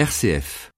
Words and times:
RCF. 0.00 0.70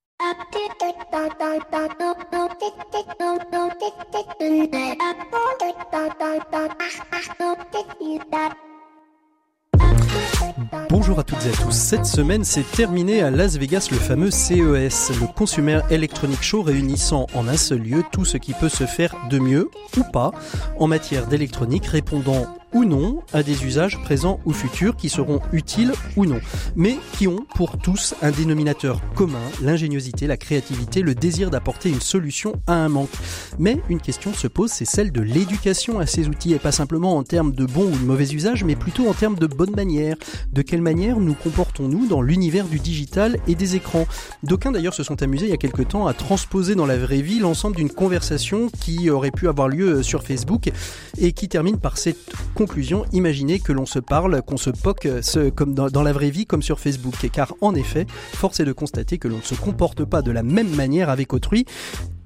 Bonjour 10.91 11.21
à 11.21 11.23
toutes 11.23 11.47
et 11.47 11.51
à 11.51 11.53
tous. 11.53 11.71
Cette 11.71 12.05
semaine 12.05 12.43
s'est 12.43 12.65
terminé 12.65 13.23
à 13.23 13.31
Las 13.31 13.57
Vegas 13.59 13.91
le 13.93 13.99
fameux 13.99 14.33
CES, 14.33 15.13
le 15.21 15.33
Consumer 15.33 15.83
Electronic 15.91 16.43
Show 16.43 16.63
réunissant 16.63 17.29
en 17.35 17.47
un 17.47 17.57
seul 17.57 17.79
lieu 17.79 18.03
tout 18.11 18.25
ce 18.25 18.39
qui 18.39 18.55
peut 18.55 18.69
se 18.69 18.87
faire 18.87 19.15
de 19.31 19.39
mieux 19.39 19.71
ou 19.97 20.03
pas 20.13 20.33
en 20.81 20.89
matière 20.89 21.29
d'électronique 21.29 21.87
répondant 21.87 22.49
ou 22.73 22.85
non 22.85 23.23
à 23.33 23.43
des 23.43 23.65
usages 23.65 24.01
présents 24.03 24.41
ou 24.45 24.53
futurs 24.53 24.97
qui 24.97 25.09
seront 25.09 25.41
utiles 25.53 25.93
ou 26.17 26.27
non, 26.27 26.41
mais 26.77 26.97
qui 27.17 27.29
ont 27.29 27.45
pour 27.55 27.79
tous 27.79 28.15
un 28.23 28.31
dénominateur 28.31 29.01
commun, 29.15 29.39
l'ingéniosité, 29.63 30.27
la 30.27 30.37
créativité, 30.37 31.03
le 31.03 31.15
désir 31.15 31.51
d'apporter 31.51 31.89
une 31.89 32.01
solution 32.01 32.55
à 32.67 32.75
un 32.75 32.89
manque. 32.89 33.11
Mais 33.59 33.81
une 33.89 34.01
question 34.01 34.33
se 34.33 34.47
pose, 34.47 34.71
c'est 34.71 34.85
celle 34.85 35.13
de 35.13 35.21
l'éducation 35.21 35.99
à 35.99 36.07
ces 36.07 36.29
outils, 36.29 36.53
et 36.53 36.59
pas 36.59 36.73
simplement 36.73 37.17
en 37.17 37.23
termes 37.23 37.53
de 37.53 37.67
bon 37.67 37.85
ou 37.85 37.97
de 37.97 38.05
mauvais 38.05 38.33
usage, 38.33 38.65
mais 38.65 38.77
plutôt 38.77 39.09
en 39.09 39.15
termes 39.15 39.37
de 39.37 39.47
bonne 39.47 39.75
manière. 39.75 40.17
De 40.53 40.63
quelle 40.63 40.83
manière 40.83 41.19
nous 41.19 41.35
comportons-nous 41.35 42.07
dans 42.07 42.23
l'univers 42.23 42.67
du 42.67 42.79
digital 42.79 43.39
et 43.47 43.55
des 43.55 43.77
écrans? 43.77 44.07
D'aucuns 44.43 44.73
d'ailleurs 44.73 44.95
se 44.95 45.03
sont 45.03 45.23
amusés 45.23 45.47
il 45.47 45.51
y 45.51 45.55
a 45.55 45.59
quelque 45.59 45.83
temps 45.83 46.07
à 46.07 46.15
transposer 46.15 46.75
dans 46.75 46.87
la 46.87 46.97
vraie 46.97 47.23
vie 47.23 47.39
l'ensemble 47.39 47.77
d'une 47.77 47.91
conversation 47.91 48.71
qui 48.81 49.11
aurait 49.11 49.31
pu 49.31 49.49
avoir 49.49 49.69
lieu 49.69 50.03
sur 50.03 50.23
Facebook 50.23 50.71
et 51.19 51.33
qui 51.33 51.49
termine 51.49 51.79
par 51.79 51.99
cette 51.99 52.33
conclusion, 52.67 53.05
imaginez 53.13 53.59
que 53.59 53.73
l'on 53.73 53.87
se 53.87 53.99
parle, 53.99 54.41
qu'on 54.41 54.57
se 54.57 54.71
poque 54.71 55.09
comme 55.57 55.75
dans, 55.75 56.03
la 56.05 56.13
vraie 56.13 56.31
vie 56.31 56.47
comme 56.47 56.63
sur 56.63 56.79
Facebook. 56.79 57.15
Car 57.33 57.55
en 57.61 57.75
effet, 57.75 58.07
force 58.35 58.61
est 58.61 58.65
de 58.65 58.73
constater 58.73 59.19
que 59.19 59.27
l'on 59.27 59.39
ne 59.39 59.43
se 59.43 59.57
comporte 59.57 60.05
pas 60.05 60.23
de 60.23 60.31
la 60.31 60.45
même 60.45 60.71
manière 60.71 61.11
avec 61.11 61.33
autrui 61.33 61.65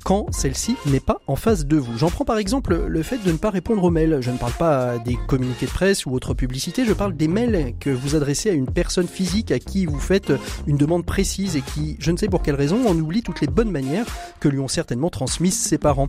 quand 0.06 0.32
celle-ci 0.32 0.76
n'est 0.86 1.00
pas 1.00 1.20
en 1.26 1.34
face 1.34 1.66
de 1.66 1.76
vous. 1.76 1.98
J'en 1.98 2.10
prends 2.10 2.24
par 2.24 2.38
exemple 2.38 2.76
le 2.86 3.02
fait 3.02 3.18
de 3.18 3.32
ne 3.32 3.36
pas 3.36 3.50
répondre 3.50 3.82
aux 3.82 3.90
mails. 3.90 4.18
Je 4.20 4.30
ne 4.30 4.38
parle 4.38 4.52
pas 4.52 4.98
des 4.98 5.18
communiqués 5.26 5.66
de 5.66 5.70
presse 5.72 6.06
ou 6.06 6.12
autres 6.12 6.32
publicités, 6.32 6.84
je 6.84 6.92
parle 6.92 7.16
des 7.16 7.26
mails 7.26 7.74
que 7.80 7.90
vous 7.90 8.14
adressez 8.14 8.50
à 8.50 8.52
une 8.52 8.70
personne 8.70 9.08
physique 9.08 9.50
à 9.50 9.58
qui 9.58 9.84
vous 9.84 9.98
faites 9.98 10.32
une 10.68 10.76
demande 10.76 11.04
précise 11.04 11.56
et 11.56 11.60
qui, 11.60 11.96
je 11.98 12.12
ne 12.12 12.16
sais 12.16 12.28
pour 12.28 12.42
quelle 12.42 12.54
raison, 12.54 12.88
en 12.88 12.96
oublie 12.96 13.24
toutes 13.24 13.40
les 13.40 13.48
bonnes 13.48 13.72
manières 13.72 14.06
que 14.38 14.48
lui 14.48 14.60
ont 14.60 14.68
certainement 14.68 15.10
transmises 15.10 15.58
ses 15.58 15.76
parents. 15.76 16.06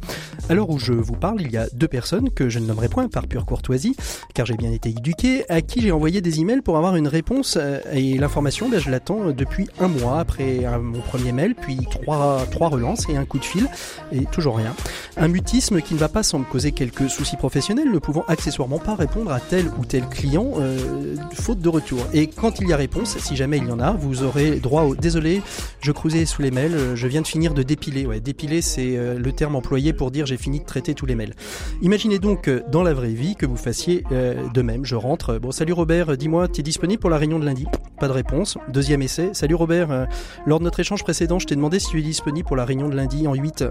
Alors 0.47 0.69
où 0.69 0.77
je 0.77 0.93
vous 0.93 1.15
parle, 1.15 1.41
il 1.41 1.51
y 1.51 1.57
a 1.57 1.65
deux 1.73 1.87
personnes 1.87 2.29
que 2.29 2.49
je 2.49 2.59
ne 2.59 2.67
nommerai 2.67 2.89
point 2.89 3.07
par 3.07 3.25
pure 3.25 3.47
courtoisie, 3.47 3.95
car 4.35 4.45
j'ai 4.45 4.57
bien 4.57 4.71
été 4.71 4.89
éduqué, 4.89 5.43
à 5.49 5.61
qui 5.61 5.81
j'ai 5.81 5.91
envoyé 5.91 6.21
des 6.21 6.39
emails 6.39 6.61
pour 6.61 6.77
avoir 6.77 6.97
une 6.97 7.07
réponse 7.07 7.57
euh, 7.59 7.79
et 7.91 8.19
l'information, 8.19 8.69
ben, 8.69 8.79
je 8.79 8.91
l'attends 8.91 9.31
depuis 9.31 9.67
un 9.79 9.87
mois 9.87 10.19
après 10.19 10.61
mon 10.79 11.01
premier 11.01 11.31
mail, 11.31 11.55
puis 11.55 11.79
trois, 11.89 12.45
trois 12.51 12.69
relances 12.69 13.09
et 13.09 13.17
un 13.17 13.25
coup 13.25 13.39
de 13.39 13.45
fil 13.45 13.67
et 14.11 14.25
toujours 14.25 14.57
rien. 14.57 14.75
Un 15.17 15.27
mutisme 15.27 15.81
qui 15.81 15.93
ne 15.93 15.99
va 15.99 16.09
pas 16.09 16.23
sans 16.23 16.41
causer 16.43 16.71
quelques 16.71 17.09
soucis 17.09 17.37
professionnels, 17.37 17.91
ne 17.91 17.99
pouvant 17.99 18.23
accessoirement 18.27 18.79
pas 18.79 18.95
répondre 18.95 19.31
à 19.31 19.39
tel 19.39 19.67
ou 19.79 19.85
tel 19.85 20.07
client, 20.07 20.53
euh, 20.57 21.15
faute 21.33 21.59
de 21.59 21.69
retour. 21.69 21.99
Et 22.13 22.27
quand 22.27 22.59
il 22.59 22.67
y 22.67 22.73
a 22.73 22.77
réponse, 22.77 23.17
si 23.17 23.35
jamais 23.35 23.57
il 23.57 23.67
y 23.67 23.71
en 23.71 23.79
a, 23.79 23.91
vous 23.91 24.23
aurez 24.23 24.59
droit 24.59 24.83
au 24.83 24.95
désolé, 24.95 25.41
je 25.81 25.91
creusais 25.91 26.25
sous 26.25 26.41
les 26.41 26.51
mails, 26.51 26.75
euh, 26.75 26.95
je 26.95 27.07
viens 27.07 27.21
de 27.21 27.27
finir 27.27 27.53
de 27.53 27.63
dépiler. 27.63 28.05
Ouais, 28.05 28.19
dépiler, 28.19 28.61
c'est 28.61 28.97
euh, 28.97 29.17
le 29.17 29.31
terme 29.31 29.55
employé 29.55 29.93
pour 29.93 30.11
dire 30.11 30.25
j'ai 30.25 30.37
fini 30.37 30.59
de 30.59 30.65
traiter 30.65 30.93
tous 30.93 31.05
les 31.05 31.15
mails. 31.15 31.33
Imaginez 31.81 32.19
donc 32.19 32.49
dans 32.71 32.83
la 32.83 32.93
vraie 32.93 33.09
vie 33.09 33.35
que 33.35 33.45
vous 33.45 33.57
fassiez 33.57 34.03
de 34.09 34.61
même. 34.61 34.85
Je 34.85 34.95
rentre. 34.95 35.39
Bon, 35.39 35.51
salut 35.51 35.73
Robert, 35.73 36.17
dis-moi, 36.17 36.47
tu 36.47 36.61
es 36.61 36.63
disponible 36.63 36.99
pour 36.99 37.09
la 37.09 37.17
réunion 37.17 37.39
de 37.39 37.45
lundi? 37.45 37.65
Pas 37.99 38.07
de 38.07 38.13
réponse. 38.13 38.57
Deuxième 38.69 39.01
essai. 39.01 39.29
Salut 39.33 39.55
Robert, 39.55 40.07
lors 40.45 40.59
de 40.59 40.63
notre 40.63 40.79
échange 40.79 41.03
précédent, 41.03 41.39
je 41.39 41.47
t'ai 41.47 41.55
demandé 41.55 41.79
si 41.79 41.87
tu 41.89 41.99
es 41.99 42.03
disponible 42.03 42.47
pour 42.47 42.55
la 42.55 42.65
réunion 42.65 42.89
de 42.89 42.95
lundi 42.95 43.27
en 43.27 43.33
8. 43.33 43.63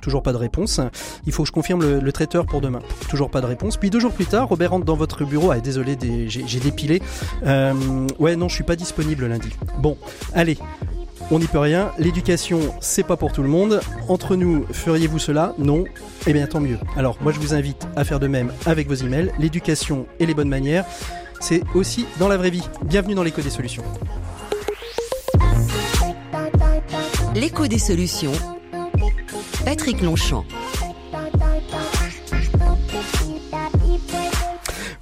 Toujours 0.00 0.22
pas 0.22 0.32
de 0.32 0.38
réponse. 0.38 0.80
Il 1.26 1.32
faut 1.32 1.42
que 1.42 1.48
je 1.48 1.52
confirme 1.52 2.00
le, 2.00 2.12
traiteur 2.12 2.46
pour 2.46 2.60
demain. 2.60 2.80
Toujours 3.08 3.30
pas 3.30 3.40
de 3.40 3.46
réponse. 3.46 3.76
Puis 3.76 3.90
deux 3.90 4.00
jours 4.00 4.12
plus 4.12 4.26
tard, 4.26 4.48
Robert 4.48 4.70
rentre 4.70 4.84
dans 4.84 4.96
votre 4.96 5.24
bureau. 5.24 5.50
Ah, 5.50 5.60
désolé, 5.60 5.96
j'ai 6.28 6.60
dépilé. 6.60 7.02
Euh, 7.46 7.74
ouais, 8.18 8.36
non, 8.36 8.48
je 8.48 8.54
suis 8.54 8.64
pas 8.64 8.76
disponible 8.76 9.26
lundi. 9.26 9.50
Bon, 9.78 9.96
allez. 10.34 10.58
On 11.32 11.38
n'y 11.38 11.46
peut 11.46 11.58
rien. 11.58 11.92
L'éducation, 11.98 12.58
c'est 12.80 13.04
pas 13.04 13.16
pour 13.16 13.32
tout 13.32 13.42
le 13.42 13.48
monde. 13.48 13.80
Entre 14.08 14.34
nous, 14.34 14.64
feriez-vous 14.72 15.20
cela? 15.20 15.54
Non. 15.58 15.84
Eh 16.26 16.32
bien, 16.32 16.46
tant 16.46 16.60
mieux. 16.60 16.78
Alors, 16.96 17.18
moi, 17.20 17.30
je 17.32 17.38
vous 17.38 17.54
invite 17.54 17.86
à 17.94 18.04
faire 18.04 18.18
de 18.18 18.26
même 18.26 18.52
avec 18.66 18.88
vos 18.88 18.94
emails. 18.94 19.30
L'éducation 19.38 20.06
et 20.18 20.26
les 20.26 20.34
bonnes 20.34 20.48
manières, 20.48 20.84
c'est 21.38 21.62
aussi 21.74 22.06
dans 22.18 22.26
la 22.26 22.36
vraie 22.36 22.50
vie. 22.50 22.64
Bienvenue 22.84 23.14
dans 23.14 23.22
l'écho 23.22 23.42
des 23.42 23.50
solutions. 23.50 23.84
L'écho 27.34 27.68
des 27.68 27.78
solutions 27.78 28.32
Patrick 29.64 30.00
Longchamp. 30.00 30.89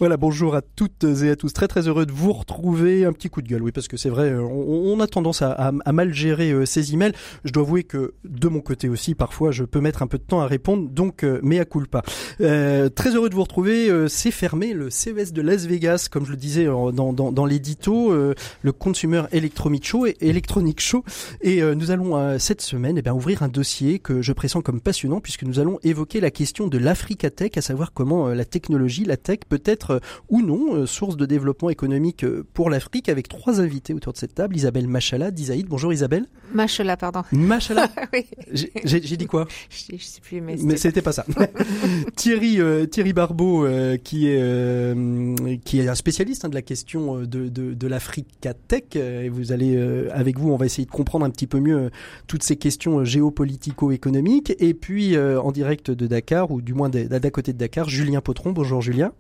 Voilà, 0.01 0.17
bonjour 0.17 0.55
à 0.55 0.63
toutes 0.63 1.03
et 1.03 1.29
à 1.29 1.35
tous. 1.35 1.53
Très 1.53 1.67
très 1.67 1.89
heureux 1.89 2.07
de 2.07 2.13
vous 2.13 2.33
retrouver. 2.33 3.05
Un 3.05 3.13
petit 3.13 3.29
coup 3.29 3.43
de 3.43 3.49
gueule, 3.49 3.63
oui, 3.65 3.73
parce 3.73 3.89
que 3.89 3.97
c'est 3.97 4.11
vrai, 4.11 4.33
on, 4.33 5.01
a 5.01 5.09
tendance 5.09 5.43
à, 5.43 5.73
mal 5.93 6.15
gérer 6.15 6.53
euh, 6.53 6.65
ces 6.67 6.95
emails. 6.95 7.15
Je 7.45 7.53
dois 7.53 7.65
avouer 7.65 7.83
que 7.83 8.15
de 8.23 8.47
mon 8.47 8.61
côté 8.61 8.89
aussi, 8.89 9.17
parfois, 9.17 9.51
je 9.51 9.65
peux 9.65 9.81
mettre 9.81 10.03
un 10.03 10.07
peu 10.07 10.19
de 10.19 10.23
temps 10.23 10.41
à 10.41 10.47
répondre, 10.47 10.89
donc 10.89 11.25
euh, 11.25 11.41
mea 11.43 11.65
culpa. 11.65 12.05
Euh, 12.41 12.89
très 12.89 13.17
heureux 13.17 13.29
de 13.29 13.35
vous 13.35 13.43
retrouver. 13.43 13.91
Euh, 13.91 14.07
c'est 14.07 14.31
fermé 14.31 14.73
le 14.73 14.89
CES 14.89 15.33
de 15.33 15.43
Las 15.43 15.67
Vegas, 15.67 16.07
comme 16.09 16.25
je 16.25 16.31
le 16.31 16.37
disais 16.37 16.67
dans, 16.67 17.47
l'édito, 17.47 18.13
le 18.13 18.73
Consumer 18.73 19.25
Electronic 19.33 19.85
Show 19.85 20.07
et 20.07 20.17
Electronic 20.21 20.81
Show. 20.81 21.03
Et 21.41 21.61
nous 21.75 21.91
allons 21.91 22.39
cette 22.39 22.61
semaine 22.61 22.99
eh 22.99 23.03
bien, 23.03 23.15
ouvrir 23.15 23.43
un 23.43 23.49
dossier 23.49 23.99
que 23.99 24.23
je 24.23 24.33
pressens 24.33 24.63
comme 24.63 24.81
passionnant, 24.81 25.21
puisque 25.21 25.43
nous 25.43 25.59
allons 25.59 25.81
évoquer 25.83 26.21
la 26.21 26.31
question 26.31 26.69
de 26.69 26.79
l'Africa 26.79 27.31
Tech, 27.31 27.51
à 27.57 27.63
savoir 27.63 27.93
comment 27.93 28.29
la 28.29 28.45
technologie, 28.45 29.05
la 29.05 29.17
tech, 29.17 29.41
peut 29.49 29.63
être 29.65 29.88
euh, 29.91 30.01
ou 30.29 30.43
non 30.43 30.75
euh, 30.75 30.87
source 30.87 31.17
de 31.17 31.27
développement 31.27 31.71
économique 31.71 32.25
euh, 32.25 32.45
pour 32.55 32.71
l'Afrique 32.71 33.09
avec 33.09 33.29
trois 33.29 33.61
invités 33.61 33.95
autour 33.95 34.13
de 34.13 34.19
cette 34.19 34.35
table. 34.35 34.57
Isabelle 34.57 34.89
Machala 34.89 35.31
d'Isaïd. 35.31 35.67
Bonjour 35.67 35.93
Isabelle. 35.93 36.27
Machala, 36.53 36.97
pardon. 36.97 37.23
Machala 37.33 37.89
oui. 38.13 38.27
J'ai 38.53 39.17
dit 39.17 39.27
quoi? 39.27 39.47
Je, 39.71 39.97
je, 39.97 40.03
sais 40.03 40.21
plus, 40.21 40.41
mais, 40.41 40.57
mais 40.63 40.77
c'était 40.77 41.03
pas 41.03 41.13
ça. 41.13 41.25
Thierry 42.17 42.59
Thierry 42.91 43.13
Barbeau 43.13 43.67
qui 44.03 44.29
est 44.29 45.65
qui 45.65 45.81
est 45.81 45.89
un 45.89 45.95
spécialiste 45.95 46.45
hein, 46.45 46.49
de 46.49 46.55
la 46.55 46.63
question 46.63 47.21
de 47.21 47.49
de, 47.49 47.75
de 47.75 47.87
l'Africa 47.87 48.55
Tech 48.55 48.97
et 48.97 49.29
vous 49.29 49.53
allez 49.53 49.77
avec 50.13 50.39
vous 50.39 50.51
on 50.51 50.57
va 50.57 50.67
essayer 50.67 50.87
de 50.87 50.91
comprendre 50.91 51.25
un 51.25 51.31
petit 51.31 51.47
peu 51.47 51.61
mieux 51.61 51.91
toutes 52.27 52.43
ces 52.43 52.57
questions 52.57 53.05
géopolitico-économiques 53.05 54.55
et 54.59 54.75
puis 54.75 55.19
en 55.19 55.53
direct 55.53 55.91
de 55.91 56.07
Dakar 56.07 56.51
ou 56.51 56.61
du 56.61 56.75
moins 56.75 56.89
d'à 56.89 57.31
côté 57.31 57.53
de 57.53 57.59
Dakar 57.59 57.89
Julien 57.89 58.21
Potron. 58.21 58.53
Bonjour 58.53 58.81
Julien. 58.81 59.13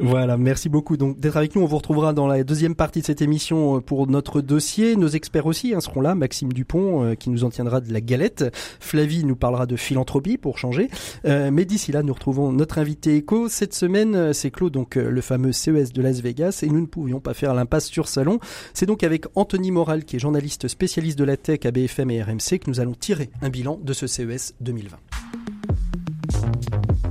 Voilà, 0.00 0.36
merci 0.36 0.68
beaucoup 0.68 0.96
donc 0.96 1.18
d'être 1.18 1.36
avec 1.36 1.54
nous. 1.54 1.62
On 1.62 1.66
vous 1.66 1.76
retrouvera 1.76 2.12
dans 2.12 2.26
la 2.26 2.44
deuxième 2.44 2.74
partie 2.74 3.00
de 3.00 3.06
cette 3.06 3.22
émission 3.22 3.76
euh, 3.76 3.80
pour 3.80 4.06
notre 4.06 4.40
dossier. 4.40 4.96
Nos 4.96 5.08
experts 5.08 5.46
aussi 5.46 5.74
hein, 5.74 5.80
seront 5.80 6.00
là. 6.00 6.14
Maxime 6.14 6.52
Dupont 6.52 7.04
euh, 7.04 7.14
qui 7.14 7.30
nous 7.30 7.44
en 7.44 7.50
tiendra 7.50 7.80
de 7.80 7.92
la 7.92 8.00
galette. 8.00 8.44
Flavie 8.80 9.24
nous 9.24 9.36
parlera 9.36 9.66
de 9.66 9.76
philanthropie 9.76 10.38
pour 10.38 10.58
changer. 10.58 10.88
Euh, 11.24 11.50
mais 11.52 11.64
d'ici 11.64 11.92
là, 11.92 12.02
nous 12.02 12.12
retrouvons 12.12 12.52
notre 12.52 12.78
invité 12.78 13.16
éco. 13.16 13.48
Cette 13.48 13.74
semaine, 13.74 14.32
c'est 14.32 14.50
Claude, 14.50 14.72
donc 14.72 14.96
le 14.96 15.20
fameux 15.20 15.52
CES 15.52 15.92
de 15.92 16.02
Las 16.02 16.20
Vegas, 16.20 16.60
et 16.62 16.68
nous 16.68 16.80
ne 16.80 16.86
pouvions 16.86 17.20
pas 17.20 17.34
faire 17.34 17.54
l'impasse 17.54 17.86
sur 17.86 18.08
salon. 18.08 18.38
C'est 18.74 18.86
donc 18.86 19.02
avec 19.02 19.26
Anthony 19.34 19.70
Moral, 19.70 20.04
qui 20.04 20.16
est 20.16 20.18
journaliste 20.18 20.68
spécialiste 20.68 21.18
de 21.18 21.24
la 21.24 21.36
tech 21.36 21.60
à 21.64 21.70
BFM 21.70 22.10
et 22.10 22.22
RMC, 22.22 22.58
que 22.58 22.68
nous 22.68 22.80
allons 22.80 22.94
tirer 22.94 23.30
un 23.42 23.48
bilan 23.48 23.78
de 23.82 23.92
ce 23.92 24.06
CES 24.06 24.54
2020. 24.60 24.96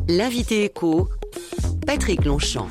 L'invité 0.07 0.65
éco 0.65 1.07
Patrick 1.85 2.25
Longchamp. 2.25 2.69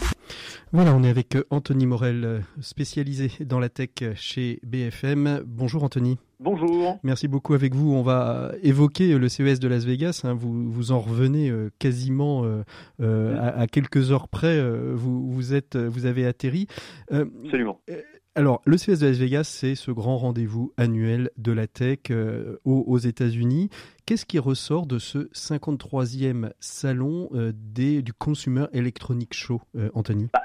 Voilà, 0.73 0.95
on 0.95 1.03
est 1.03 1.09
avec 1.09 1.35
euh, 1.35 1.45
Anthony 1.51 1.85
Morel, 1.85 2.25
euh, 2.25 2.39
spécialisé 2.61 3.31
dans 3.41 3.59
la 3.59 3.69
tech 3.69 3.91
chez 4.15 4.61
BFM. 4.63 5.43
Bonjour 5.45 5.83
Anthony. 5.83 6.19
Bonjour. 6.39 6.99
Merci 7.03 7.27
beaucoup 7.27 7.55
avec 7.55 7.75
vous. 7.75 7.93
On 7.93 8.03
va 8.03 8.53
évoquer 8.63 9.19
le 9.19 9.29
CES 9.29 9.59
de 9.59 9.67
Las 9.67 9.85
Vegas. 9.85 10.23
Hein. 10.25 10.35
Vous, 10.35 10.71
vous 10.71 10.93
en 10.93 11.01
revenez 11.01 11.51
euh, 11.51 11.71
quasiment 11.81 12.45
à, 13.01 13.67
quelques 13.67 14.13
heures 14.13 14.29
près. 14.29 14.63
Vous, 14.95 15.31
vous, 15.31 15.55
êtes, 15.55 15.77
vous 15.77 16.07
avez 16.07 16.25
atterri. 16.25 16.67
Absolument. 17.11 17.81
Alors, 18.37 18.63
le 18.65 18.77
CES 18.77 19.01
de 19.01 19.09
Las 19.09 19.19
Vegas, 19.19 19.45
c'est 19.45 19.75
ce 19.75 19.91
grand 19.91 20.17
rendez-vous 20.17 20.73
annuel 20.77 21.31
de 21.37 21.51
la 21.51 21.67
tech 21.67 21.99
aux 22.65 22.99
États-Unis. 22.99 23.71
Qu'est-ce 24.07 24.25
qui 24.25 24.39
ressort 24.39 24.87
de 24.87 24.99
ce 24.99 25.19
53e 25.33 26.51
salon 26.61 27.29
euh, 27.33 27.53
des, 27.55 28.03
du 28.03 28.13
Consumer 28.13 28.67
Electronic 28.73 29.35
Show, 29.35 29.61
euh, 29.77 29.89
Anthony? 29.95 30.29
Bah, 30.33 30.43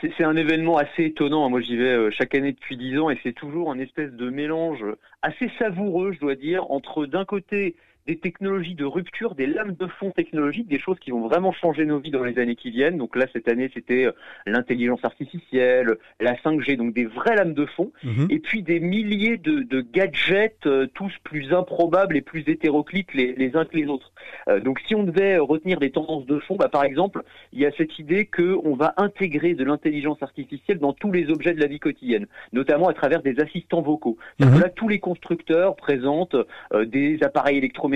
c'est 0.00 0.24
un 0.24 0.36
événement 0.36 0.76
assez 0.76 1.04
étonnant. 1.04 1.48
Moi, 1.48 1.60
j'y 1.60 1.76
vais 1.76 1.92
euh, 1.92 2.10
chaque 2.10 2.34
année 2.34 2.52
depuis 2.52 2.76
10 2.76 2.98
ans 2.98 3.10
et 3.10 3.18
c'est 3.22 3.32
toujours 3.32 3.70
un 3.70 3.78
espèce 3.78 4.12
de 4.12 4.30
mélange 4.30 4.84
assez 5.22 5.50
savoureux, 5.58 6.12
je 6.12 6.20
dois 6.20 6.36
dire, 6.36 6.70
entre 6.70 7.06
d'un 7.06 7.24
côté 7.24 7.76
des 8.06 8.16
technologies 8.18 8.74
de 8.74 8.84
rupture, 8.84 9.34
des 9.34 9.46
lames 9.46 9.74
de 9.78 9.86
fond 9.86 10.10
technologiques, 10.10 10.68
des 10.68 10.78
choses 10.78 10.98
qui 11.00 11.10
vont 11.10 11.26
vraiment 11.26 11.52
changer 11.52 11.84
nos 11.84 11.98
vies 11.98 12.10
dans 12.10 12.22
les 12.22 12.38
années 12.38 12.54
qui 12.54 12.70
viennent. 12.70 12.98
Donc 12.98 13.16
là, 13.16 13.26
cette 13.32 13.48
année, 13.48 13.70
c'était 13.74 14.06
euh, 14.06 14.12
l'intelligence 14.46 15.04
artificielle, 15.04 15.96
la 16.20 16.34
5G, 16.34 16.76
donc 16.76 16.94
des 16.94 17.04
vraies 17.04 17.34
lames 17.34 17.54
de 17.54 17.66
fond, 17.66 17.92
Mhm. 18.04 18.28
et 18.30 18.38
puis 18.38 18.62
des 18.62 18.78
milliers 18.80 19.36
de, 19.38 19.60
de 19.62 19.80
gadgets, 19.80 20.66
euh, 20.66 20.86
tous 20.94 21.12
plus 21.24 21.52
improbables 21.52 22.16
et 22.16 22.22
plus 22.22 22.44
hétéroclites 22.46 23.12
les, 23.14 23.34
les 23.34 23.56
uns 23.56 23.64
que 23.64 23.76
les 23.76 23.86
autres. 23.86 24.12
Euh, 24.48 24.60
donc 24.60 24.78
si 24.86 24.94
on 24.94 25.02
devait 25.02 25.38
retenir 25.38 25.80
des 25.80 25.90
tendances 25.90 26.26
de 26.26 26.38
fond, 26.38 26.56
bah, 26.56 26.68
par 26.68 26.84
exemple, 26.84 27.22
il 27.52 27.58
y 27.60 27.66
a 27.66 27.72
cette 27.72 27.98
idée 27.98 28.26
qu'on 28.26 28.74
va 28.76 28.94
intégrer 28.98 29.54
de 29.54 29.64
l'intelligence 29.64 30.22
artificielle 30.22 30.78
dans 30.78 30.92
tous 30.92 31.10
les 31.10 31.28
objets 31.30 31.54
de 31.54 31.60
la 31.60 31.66
vie 31.66 31.80
quotidienne, 31.80 32.26
notamment 32.52 32.88
à 32.88 32.94
travers 32.94 33.22
des 33.22 33.40
assistants 33.40 33.82
vocaux. 33.82 34.16
Mhm. 34.38 34.54
que 34.54 34.60
Là, 34.60 34.68
tous 34.68 34.88
les 34.88 35.00
constructeurs 35.00 35.74
présentent 35.76 36.36
euh, 36.72 36.84
des 36.84 37.18
appareils 37.22 37.58
électroménagers 37.58 37.95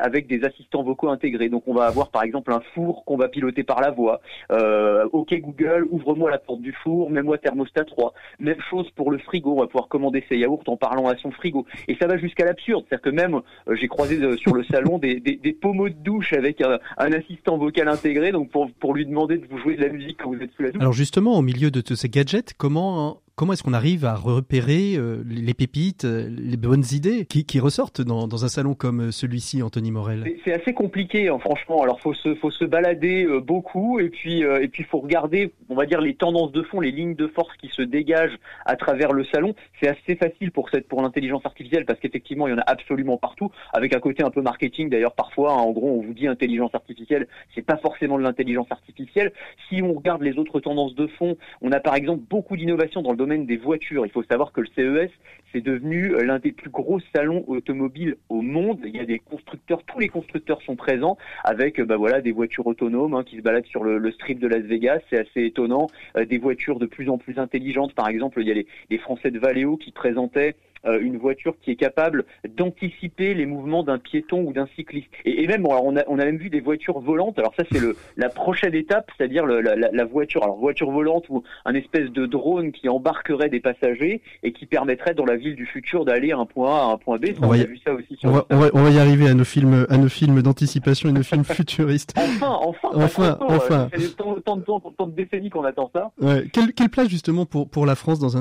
avec 0.00 0.26
des 0.26 0.44
assistants 0.44 0.82
vocaux 0.82 1.08
intégrés. 1.08 1.48
Donc 1.48 1.64
on 1.66 1.74
va 1.74 1.86
avoir 1.86 2.10
par 2.10 2.22
exemple 2.22 2.52
un 2.52 2.60
four 2.74 3.04
qu'on 3.04 3.16
va 3.16 3.28
piloter 3.28 3.62
par 3.62 3.80
la 3.80 3.90
voix. 3.90 4.20
Euh, 4.50 5.08
ok 5.12 5.34
Google, 5.40 5.86
ouvre-moi 5.90 6.30
la 6.30 6.38
porte 6.38 6.60
du 6.60 6.72
four, 6.72 7.10
mets-moi 7.10 7.38
thermostat 7.38 7.84
3. 7.84 8.12
Même 8.40 8.60
chose 8.70 8.88
pour 8.96 9.10
le 9.10 9.18
frigo, 9.18 9.52
on 9.52 9.60
va 9.60 9.66
pouvoir 9.66 9.88
commander 9.88 10.24
ses 10.28 10.36
yaourts 10.36 10.62
en 10.66 10.76
parlant 10.76 11.08
à 11.08 11.16
son 11.16 11.30
frigo. 11.30 11.66
Et 11.86 11.96
ça 11.96 12.06
va 12.06 12.18
jusqu'à 12.18 12.44
l'absurde, 12.44 12.84
c'est-à-dire 12.88 13.10
que 13.10 13.16
même 13.16 13.40
euh, 13.68 13.76
j'ai 13.76 13.88
croisé 13.88 14.20
euh, 14.22 14.36
sur 14.36 14.54
le 14.54 14.64
salon 14.64 14.98
des, 14.98 15.20
des, 15.20 15.52
pommeaux 15.52 15.88
de 15.88 15.94
douche 15.94 16.32
avec 16.32 16.60
un, 16.60 16.78
un 16.98 17.12
assistant 17.12 17.56
vocal 17.58 17.88
intégré, 17.88 18.32
donc 18.32 18.50
pour, 18.50 18.70
pour 18.80 18.94
lui 18.94 19.06
demander 19.06 19.38
de 19.38 19.46
vous 19.46 19.58
jouer 19.58 19.76
de 19.76 19.82
la 19.82 19.88
musique 19.88 20.18
quand 20.22 20.30
vous 20.30 20.40
êtes 20.40 20.52
sous 20.52 20.62
la 20.62 20.70
douche. 20.70 20.80
Alors 20.80 20.92
justement, 20.92 21.36
au 21.36 21.42
milieu 21.42 21.70
de 21.70 21.80
tous 21.80 21.96
ces 21.96 22.08
gadgets, 22.08 22.54
comment 22.56 23.20
comment 23.38 23.52
est-ce 23.52 23.62
qu'on 23.62 23.72
arrive 23.72 24.04
à 24.04 24.16
repérer 24.16 24.96
euh, 24.96 25.22
les 25.24 25.54
pépites, 25.54 26.04
euh, 26.04 26.28
les 26.28 26.56
bonnes 26.56 26.82
idées 26.90 27.24
qui, 27.24 27.60
ressortent 27.60 28.00
dans, 28.00 28.44
un 28.44 28.48
salon 28.48 28.74
comme 28.74 29.00
euh, 29.00 29.10
celui-ci, 29.12 29.62
Anthony 29.62 29.92
Morel? 29.92 30.24
C'est- 30.44 30.58
assez 30.58 30.72
compliqué, 30.74 31.28
hein, 31.28 31.38
franchement. 31.38 31.82
Alors, 31.82 32.00
faut 32.00 32.14
se, 32.14 32.34
faut 32.34 32.50
se 32.50 32.64
balader 32.64 33.28
beaucoup, 33.40 34.00
et 34.00 34.08
puis, 34.08 34.42
euh, 34.42 34.60
et 34.60 34.66
puis, 34.66 34.82
faut 34.82 34.98
regarder, 34.98 35.52
on 35.68 35.76
va 35.76 35.86
dire, 35.86 36.00
les 36.00 36.14
tendances 36.14 36.50
de 36.50 36.62
fond, 36.62 36.80
les 36.80 36.90
lignes 36.90 37.14
de 37.14 37.28
force 37.28 37.56
qui 37.58 37.68
se 37.68 37.82
dégagent 37.82 38.36
à 38.66 38.74
travers 38.74 39.12
le 39.12 39.24
salon. 39.26 39.54
C'est 39.80 39.86
assez 39.86 40.16
facile 40.16 40.50
pour 40.50 40.68
cette, 40.70 40.88
pour 40.88 41.00
l'intelligence 41.00 41.46
artificielle, 41.46 41.84
parce 41.84 42.00
qu'effectivement, 42.00 42.48
il 42.48 42.50
y 42.50 42.54
en 42.54 42.58
a 42.58 42.64
absolument 42.66 43.18
partout, 43.18 43.52
avec 43.72 43.94
un 43.94 44.00
côté 44.00 44.24
un 44.24 44.30
peu 44.30 44.42
marketing. 44.42 44.90
D'ailleurs, 44.90 45.14
parfois, 45.14 45.52
hein, 45.52 45.58
en 45.58 45.70
gros, 45.70 46.00
on 46.00 46.02
vous 46.02 46.14
dit 46.14 46.26
intelligence 46.26 46.74
artificielle, 46.74 47.28
c'est 47.54 47.62
pas 47.62 47.76
forcément 47.76 48.18
de 48.18 48.24
l'intelligence 48.24 48.66
artificielle. 48.70 49.32
Si 49.68 49.80
on 49.80 49.92
regarde 49.92 50.22
les 50.22 50.38
autres 50.38 50.58
tendances 50.58 50.96
de 50.96 51.06
fond, 51.06 51.36
on 51.62 51.70
a 51.70 51.78
par 51.78 51.94
exemple 51.94 52.24
beaucoup 52.28 52.56
d'innovations 52.56 53.02
dans 53.02 53.12
le 53.12 53.16
domaine 53.16 53.27
des 53.36 53.56
voitures. 53.56 54.06
Il 54.06 54.12
faut 54.12 54.22
savoir 54.22 54.52
que 54.52 54.60
le 54.60 54.66
CES, 54.74 55.10
c'est 55.52 55.60
devenu 55.60 56.14
euh, 56.14 56.24
l'un 56.24 56.38
des 56.38 56.52
plus 56.52 56.70
gros 56.70 57.00
salons 57.14 57.44
automobiles 57.46 58.16
au 58.28 58.42
monde. 58.42 58.80
Il 58.84 58.96
y 58.96 59.00
a 59.00 59.04
des 59.04 59.18
constructeurs, 59.18 59.82
tous 59.84 59.98
les 59.98 60.08
constructeurs 60.08 60.60
sont 60.62 60.76
présents 60.76 61.16
avec 61.44 61.78
euh, 61.78 61.84
bah 61.84 61.96
voilà 61.96 62.20
des 62.20 62.32
voitures 62.32 62.66
autonomes 62.66 63.14
hein, 63.14 63.24
qui 63.24 63.36
se 63.36 63.42
baladent 63.42 63.66
sur 63.66 63.84
le, 63.84 64.10
strip 64.12 64.38
de 64.38 64.48
Las 64.48 64.62
Vegas. 64.62 65.00
C'est 65.10 65.18
assez 65.18 65.44
étonnant. 65.44 65.88
Euh, 66.16 66.24
des 66.24 66.38
voitures 66.38 66.78
de 66.78 66.86
plus 66.86 67.08
en 67.08 67.18
plus 67.18 67.38
intelligentes. 67.38 67.94
Par 67.94 68.08
exemple, 68.08 68.40
il 68.40 68.48
y 68.48 68.50
a 68.50 68.54
les, 68.54 68.66
les 68.90 68.98
Français 68.98 69.30
de 69.30 69.38
Valeo 69.38 69.76
qui 69.76 69.92
présentaient 69.92 70.54
une 70.84 71.16
voiture 71.18 71.54
qui 71.62 71.70
est 71.72 71.76
capable 71.76 72.24
d'anticiper 72.56 73.34
les 73.34 73.46
mouvements 73.46 73.82
d'un 73.82 73.98
piéton 73.98 74.42
ou 74.44 74.52
d'un 74.52 74.68
cycliste. 74.76 75.08
Et, 75.24 75.42
et 75.44 75.46
même, 75.46 75.62
bon, 75.62 75.70
alors 75.70 75.84
on, 75.84 75.96
a, 75.96 76.02
on 76.08 76.18
a 76.18 76.24
même 76.24 76.36
vu 76.36 76.50
des 76.50 76.60
voitures 76.60 77.00
volantes. 77.00 77.38
Alors 77.38 77.54
ça, 77.56 77.64
c'est 77.70 77.80
le 77.80 77.96
la 78.16 78.28
prochaine 78.28 78.74
étape, 78.74 79.10
c'est-à-dire 79.16 79.46
la, 79.46 79.60
la- 79.76 79.90
la 79.92 80.04
voiture. 80.04 80.42
Alors 80.42 80.56
voiture 80.58 80.90
volante 80.90 81.28
ou 81.28 81.42
un 81.64 81.74
espèce 81.74 82.10
de 82.10 82.26
drone 82.26 82.72
qui 82.72 82.88
embarquerait 82.88 83.48
des 83.48 83.60
passagers 83.60 84.20
et 84.42 84.52
qui 84.52 84.66
permettrait 84.66 85.14
dans 85.14 85.24
la 85.24 85.36
ville 85.36 85.56
du 85.56 85.66
futur 85.66 86.04
d'aller 86.04 86.32
à 86.32 86.38
un 86.38 86.46
point 86.46 86.74
A 86.76 86.80
à 86.90 86.92
un 86.92 86.96
point 86.98 87.18
B. 87.18 87.26
Ça, 87.26 87.32
On 87.42 87.46
on, 87.46 87.48
va 87.48 87.56
y- 87.58 87.62
a 87.62 87.64
vu 87.64 87.78
ça 87.84 87.92
aussi 87.94 88.16
sur 88.16 88.28
on 88.28 88.32
va, 88.32 88.46
le 88.50 88.56
on, 88.56 88.58
va, 88.60 88.70
on 88.74 88.82
va 88.82 88.90
y 88.90 88.98
arriver 88.98 89.28
à 89.28 89.34
nos 89.34 89.44
films, 89.44 89.86
à 89.88 89.96
nos 89.96 90.08
films 90.08 90.42
d'anticipation 90.42 91.08
et 91.08 91.12
nos 91.12 91.22
films 91.22 91.44
futuristes. 91.44 92.14
Enfin, 92.16 92.48
enfin, 92.60 92.88
Enfin, 92.94 93.32
tôt, 93.34 93.46
enfin. 93.48 93.88
euh, 93.94 93.98
Ça 93.98 93.98
fait 93.98 94.16
tant, 94.16 94.34
tant 94.40 94.56
de 94.56 94.62
temps, 94.62 94.80
tant 94.80 95.06
de 95.06 95.12
décennies 95.12 95.50
qu'on 95.50 95.64
attend 95.64 95.90
ça. 95.94 96.10
Ouais. 96.20 96.44
Quelle, 96.52 96.72
quelle 96.72 96.88
place 96.88 97.08
justement 97.08 97.46
pour, 97.46 97.68
pour 97.68 97.86
la 97.86 97.94
France 97.94 98.18
dans 98.18 98.36
un, 98.36 98.40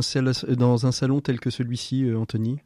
dans 0.55 0.85
un 0.85 0.91
salon 0.91 1.19
tel 1.19 1.39
que 1.39 1.49
celui-ci, 1.49 2.05
euh, 2.09 2.17
Anthony 2.27 2.61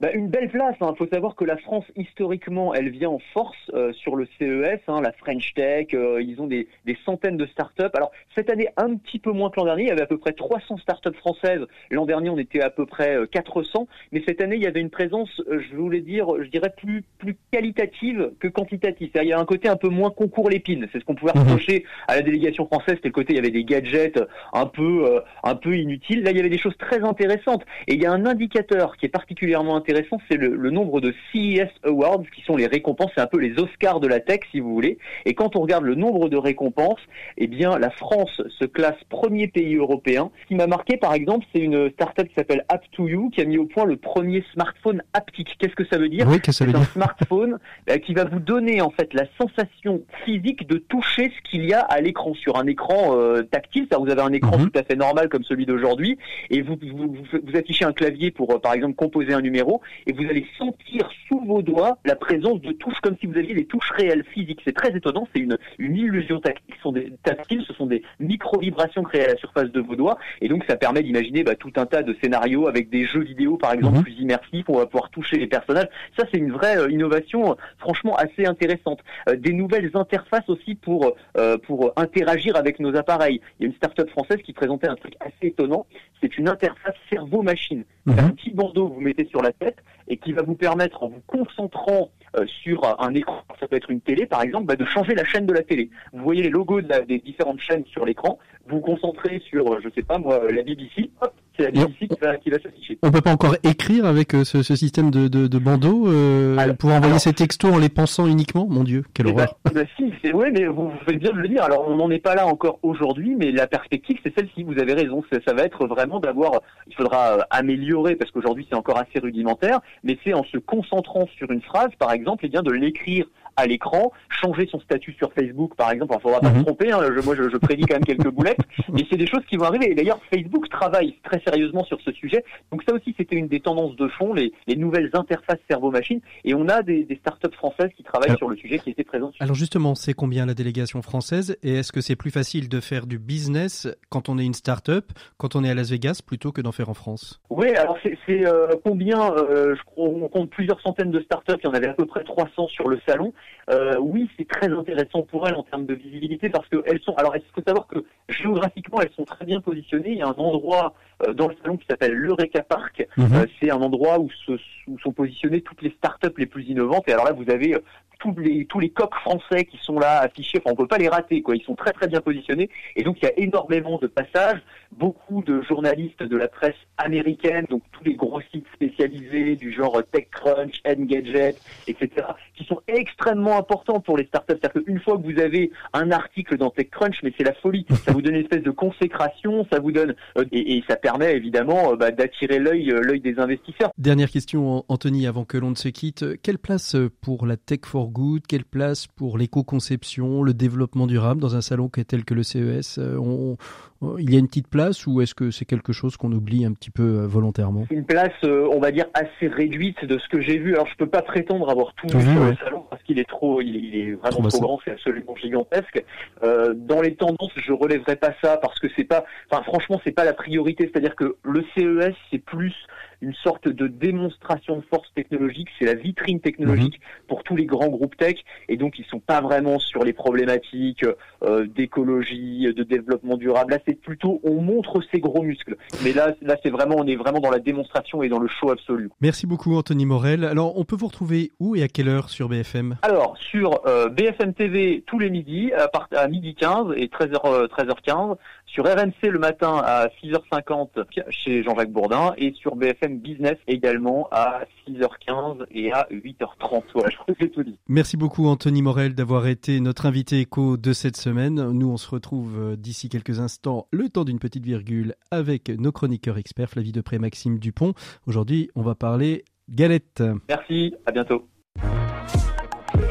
Bah, 0.00 0.12
une 0.12 0.28
belle 0.28 0.48
place. 0.48 0.76
Il 0.80 0.96
faut 0.96 1.08
savoir 1.08 1.34
que 1.34 1.44
la 1.44 1.56
France, 1.56 1.84
historiquement, 1.96 2.72
elle 2.72 2.88
vient 2.88 3.08
en 3.08 3.18
force 3.32 3.56
euh, 3.74 3.92
sur 3.94 4.14
le 4.14 4.28
CES, 4.38 4.78
hein, 4.86 5.00
la 5.02 5.10
French 5.10 5.54
Tech. 5.54 5.88
euh, 5.92 6.22
ils 6.22 6.40
ont 6.40 6.46
des, 6.46 6.68
des 6.84 6.96
centaines 7.04 7.36
de 7.36 7.46
startups. 7.46 7.82
Alors 7.94 8.12
cette 8.36 8.48
année, 8.48 8.68
un 8.76 8.94
petit 8.94 9.18
peu 9.18 9.32
moins 9.32 9.50
que 9.50 9.56
l'an 9.58 9.64
dernier. 9.64 9.82
Il 9.82 9.88
y 9.88 9.90
avait 9.90 10.02
à 10.02 10.06
peu 10.06 10.18
près 10.18 10.32
300 10.32 10.76
startups 10.78 11.14
françaises. 11.18 11.62
L'an 11.90 12.06
dernier, 12.06 12.30
on 12.30 12.38
était 12.38 12.60
à 12.62 12.70
peu 12.70 12.86
près 12.86 13.16
euh, 13.16 13.26
400. 13.26 13.88
Mais 14.12 14.22
cette 14.24 14.40
année, 14.40 14.54
il 14.54 14.62
y 14.62 14.68
avait 14.68 14.80
une 14.80 14.90
présence, 14.90 15.30
euh, 15.50 15.60
je 15.68 15.74
voulais 15.76 16.00
dire, 16.00 16.28
je 16.40 16.48
dirais 16.48 16.72
plus 16.76 17.02
plus 17.18 17.36
qualitative 17.50 18.30
que 18.38 18.46
quantitative. 18.46 19.10
C'est-à-dire, 19.12 19.28
Il 19.28 19.30
y 19.30 19.32
a 19.34 19.40
un 19.40 19.44
côté 19.46 19.68
un 19.68 19.76
peu 19.76 19.88
moins 19.88 20.10
concours 20.10 20.48
l'épine. 20.48 20.86
C'est 20.92 21.00
ce 21.00 21.04
qu'on 21.04 21.16
pouvait 21.16 21.32
Mhm. 21.34 21.42
reprocher 21.42 21.84
à 22.06 22.14
la 22.14 22.22
délégation 22.22 22.66
française. 22.66 22.94
C'était 22.94 23.08
le 23.08 23.12
côté, 23.14 23.32
il 23.32 23.36
y 23.36 23.40
avait 23.40 23.50
des 23.50 23.64
gadgets 23.64 24.20
un 24.52 24.66
peu 24.66 25.06
euh, 25.06 25.20
un 25.42 25.56
peu 25.56 25.76
inutiles. 25.76 26.22
Là, 26.22 26.30
il 26.30 26.36
y 26.36 26.40
avait 26.40 26.48
des 26.50 26.58
choses 26.58 26.76
très 26.78 27.00
intéressantes. 27.02 27.64
Et 27.88 27.94
il 27.94 28.00
y 28.02 28.06
a 28.06 28.12
un 28.12 28.26
indicateur 28.26 28.96
qui 28.96 29.06
est 29.06 29.08
particulièrement 29.08 29.74
intéressant, 29.74 29.87
c'est 30.28 30.36
le, 30.36 30.54
le 30.54 30.70
nombre 30.70 31.00
de 31.00 31.14
CES 31.32 31.68
Awards, 31.84 32.22
qui 32.34 32.42
sont 32.42 32.56
les 32.56 32.66
récompenses, 32.66 33.10
c'est 33.14 33.20
un 33.20 33.26
peu 33.26 33.38
les 33.38 33.58
Oscars 33.58 34.00
de 34.00 34.06
la 34.08 34.20
tech, 34.20 34.40
si 34.50 34.60
vous 34.60 34.72
voulez. 34.72 34.98
Et 35.24 35.34
quand 35.34 35.56
on 35.56 35.60
regarde 35.60 35.84
le 35.84 35.94
nombre 35.94 36.28
de 36.28 36.36
récompenses, 36.36 37.00
eh 37.36 37.46
bien, 37.46 37.78
la 37.78 37.90
France 37.90 38.40
se 38.58 38.64
classe 38.64 38.96
premier 39.08 39.48
pays 39.48 39.76
européen. 39.76 40.30
Ce 40.42 40.46
qui 40.48 40.54
m'a 40.54 40.66
marqué, 40.66 40.96
par 40.96 41.14
exemple, 41.14 41.46
c'est 41.54 41.60
une 41.60 41.90
startup 41.90 42.28
qui 42.28 42.34
s'appelle 42.34 42.64
App2You, 42.72 43.30
qui 43.30 43.40
a 43.40 43.44
mis 43.44 43.58
au 43.58 43.66
point 43.66 43.84
le 43.84 43.96
premier 43.96 44.44
smartphone 44.52 45.02
haptique. 45.12 45.56
Qu'est-ce 45.58 45.74
que 45.74 45.84
ça 45.86 45.98
veut 45.98 46.08
dire? 46.08 46.26
Oui, 46.28 46.38
c'est 46.44 46.64
un 46.64 46.66
dire? 46.68 46.84
smartphone 46.92 47.58
euh, 47.90 47.98
qui 47.98 48.14
va 48.14 48.24
vous 48.24 48.40
donner 48.40 48.80
en 48.80 48.90
fait 48.90 49.12
la 49.14 49.24
sensation 49.40 50.02
physique 50.24 50.66
de 50.68 50.78
toucher 50.78 51.32
ce 51.36 51.50
qu'il 51.50 51.64
y 51.64 51.72
a 51.72 51.80
à 51.80 52.00
l'écran 52.00 52.34
sur 52.34 52.56
un 52.56 52.66
écran 52.66 53.16
euh, 53.16 53.42
tactile. 53.42 53.86
Ça, 53.90 53.98
vous 53.98 54.08
avez 54.10 54.22
un 54.22 54.32
écran 54.32 54.58
Mhm. 54.58 54.70
tout 54.70 54.78
à 54.78 54.82
fait 54.82 54.96
normal 54.96 55.28
comme 55.28 55.44
celui 55.44 55.66
d'aujourd'hui 55.66 56.18
et 56.50 56.62
vous, 56.62 56.76
vous, 56.80 57.14
vous, 57.14 57.38
vous 57.42 57.56
affichez 57.56 57.84
un 57.84 57.92
clavier 57.92 58.30
pour 58.30 58.52
euh, 58.52 58.58
par 58.58 58.72
exemple 58.72 58.94
composer 58.94 59.32
un 59.34 59.40
numéro 59.40 59.77
et 60.06 60.12
vous 60.12 60.24
allez 60.24 60.46
sentir 60.58 61.08
sous 61.28 61.40
vos 61.40 61.62
doigts 61.62 61.98
la 62.04 62.16
présence 62.16 62.60
de 62.60 62.72
touches 62.72 62.98
comme 63.02 63.16
si 63.20 63.26
vous 63.26 63.36
aviez 63.36 63.54
des 63.54 63.66
touches 63.66 63.90
réelles 63.90 64.24
physiques. 64.32 64.60
C'est 64.64 64.72
très 64.76 64.96
étonnant. 64.96 65.26
C'est 65.34 65.40
une, 65.40 65.56
une 65.78 65.96
illusion 65.96 66.40
tactile. 66.40 66.74
Ce 66.76 66.82
sont 66.82 66.92
des 66.92 67.12
tactiles, 67.22 67.64
ce 67.66 67.72
sont 67.74 67.86
des 67.86 68.02
micro-vibrations 68.20 69.02
créées 69.02 69.24
à 69.24 69.28
la 69.28 69.36
surface 69.36 69.70
de 69.72 69.80
vos 69.80 69.96
doigts 69.96 70.18
et 70.40 70.48
donc 70.48 70.64
ça 70.68 70.76
permet 70.76 71.02
d'imaginer 71.02 71.42
bah, 71.44 71.54
tout 71.54 71.72
un 71.76 71.86
tas 71.86 72.02
de 72.02 72.14
scénarios 72.22 72.66
avec 72.68 72.90
des 72.90 73.04
jeux 73.06 73.22
vidéo 73.22 73.56
par 73.56 73.72
exemple 73.72 73.96
Mhm. 73.98 74.02
plus 74.04 74.12
immersifs. 74.20 74.68
où 74.68 74.74
On 74.74 74.78
va 74.78 74.86
pouvoir 74.86 75.10
toucher 75.10 75.36
les 75.38 75.46
personnages. 75.46 75.88
Ça, 76.16 76.24
c'est 76.30 76.38
une 76.38 76.52
vraie 76.52 76.78
euh, 76.78 76.90
innovation, 76.90 77.52
euh, 77.52 77.54
franchement 77.78 78.14
assez 78.16 78.44
intéressante. 78.46 79.00
Euh, 79.28 79.36
des 79.36 79.52
nouvelles 79.52 79.90
interfaces 79.94 80.48
aussi 80.48 80.74
pour 80.74 81.14
euh, 81.36 81.56
pour 81.58 81.92
interagir 81.96 82.56
avec 82.56 82.78
nos 82.80 82.94
appareils. 82.96 83.40
Il 83.58 83.62
y 83.62 83.66
a 83.66 83.68
une 83.68 83.74
start-up 83.76 84.08
française 84.10 84.38
qui 84.44 84.52
présentait 84.52 84.88
un 84.88 84.94
truc 84.96 85.14
assez 85.20 85.48
étonnant. 85.48 85.86
C'est 86.20 86.36
une 86.38 86.48
interface 86.48 86.94
cerveau-machine. 87.10 87.84
C'est 88.06 88.18
un 88.18 88.28
Mhm. 88.28 88.34
petit 88.36 88.50
bandeau 88.50 88.88
que 88.88 88.94
vous 88.94 89.00
mettez 89.00 89.26
sur 89.26 89.42
la 89.42 89.52
tête 89.52 89.67
et 90.08 90.16
qui 90.16 90.32
va 90.32 90.42
vous 90.42 90.54
permettre, 90.54 91.02
en 91.02 91.08
vous 91.08 91.22
concentrant 91.26 92.10
euh, 92.36 92.46
sur 92.46 92.84
un 93.00 93.14
écran, 93.14 93.42
ça 93.58 93.66
peut 93.68 93.76
être 93.76 93.90
une 93.90 94.00
télé 94.00 94.26
par 94.26 94.42
exemple, 94.42 94.66
bah, 94.66 94.76
de 94.76 94.84
changer 94.84 95.14
la 95.14 95.24
chaîne 95.24 95.46
de 95.46 95.52
la 95.52 95.62
télé. 95.62 95.90
Vous 96.12 96.22
voyez 96.22 96.42
les 96.42 96.50
logos 96.50 96.82
des 96.82 97.18
différentes 97.18 97.60
chaînes 97.60 97.84
sur 97.86 98.04
l'écran. 98.04 98.38
Vous 98.66 98.76
vous 98.76 98.82
concentrez 98.82 99.40
sur, 99.40 99.72
euh, 99.72 99.80
je 99.82 99.88
sais 99.90 100.02
pas 100.02 100.18
moi, 100.18 100.40
la 100.50 100.62
BBC. 100.62 101.10
Hop, 101.20 101.34
c'est 101.58 101.64
la 101.64 101.70
BBC 101.72 102.08
qui 102.08 102.16
va, 102.20 102.36
qui 102.36 102.50
va 102.50 102.58
s'afficher. 102.60 102.98
On 103.02 103.10
peut 103.10 103.20
pas 103.20 103.32
encore 103.32 103.56
écrire 103.64 104.06
avec 104.06 104.34
euh, 104.34 104.44
ce, 104.44 104.62
ce 104.62 104.76
système 104.76 105.10
de, 105.10 105.28
de, 105.28 105.46
de 105.46 105.58
bandeau 105.58 106.06
euh, 106.08 106.56
Alors- 106.58 106.76
pour 106.76 106.90
envoyer 106.90 107.06
alors- 107.08 107.20
ces 107.20 107.32
textos 107.32 107.72
en 107.72 107.78
les 107.78 107.88
pensant 107.88 108.26
uniquement? 108.26 108.66
Mon 108.68 108.84
Dieu, 108.84 109.04
quelle 109.14 109.28
Eh 109.28 109.32
horreur 109.32 109.58
ben, 109.64 109.72
bah 109.74 109.80
si, 109.96 110.12
c'est 110.22 110.32
ouais, 110.32 110.50
mais 110.50 110.66
vous, 110.66 110.90
vous 110.90 110.98
faites 111.06 111.18
bien 111.18 111.32
de 111.32 111.38
le 111.38 111.48
dire. 111.48 111.62
Alors 111.62 111.86
on 111.88 111.96
n'en 111.96 112.10
est 112.10 112.18
pas 112.18 112.34
là 112.34 112.46
encore 112.46 112.78
aujourd'hui, 112.82 113.34
mais 113.36 113.50
la 113.50 113.66
perspective 113.66 114.18
c'est 114.22 114.34
celle-ci. 114.36 114.62
Vous 114.62 114.78
avez 114.78 114.92
raison. 114.94 115.22
Ça, 115.32 115.38
ça 115.46 115.54
va 115.54 115.62
être 115.62 115.86
vraiment 115.86 116.20
d'avoir. 116.20 116.52
Il 116.86 116.94
faudra 116.94 117.38
euh, 117.38 117.40
améliorer 117.50 118.16
parce 118.16 118.30
qu'aujourd'hui 118.30 118.66
c'est 118.70 118.76
encore 118.76 118.98
assez 118.98 119.18
rudimentaire, 119.18 119.80
mais 120.04 120.18
c'est 120.24 120.34
en 120.34 120.44
se 120.44 120.58
concentrant 120.58 121.26
sur 121.36 121.50
une 121.50 121.62
phrase, 121.62 121.90
par 121.98 122.12
exemple, 122.12 122.46
et 122.46 122.48
bien 122.48 122.62
de 122.62 122.70
l'écrire 122.72 123.26
à 123.58 123.66
l'écran, 123.66 124.12
changer 124.30 124.66
son 124.70 124.80
statut 124.80 125.12
sur 125.14 125.32
Facebook, 125.32 125.74
par 125.76 125.90
exemple. 125.90 126.14
Il 126.18 126.22
faudra 126.22 126.40
pas 126.40 126.50
Mhm. 126.50 126.58
se 126.60 126.64
tromper. 126.64 126.92
Hein, 126.92 127.00
je, 127.16 127.20
moi, 127.24 127.34
je, 127.36 127.48
je 127.50 127.56
prédis 127.56 127.82
quand 127.86 127.94
même 127.96 128.04
quelques 128.04 128.30
boulettes, 128.30 128.58
mais 128.92 129.04
c'est 129.10 129.16
des 129.16 129.26
choses 129.26 129.44
qui 129.48 129.56
vont 129.56 129.64
arriver. 129.64 129.90
Et 129.90 129.94
d'ailleurs, 129.94 130.20
Facebook 130.32 130.68
travaille 130.68 131.16
très 131.24 131.40
sérieusement 131.40 131.84
sur 131.84 132.00
ce 132.00 132.12
sujet. 132.12 132.44
Donc 132.72 132.82
ça 132.88 132.94
aussi, 132.94 133.14
c'était 133.18 133.36
une 133.36 133.48
des 133.48 133.60
tendances 133.60 133.96
de 133.96 134.08
fond, 134.08 134.32
les, 134.32 134.52
les 134.66 134.76
nouvelles 134.76 135.10
interfaces 135.12 135.58
cerveau-machine. 135.68 136.20
Et 136.44 136.54
on 136.54 136.68
a 136.68 136.82
des, 136.82 137.04
des 137.04 137.16
startups 137.16 137.54
françaises 137.56 137.90
qui 137.96 138.02
travaillent 138.04 138.28
Alors- 138.30 138.38
sur 138.38 138.48
le 138.48 138.56
sujet, 138.56 138.78
qui 138.78 138.90
étaient 138.90 139.04
présentes. 139.04 139.34
Alors 139.40 139.54
justement, 139.56 139.94
c'est 139.94 140.14
combien 140.14 140.46
la 140.46 140.54
délégation 140.54 141.02
française 141.02 141.56
et 141.62 141.74
est-ce 141.76 141.92
que 141.92 142.00
c'est 142.00 142.16
plus 142.16 142.30
facile 142.30 142.68
de 142.68 142.80
faire 142.80 143.06
du 143.06 143.18
business 143.18 143.88
quand 144.08 144.28
on 144.28 144.38
est 144.38 144.44
une 144.44 144.54
start-up, 144.54 145.06
quand 145.36 145.56
on 145.56 145.64
est 145.64 145.70
à 145.70 145.74
Las 145.74 145.90
Vegas, 145.90 146.20
plutôt 146.24 146.52
que 146.52 146.60
d'en 146.60 146.72
faire 146.72 146.88
en 146.88 146.94
France? 146.94 147.40
Oui, 147.50 147.68
alors 147.70 147.96
c'est 148.02 148.46
euh, 148.46 148.68
combien 148.84 149.32
euh, 149.32 149.74
Je 149.74 149.80
on 149.96 150.28
compte 150.28 150.50
plusieurs 150.50 150.80
centaines 150.80 151.10
de 151.10 151.20
startups. 151.20 151.54
Il 151.62 151.66
y 151.66 151.68
en 151.68 151.74
avait 151.74 151.88
à 151.88 151.94
peu 151.94 152.06
près 152.06 152.22
300 152.24 152.68
sur 152.68 152.88
le 152.88 153.00
salon. 153.06 153.32
Euh, 153.70 153.96
oui, 154.00 154.30
c'est 154.38 154.48
très 154.48 154.68
intéressant 154.72 155.22
pour 155.22 155.46
elles 155.46 155.54
en 155.54 155.62
termes 155.62 155.84
de 155.84 155.94
visibilité 155.94 156.48
parce 156.48 156.66
que 156.68 156.82
elles 156.86 157.00
sont. 157.00 157.14
Alors, 157.16 157.36
il 157.36 157.42
faut 157.54 157.62
savoir 157.66 157.86
que 157.86 158.02
géographiquement, 158.28 159.00
elles 159.02 159.12
sont 159.14 159.24
très 159.24 159.44
bien 159.44 159.60
positionnées. 159.60 160.12
Il 160.12 160.18
y 160.18 160.22
a 160.22 160.28
un 160.28 160.32
endroit 160.38 160.94
euh, 161.26 161.34
dans 161.34 161.48
le 161.48 161.54
salon 161.62 161.76
qui 161.76 161.84
s'appelle 161.88 162.12
l'Eureka 162.12 162.62
Park. 162.62 163.06
Mhm. 163.16 163.26
Euh, 163.34 163.46
c'est 163.60 163.70
un 163.70 163.76
endroit 163.82 164.18
où, 164.18 164.30
se- 164.46 164.52
où 164.88 164.98
sont 164.98 165.12
positionnées 165.12 165.60
toutes 165.60 165.82
les 165.82 165.90
startups 165.90 166.36
les 166.36 166.46
plus 166.46 166.64
innovantes. 166.64 167.08
Et 167.08 167.12
alors 167.12 167.24
là, 167.24 167.32
vous 167.32 167.50
avez 167.50 167.74
euh, 167.74 167.80
tous 168.18 168.34
les 168.38 168.66
tous 168.66 168.80
les 168.80 168.90
coqs 168.90 169.14
français 169.14 169.64
qui 169.64 169.78
sont 169.78 169.98
là 169.98 170.20
affichés. 170.20 170.58
Enfin, 170.58 170.72
on 170.72 170.76
peut 170.76 170.86
pas 170.86 170.98
les 170.98 171.08
rater, 171.08 171.42
quoi. 171.42 171.56
Ils 171.56 171.62
sont 171.62 171.74
très 171.74 171.92
très 171.92 172.08
bien 172.08 172.20
positionnés. 172.20 172.68
Et 172.96 173.02
donc, 173.02 173.18
il 173.22 173.24
y 173.24 173.28
a 173.28 173.38
énormément 173.38 173.98
de 173.98 174.06
passages. 174.06 174.60
Beaucoup 174.92 175.42
de 175.42 175.62
journalistes 175.62 176.22
de 176.22 176.36
la 176.36 176.48
presse 176.48 176.74
américaine, 176.96 177.66
donc 177.68 177.82
tous 177.92 178.04
les 178.04 178.14
gros 178.14 178.40
sites 178.52 178.66
spécialisés 178.74 179.54
du 179.54 179.70
genre 179.72 180.02
TechCrunch, 180.12 180.80
Engadget, 180.86 181.56
etc., 181.86 182.26
qui 182.54 182.64
sont 182.64 182.80
extrêmement 182.88 183.58
importants 183.58 184.00
pour 184.00 184.16
les 184.16 184.24
startups. 184.24 184.54
C'est-à-dire 184.60 184.82
qu'une 184.84 185.00
fois 185.00 185.18
que 185.18 185.22
vous 185.22 185.38
avez 185.38 185.70
un 185.92 186.10
article 186.10 186.56
dans 186.56 186.70
TechCrunch, 186.70 187.22
mais 187.22 187.32
c'est 187.36 187.44
la 187.44 187.52
folie. 187.54 187.86
Ça 188.04 188.12
vous 188.12 188.22
donne 188.22 188.34
une 188.34 188.42
espèce 188.42 188.62
de 188.62 188.70
consécration, 188.70 189.66
ça 189.70 189.80
vous 189.80 189.92
donne 189.92 190.14
euh, 190.38 190.44
et, 190.52 190.78
et 190.78 190.84
ça 190.88 190.96
permet 190.96 191.34
évidemment 191.36 191.92
euh, 191.92 191.96
bah, 191.96 192.10
d'attirer 192.10 192.58
l'œil 192.58 192.86
l'œil 192.86 193.20
des 193.20 193.38
investisseurs. 193.38 193.90
Dernière 193.98 194.30
question, 194.30 194.77
Anthony, 194.88 195.26
avant 195.26 195.44
que 195.44 195.56
l'on 195.58 195.70
ne 195.70 195.74
se 195.76 195.88
quitte. 195.88 196.40
Quelle 196.42 196.58
place 196.58 196.96
pour 197.20 197.46
la 197.46 197.56
tech 197.56 197.80
for 197.84 198.08
good 198.08 198.42
Quelle 198.46 198.64
place 198.64 199.06
pour 199.06 199.38
l'éco-conception, 199.38 200.42
le 200.42 200.54
développement 200.54 201.06
durable 201.06 201.40
dans 201.40 201.56
un 201.56 201.60
salon 201.60 201.88
tel 201.88 202.24
que 202.24 202.34
le 202.34 202.42
CES 202.42 202.98
Euh, 202.98 203.16
on- 203.18 203.56
on- 204.00 204.18
Il 204.18 204.32
y 204.32 204.36
a 204.36 204.38
une 204.38 204.46
petite 204.46 204.68
place 204.68 205.06
ou 205.06 205.20
est-ce 205.20 205.34
que 205.34 205.50
c'est 205.50 205.64
quelque 205.64 205.92
chose 205.92 206.16
qu'on 206.16 206.30
oublie 206.32 206.64
un 206.64 206.72
petit 206.72 206.90
peu 206.90 207.02
euh, 207.20 207.26
volontairement? 207.26 207.86
Une 207.90 208.04
place, 208.04 208.32
euh, 208.44 208.68
on 208.72 208.78
va 208.80 208.90
dire, 208.92 209.06
assez 209.14 209.48
réduite 209.48 210.04
de 210.04 210.18
ce 210.18 210.28
que 210.28 210.40
j'ai 210.40 210.58
vu. 210.58 210.74
Alors, 210.74 210.86
je 210.86 210.94
peux 210.96 211.08
pas 211.08 211.22
prétendre 211.22 211.68
avoir 211.70 211.94
tout 211.94 212.06
vu 212.16 212.22
sur 212.32 212.40
ouais. 212.42 212.50
le 212.50 212.56
salon 212.56 212.84
parce 212.90 213.02
qu'il 213.02 213.18
est 213.18 213.28
trop, 213.28 213.60
il 213.60 213.76
est, 213.76 213.80
il 213.80 213.94
est 213.96 214.12
Trop 214.16 214.30
vraiment 214.42 214.48
trop 214.48 214.60
grand, 214.60 214.80
c'est 214.84 214.92
absolument 214.92 215.34
gigantesque. 215.36 216.04
Euh, 216.42 216.74
dans 216.74 217.00
les 217.00 217.14
tendances, 217.16 217.52
je 217.56 217.72
relèverai 217.72 218.16
pas 218.16 218.34
ça 218.42 218.56
parce 218.58 218.78
que 218.78 218.86
c'est 218.96 219.04
pas, 219.04 219.24
enfin, 219.50 219.62
franchement, 219.64 220.00
c'est 220.04 220.12
pas 220.12 220.24
la 220.24 220.34
priorité. 220.34 220.88
C'est-à-dire 220.92 221.16
que 221.16 221.36
le 221.42 221.64
CES, 221.74 222.14
c'est 222.30 222.38
plus 222.38 222.74
une 223.20 223.34
sorte 223.34 223.68
de 223.68 223.86
démonstration 223.86 224.76
de 224.76 224.82
force 224.82 225.08
technologique, 225.14 225.68
c'est 225.78 225.84
la 225.84 225.94
vitrine 225.94 226.40
technologique 226.40 227.00
pour 227.26 227.42
tous 227.42 227.56
les 227.56 227.66
grands 227.66 227.88
groupes 227.88 228.16
tech, 228.16 228.36
et 228.68 228.76
donc 228.76 228.98
ils 228.98 229.04
sont 229.06 229.20
pas 229.20 229.40
vraiment 229.40 229.78
sur 229.78 230.04
les 230.04 230.12
problématiques 230.12 231.04
euh, 231.42 231.66
d'écologie, 231.66 232.72
de 232.74 232.82
développement 232.82 233.36
durable. 233.36 233.72
Là, 233.72 233.78
c'est 233.86 234.00
plutôt, 234.00 234.40
on 234.44 234.60
montre 234.60 235.00
ses 235.12 235.20
gros 235.20 235.42
muscles. 235.42 235.76
Mais 236.02 236.12
là, 236.12 236.34
là, 236.42 236.56
c'est 236.62 236.70
vraiment, 236.70 236.96
on 236.98 237.06
est 237.06 237.16
vraiment 237.16 237.40
dans 237.40 237.50
la 237.50 237.58
démonstration 237.58 238.22
et 238.22 238.28
dans 238.28 238.38
le 238.38 238.48
show 238.48 238.70
absolu. 238.70 239.10
Merci 239.20 239.46
beaucoup 239.46 239.74
Anthony 239.74 240.06
Morel. 240.06 240.44
Alors 240.44 240.78
on 240.78 240.84
peut 240.84 240.96
vous 240.96 241.06
retrouver 241.06 241.52
où 241.60 241.76
et 241.76 241.82
à 241.82 241.88
quelle 241.88 242.08
heure 242.08 242.30
sur 242.30 242.48
BFM 242.48 242.96
Alors, 243.02 243.36
sur 243.38 243.80
euh, 243.86 244.08
BFM 244.08 244.54
TV 244.54 245.02
tous 245.06 245.18
les 245.18 245.30
midis, 245.30 245.72
à, 245.72 245.88
part, 245.88 246.08
à 246.16 246.28
midi 246.28 246.54
15 246.54 246.94
et 246.96 247.06
13h, 247.06 247.40
euh, 247.46 247.66
13h15, 247.66 248.36
sur 248.68 248.84
RMC 248.84 249.30
le 249.30 249.38
matin 249.38 249.80
à 249.84 250.08
6h50 250.22 250.88
chez 251.30 251.62
Jean-Jacques 251.62 251.90
Bourdin, 251.90 252.34
et 252.36 252.52
sur 252.52 252.76
BFM 252.76 253.18
Business 253.18 253.56
également 253.66 254.28
à 254.30 254.62
6h15 254.86 255.64
et 255.70 255.92
à 255.92 256.06
8h30. 256.10 256.82
Voilà, 256.94 257.10
je 257.10 257.16
crois 257.16 257.34
que 257.34 257.40
j'ai 257.40 257.50
tout 257.50 257.62
dit. 257.62 257.78
Merci 257.88 258.16
beaucoup 258.16 258.46
Anthony 258.46 258.82
Morel 258.82 259.14
d'avoir 259.14 259.46
été 259.46 259.80
notre 259.80 260.06
invité 260.06 260.40
éco 260.40 260.76
de 260.76 260.92
cette 260.92 261.16
semaine. 261.16 261.70
Nous 261.72 261.88
on 261.88 261.96
se 261.96 262.08
retrouve 262.10 262.58
euh, 262.58 262.76
d'ici 262.76 263.08
quelques 263.08 263.40
instants, 263.40 263.86
le 263.90 264.08
temps 264.08 264.24
d'une 264.24 264.38
petite 264.38 264.64
virgule, 264.64 265.14
avec 265.30 265.68
nos 265.68 265.92
chroniqueurs 265.92 266.38
experts 266.38 266.70
Flavie 266.70 266.92
Depré, 266.92 267.18
Maxime 267.18 267.58
Dupont. 267.58 267.94
Aujourd'hui 268.26 268.70
on 268.74 268.82
va 268.82 268.94
parler 268.94 269.44
galette. 269.68 270.22
Merci, 270.48 270.94
à 271.06 271.12
bientôt. 271.12 271.48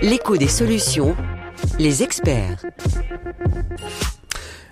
L'écho 0.01 0.37
des 0.37 0.47
solutions, 0.47 1.15
les 1.79 2.03
experts. 2.03 2.63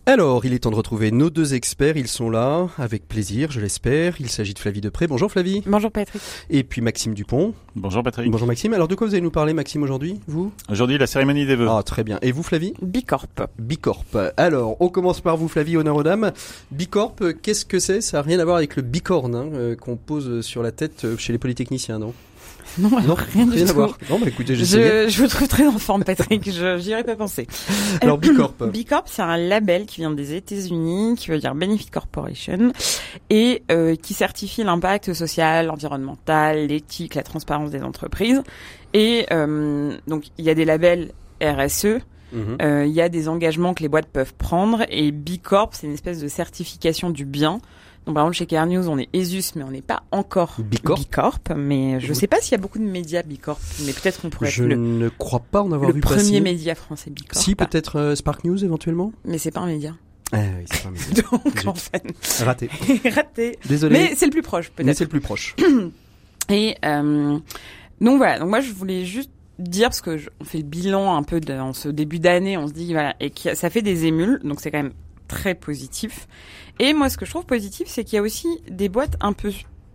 Alors, 0.07 0.45
il 0.45 0.53
est 0.53 0.59
temps 0.59 0.69
de 0.69 0.75
retrouver 0.75 1.09
nos 1.09 1.31
deux 1.31 1.55
experts. 1.55 1.97
Ils 1.97 2.07
sont 2.07 2.29
là, 2.29 2.67
avec 2.77 3.07
plaisir, 3.07 3.50
je 3.50 3.59
l'espère. 3.59 4.21
Il 4.21 4.29
s'agit 4.29 4.53
de 4.53 4.59
Flavie 4.59 4.79
Depré. 4.79 5.07
Bonjour 5.07 5.31
Flavie. 5.31 5.63
Bonjour 5.65 5.91
Patrick. 5.91 6.21
Et 6.51 6.63
puis 6.63 6.79
Maxime 6.81 7.15
Dupont. 7.15 7.55
Bonjour 7.75 8.03
Patrick. 8.03 8.29
Bonjour 8.29 8.45
Maxime. 8.45 8.75
Alors, 8.75 8.88
de 8.88 8.93
quoi 8.93 9.07
vous 9.07 9.15
allez 9.15 9.21
nous 9.21 9.31
parler, 9.31 9.53
Maxime, 9.53 9.81
aujourd'hui 9.81 10.19
Vous? 10.27 10.51
Aujourd'hui, 10.69 11.00
la 11.00 11.07
cérémonie 11.07 11.47
des 11.47 11.55
vœux. 11.55 11.67
Ah, 11.67 11.81
très 11.81 12.03
bien. 12.03 12.19
Et 12.21 12.31
vous, 12.31 12.43
Flavie? 12.43 12.74
Bicorp. 12.83 13.25
Bicorp. 13.57 14.05
Alors, 14.38 14.77
on 14.79 14.89
commence 14.89 15.21
par 15.21 15.38
vous, 15.38 15.47
Flavie, 15.47 15.75
honneur 15.75 15.95
aux 15.95 16.03
dames. 16.03 16.33
Bicorp, 16.69 17.15
euh, 17.21 17.33
qu'est-ce 17.33 17.65
que 17.65 17.79
c'est? 17.79 18.01
Ça 18.01 18.17
n'a 18.17 18.21
rien 18.21 18.39
à 18.39 18.45
voir 18.45 18.57
avec 18.57 18.75
le 18.75 18.83
bicorne 18.83 19.33
hein, 19.33 19.50
euh, 19.55 19.75
qu'on 19.75 19.95
pose 19.95 20.41
sur 20.41 20.62
la 20.62 20.71
tête 20.71 21.05
euh, 21.05 21.17
chez 21.17 21.33
les 21.33 21.39
polytechniciens, 21.39 21.97
non? 21.97 22.13
Non, 22.77 22.89
Non, 22.89 23.15
rien 23.34 23.45
du 23.45 23.62
à 23.62 23.65
tout. 23.65 23.79
Non, 24.10 24.19
bah 24.19 24.27
écoutez. 24.27 24.55
Je, 24.55 25.05
je 25.07 25.22
vous 25.22 25.27
trouve 25.27 25.48
très 25.48 25.65
en 25.67 25.77
forme, 25.77 26.03
Patrick. 26.03 26.43
Je 26.51 26.77
j'y 26.77 26.93
aurais 26.93 27.03
pas 27.03 27.15
pensé. 27.15 27.48
Alors, 28.01 28.17
Bicorp. 28.17 28.53
Bicorp, 28.72 29.03
c'est 29.07 29.22
un 29.22 29.38
label 29.38 29.86
qui 29.86 30.01
vient 30.01 30.12
des 30.12 30.34
États-Unis, 30.34 31.15
qui 31.17 31.29
veut 31.29 31.39
dire 31.39 31.55
Benefit 31.55 31.88
Corporation, 31.89 32.72
et 33.29 33.63
euh, 33.72 33.95
qui 33.95 34.13
certifie 34.13 34.63
l'impact 34.63 35.13
social, 35.13 35.69
environnemental, 35.69 36.67
l'éthique, 36.67 37.15
la 37.15 37.24
transparence 37.24 37.72
des 37.72 37.81
entreprises. 37.81 38.41
Et 38.93 39.25
euh, 39.31 39.95
donc, 40.07 40.25
il 40.38 40.45
y 40.45 40.50
a 40.50 40.53
des 40.55 40.65
labels 40.65 41.12
RSE, 41.41 42.00
Mhm. 42.34 42.57
euh, 42.62 42.86
il 42.86 42.91
y 42.91 43.01
a 43.01 43.07
des 43.07 43.29
engagements 43.29 43.74
que 43.74 43.84
les 43.84 43.88
boîtes 43.88 44.07
peuvent 44.07 44.34
prendre, 44.34 44.84
et 44.89 45.12
Bicorp, 45.12 45.69
c'est 45.74 45.88
une 45.88 45.93
espèce 45.93 46.19
de 46.19 46.27
certification 46.27 47.10
du 47.10 47.24
bien. 47.24 47.60
Donc, 48.05 48.13
par 48.15 48.24
exemple, 48.25 48.35
chez 48.38 48.45
Care 48.45 48.67
News, 48.67 48.88
on 48.88 48.97
est 49.00 49.09
ESUS, 49.13 49.55
mais 49.55 49.63
on 49.63 49.71
n'est 49.71 49.81
pas 49.81 50.03
encore 50.12 50.55
Bicorp. 50.59 51.39
mais 51.55 52.00
je 52.00 52.07
Vous- 52.07 52.13
sais 52.13 52.27
pas 52.27 52.39
s'il 52.39 52.51
y 52.51 52.55
a 52.55 52.59
beaucoup 52.59 52.77
de 52.77 52.83
médias 52.83 53.24
Bicorp, 53.24 53.59
mais 53.85 53.93
peut-être 53.93 54.21
qu'on 54.21 54.29
pourrait 54.29 54.50
Je 54.51 54.63
être 54.63 54.69
le, 54.69 54.75
ne 54.75 55.09
crois 55.09 55.39
pas 55.39 55.62
en 55.63 55.71
avoir 55.71 55.89
le 55.89 55.95
vu 55.95 56.01
premier 56.01 56.17
passer. 56.17 56.39
média 56.41 56.75
français 56.75 57.09
Bicorp. 57.09 57.41
Si, 57.41 57.55
peut-être 57.55 57.95
euh, 58.00 58.15
Spark 58.15 58.43
News 58.43 58.63
éventuellement 58.63 59.12
Mais 59.25 59.38
c'est 59.39 59.50
pas 59.51 59.62
un 59.62 59.67
média. 59.67 59.95
Ah 60.31 60.38
oui, 60.57 60.65
c'est 60.71 60.83
pas 60.83 60.89
un 60.89 60.91
média. 60.91 61.24
Donc, 61.31 61.65
en 61.67 61.74
fait, 61.74 62.03
Raté. 62.43 62.69
raté. 63.09 63.57
Désolé. 63.67 63.93
Mais 63.97 64.13
c'est 64.15 64.25
le 64.25 64.31
plus 64.31 64.41
proche, 64.43 64.71
Mais 64.77 64.83
peut-être. 64.83 64.97
c'est 64.97 65.03
le 65.05 65.09
plus 65.09 65.21
proche. 65.21 65.55
Et 66.50 66.75
euh, 66.85 67.39
donc 68.01 68.17
voilà. 68.17 68.39
Donc 68.39 68.50
moi, 68.50 68.59
je 68.62 68.71
voulais 68.71 69.03
juste 69.05 69.31
dire 69.57 69.88
parce 69.89 70.01
que 70.01 70.17
je- 70.17 70.29
on 70.39 70.43
fait 70.43 70.59
le 70.59 70.63
bilan 70.63 71.15
un 71.15 71.24
peu 71.24 71.39
dans 71.39 71.74
ce 71.74 71.89
début 71.89 72.19
d'année, 72.19 72.57
on 72.57 72.67
se 72.67 72.74
dit 72.74 72.91
voilà, 72.91 73.15
et 73.19 73.31
ça 73.55 73.69
fait 73.69 73.81
des 73.81 74.05
émules, 74.05 74.39
donc 74.43 74.59
c'est 74.62 74.69
quand 74.69 74.83
même 74.83 74.93
très 75.27 75.55
positif. 75.55 76.27
Et 76.79 76.94
moi, 76.94 77.10
ce 77.10 77.17
que 77.17 77.25
je 77.25 77.32
trouve 77.32 77.46
positif, 77.46 77.88
c'est 77.88 78.03
qu'il 78.03 78.15
y 78.15 78.20
a 78.20 78.22
aussi 78.22 78.48
des 78.70 78.89
boîtes 78.89 79.15
un 79.22 79.34
peu 79.34 79.51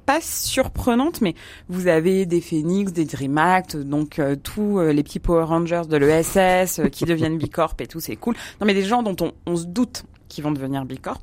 pas 0.06 0.20
surprenantes, 0.20 1.20
mais 1.20 1.34
vous 1.68 1.86
avez 1.86 2.26
des 2.26 2.40
Phoenix, 2.40 2.92
des 2.92 3.04
DreamAct, 3.04 3.76
donc 3.76 4.18
euh, 4.18 4.34
tous 4.34 4.78
euh, 4.78 4.92
les 4.92 5.02
petits 5.02 5.20
Power 5.20 5.44
Rangers 5.44 5.82
de 5.88 5.96
l'ESS 5.96 6.80
euh, 6.80 6.88
qui 6.88 7.04
deviennent 7.04 7.38
Bicorp 7.38 7.74
et 7.80 7.86
tout, 7.86 8.00
c'est 8.00 8.16
cool. 8.16 8.34
Non, 8.60 8.66
mais 8.66 8.74
des 8.74 8.82
gens 8.82 9.02
dont 9.02 9.16
on, 9.20 9.32
on 9.46 9.56
se 9.56 9.66
doute 9.66 10.04
qu'ils 10.28 10.42
vont 10.42 10.52
devenir 10.52 10.84
Bicorp. 10.84 11.22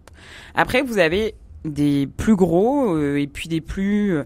Après, 0.56 0.84
vous 0.84 1.00
avez 1.00 1.36
des 1.66 2.08
plus 2.08 2.36
gros 2.36 2.98
et 3.18 3.28
puis 3.28 3.50
des 3.50 3.60
plus 3.60 4.24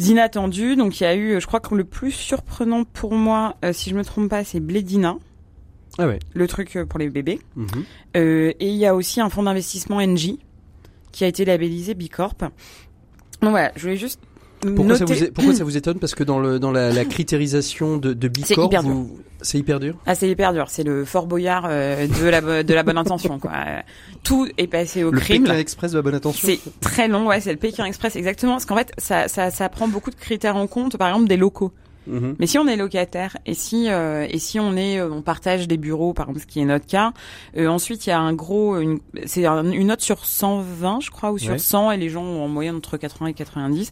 inattendus. 0.00 0.74
Donc 0.74 1.00
il 1.00 1.04
y 1.04 1.06
a 1.06 1.14
eu, 1.14 1.40
je 1.40 1.46
crois 1.46 1.60
que 1.60 1.74
le 1.74 1.84
plus 1.84 2.10
surprenant 2.10 2.84
pour 2.84 3.14
moi, 3.14 3.56
si 3.72 3.90
je 3.90 3.94
me 3.94 4.04
trompe 4.04 4.28
pas, 4.28 4.42
c'est 4.44 4.60
Blédina, 4.60 5.18
Ah 5.98 6.06
ouais. 6.06 6.18
le 6.34 6.46
truc 6.46 6.76
euh, 6.76 6.86
pour 6.86 6.98
les 6.98 7.08
bébés. 7.10 7.40
Mhm. 7.56 7.66
Euh, 8.16 8.52
et 8.60 8.68
il 8.68 8.76
y 8.76 8.86
a 8.86 8.94
aussi 8.94 9.20
un 9.20 9.28
fonds 9.28 9.42
d'investissement 9.42 10.00
NJ 10.00 10.34
qui 11.12 11.24
a 11.24 11.26
été 11.26 11.44
labellisé 11.44 11.94
Bicorp. 11.94 12.36
Donc 13.40 13.50
voilà, 13.50 13.72
je 13.76 13.82
voulais 13.82 13.96
juste 13.96 14.20
Pourquoi, 14.60 14.94
ça 14.96 15.04
noter... 15.04 15.14
vous, 15.14 15.24
é- 15.24 15.30
pourquoi 15.30 15.54
ça 15.54 15.64
vous 15.64 15.76
étonne? 15.76 15.98
Parce 15.98 16.14
que 16.14 16.24
dans, 16.24 16.38
le, 16.38 16.58
dans 16.58 16.70
la, 16.70 16.90
la 16.92 17.04
critérisation 17.04 17.96
de, 17.96 18.12
de 18.12 18.28
Bicorp, 18.28 18.70
vous- 18.82 19.18
c'est 19.40 19.58
hyper 19.58 19.78
dur? 19.80 19.96
Ah, 20.06 20.14
c'est 20.16 20.28
hyper 20.28 20.52
dur. 20.52 20.66
C'est 20.68 20.82
le 20.82 21.04
Fort 21.04 21.26
Boyard 21.28 21.66
euh, 21.68 22.06
de 22.08 22.26
la 22.28 22.62
de 22.64 22.74
la 22.74 22.82
bonne 22.82 22.98
intention. 22.98 23.38
Quoi. 23.38 23.52
Tout 24.24 24.48
est 24.58 24.66
passé 24.66 25.04
au 25.04 25.10
Le 25.12 25.20
crime. 25.20 25.44
Pékin 25.44 25.56
Express 25.58 25.92
de 25.92 25.96
la 25.98 26.02
bonne 26.02 26.14
attention. 26.16 26.48
C'est 26.48 26.58
très 26.80 27.06
long, 27.08 27.26
ouais, 27.28 27.40
c'est 27.40 27.52
le 27.52 27.58
Pékin 27.58 27.84
Express, 27.84 28.16
exactement. 28.16 28.52
Parce 28.52 28.66
qu'en 28.66 28.76
fait, 28.76 28.92
ça, 28.98 29.28
ça, 29.28 29.50
ça 29.52 29.68
prend 29.68 29.86
beaucoup 29.86 30.10
de 30.10 30.16
critères 30.16 30.56
en 30.56 30.66
compte, 30.66 30.96
par 30.96 31.08
exemple 31.08 31.28
des 31.28 31.36
locaux. 31.36 31.72
Mhm. 32.08 32.36
Mais 32.38 32.46
si 32.46 32.58
on 32.58 32.66
est 32.66 32.76
locataire 32.76 33.36
et 33.46 33.54
si 33.54 33.90
euh, 33.90 34.26
et 34.30 34.38
si 34.38 34.58
on 34.58 34.76
est 34.76 34.98
euh, 34.98 35.10
on 35.10 35.22
partage 35.22 35.68
des 35.68 35.76
bureaux 35.76 36.14
par 36.14 36.26
exemple 36.26 36.40
ce 36.40 36.46
qui 36.46 36.60
est 36.60 36.64
notre 36.64 36.86
cas 36.86 37.12
euh, 37.56 37.66
ensuite 37.68 38.06
il 38.06 38.10
y 38.10 38.12
a 38.12 38.18
un 38.20 38.32
gros 38.32 38.78
une, 38.78 38.98
c'est 39.26 39.44
un- 39.46 39.70
une 39.70 39.88
note 39.88 40.00
sur 40.00 40.24
120 40.24 41.00
je 41.00 41.10
crois 41.10 41.32
ou 41.32 41.38
sur 41.38 41.52
Ouais. 41.52 41.58
100 41.58 41.90
et 41.92 41.96
les 41.98 42.08
gens 42.08 42.22
ont 42.24 42.44
en 42.44 42.48
moyenne 42.48 42.76
entre 42.76 42.96
80 42.96 43.26
et 43.26 43.34
90 43.34 43.90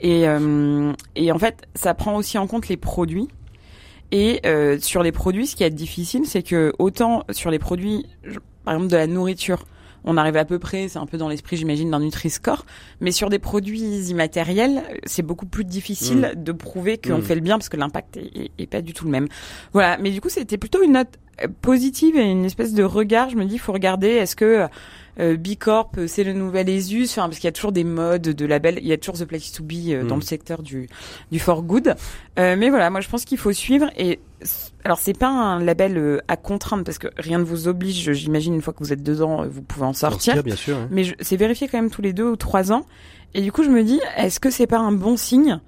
et 0.00 0.28
euh, 0.28 0.92
et 1.16 1.32
en 1.32 1.38
fait 1.38 1.62
ça 1.74 1.94
prend 1.94 2.16
aussi 2.16 2.36
en 2.38 2.46
compte 2.46 2.68
les 2.68 2.76
produits 2.76 3.28
et 4.12 4.40
euh, 4.46 4.78
sur 4.80 5.02
les 5.02 5.12
produits 5.12 5.46
ce 5.46 5.56
qui 5.56 5.64
est 5.64 5.70
difficile 5.70 6.26
c'est 6.26 6.42
que 6.42 6.72
autant 6.78 7.24
sur 7.30 7.50
les 7.50 7.58
produits 7.58 8.04
par 8.64 8.74
exemple 8.74 8.90
de 8.92 8.96
la 8.96 9.06
nourriture 9.06 9.64
on 10.04 10.16
arrive 10.16 10.36
à 10.36 10.44
peu 10.44 10.58
près, 10.58 10.88
c'est 10.88 10.98
un 10.98 11.06
peu 11.06 11.16
dans 11.18 11.28
l'esprit, 11.28 11.56
j'imagine, 11.56 11.90
d'un 11.90 12.00
Nutri-Score. 12.00 12.66
Mais 13.00 13.10
sur 13.10 13.30
des 13.30 13.38
produits 13.38 13.80
immatériels, 14.10 14.82
c'est 15.04 15.22
beaucoup 15.22 15.46
plus 15.46 15.64
difficile 15.64 16.32
de 16.36 16.52
prouver 16.52 16.98
qu'on 16.98 17.18
Mm. 17.18 17.22
fait 17.22 17.34
le 17.34 17.40
bien 17.40 17.56
parce 17.58 17.68
que 17.68 17.76
l'impact 17.76 18.16
est, 18.16 18.30
est- 18.36 18.50
est 18.58 18.66
pas 18.66 18.82
du 18.82 18.92
tout 18.92 19.04
le 19.06 19.10
même. 19.10 19.28
Voilà. 19.72 19.96
Mais 19.98 20.10
du 20.10 20.20
coup, 20.20 20.28
c'était 20.28 20.58
plutôt 20.58 20.82
une 20.82 20.92
note 20.92 21.08
euh, 21.42 21.48
positive 21.62 22.16
et 22.16 22.30
une 22.30 22.44
espèce 22.44 22.74
de 22.74 22.84
regard. 22.84 23.30
Je 23.30 23.36
me 23.36 23.44
dis, 23.44 23.58
faut 23.58 23.72
regarder, 23.72 24.08
est-ce 24.08 24.36
que 24.36 24.66
euh, 25.20 25.36
Bicorp, 25.36 25.90
euh, 25.98 26.06
c'est 26.06 26.24
le 26.24 26.32
nouvel 26.32 26.68
ESUS, 26.68 27.04
enfin, 27.10 27.22
parce 27.28 27.36
qu'il 27.36 27.44
y 27.46 27.48
a 27.48 27.52
toujours 27.52 27.72
des 27.72 27.84
modes 27.84 28.22
de 28.22 28.46
labels, 28.46 28.78
il 28.80 28.86
y 28.88 28.92
a 28.92 28.96
toujours 28.98 29.16
The 29.18 29.24
Place 29.24 29.52
to 29.52 29.62
Be 29.62 29.72
euh, 29.90 30.04
dans 30.04 30.16
Mm. 30.16 30.20
le 30.20 30.24
secteur 30.24 30.62
du, 30.62 30.88
du 31.30 31.38
for 31.38 31.62
good. 31.62 31.94
Euh, 32.38 32.56
mais 32.58 32.70
voilà, 32.70 32.90
moi 32.90 33.00
je 33.00 33.08
pense 33.08 33.24
qu'il 33.24 33.38
faut 33.38 33.52
suivre 33.52 33.90
et 33.96 34.18
alors 34.84 34.98
c'est 34.98 35.16
pas 35.16 35.28
un 35.28 35.60
label 35.62 35.96
euh, 35.96 36.18
à 36.28 36.36
contraindre 36.36 36.84
parce 36.84 36.98
que 36.98 37.08
rien 37.16 37.38
ne 37.38 37.44
vous 37.44 37.68
oblige, 37.68 38.12
j'imagine 38.12 38.54
une 38.54 38.60
fois 38.62 38.72
que 38.74 38.80
vous 38.80 38.92
êtes 38.92 39.02
dedans, 39.02 39.42
euh, 39.44 39.48
vous 39.48 39.62
pouvez 39.62 39.86
en 39.86 39.92
sortir. 39.92 40.42
bien 40.42 40.56
sûr. 40.56 40.76
hein. 40.76 40.88
Mais 40.90 41.04
c'est 41.20 41.36
vérifié 41.36 41.68
quand 41.68 41.78
même 41.78 41.90
tous 41.90 42.02
les 42.02 42.12
deux 42.12 42.28
ou 42.30 42.36
trois 42.36 42.72
ans. 42.72 42.84
Et 43.34 43.40
du 43.40 43.50
coup, 43.50 43.64
je 43.64 43.70
me 43.70 43.82
dis, 43.82 44.00
est-ce 44.16 44.38
que 44.40 44.50
c'est 44.50 44.66
pas 44.68 44.78
un 44.78 44.92
bon 44.92 45.16
signe 45.16 45.60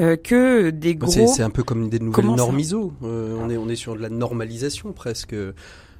euh, 0.00 0.16
que 0.16 0.70
des 0.70 0.94
Bah, 0.94 1.06
gros 1.06 1.26
C'est 1.32 1.42
un 1.42 1.50
peu 1.50 1.62
comme 1.62 1.88
des 1.90 1.98
nouvelles 2.00 2.24
normes 2.26 2.58
ISO. 2.58 2.92
Euh, 3.04 3.36
on 3.40 3.50
est 3.50 3.56
on 3.58 3.68
est 3.68 3.76
sur 3.76 3.94
de 3.94 4.00
la 4.00 4.08
normalisation 4.08 4.92
presque. 4.92 5.34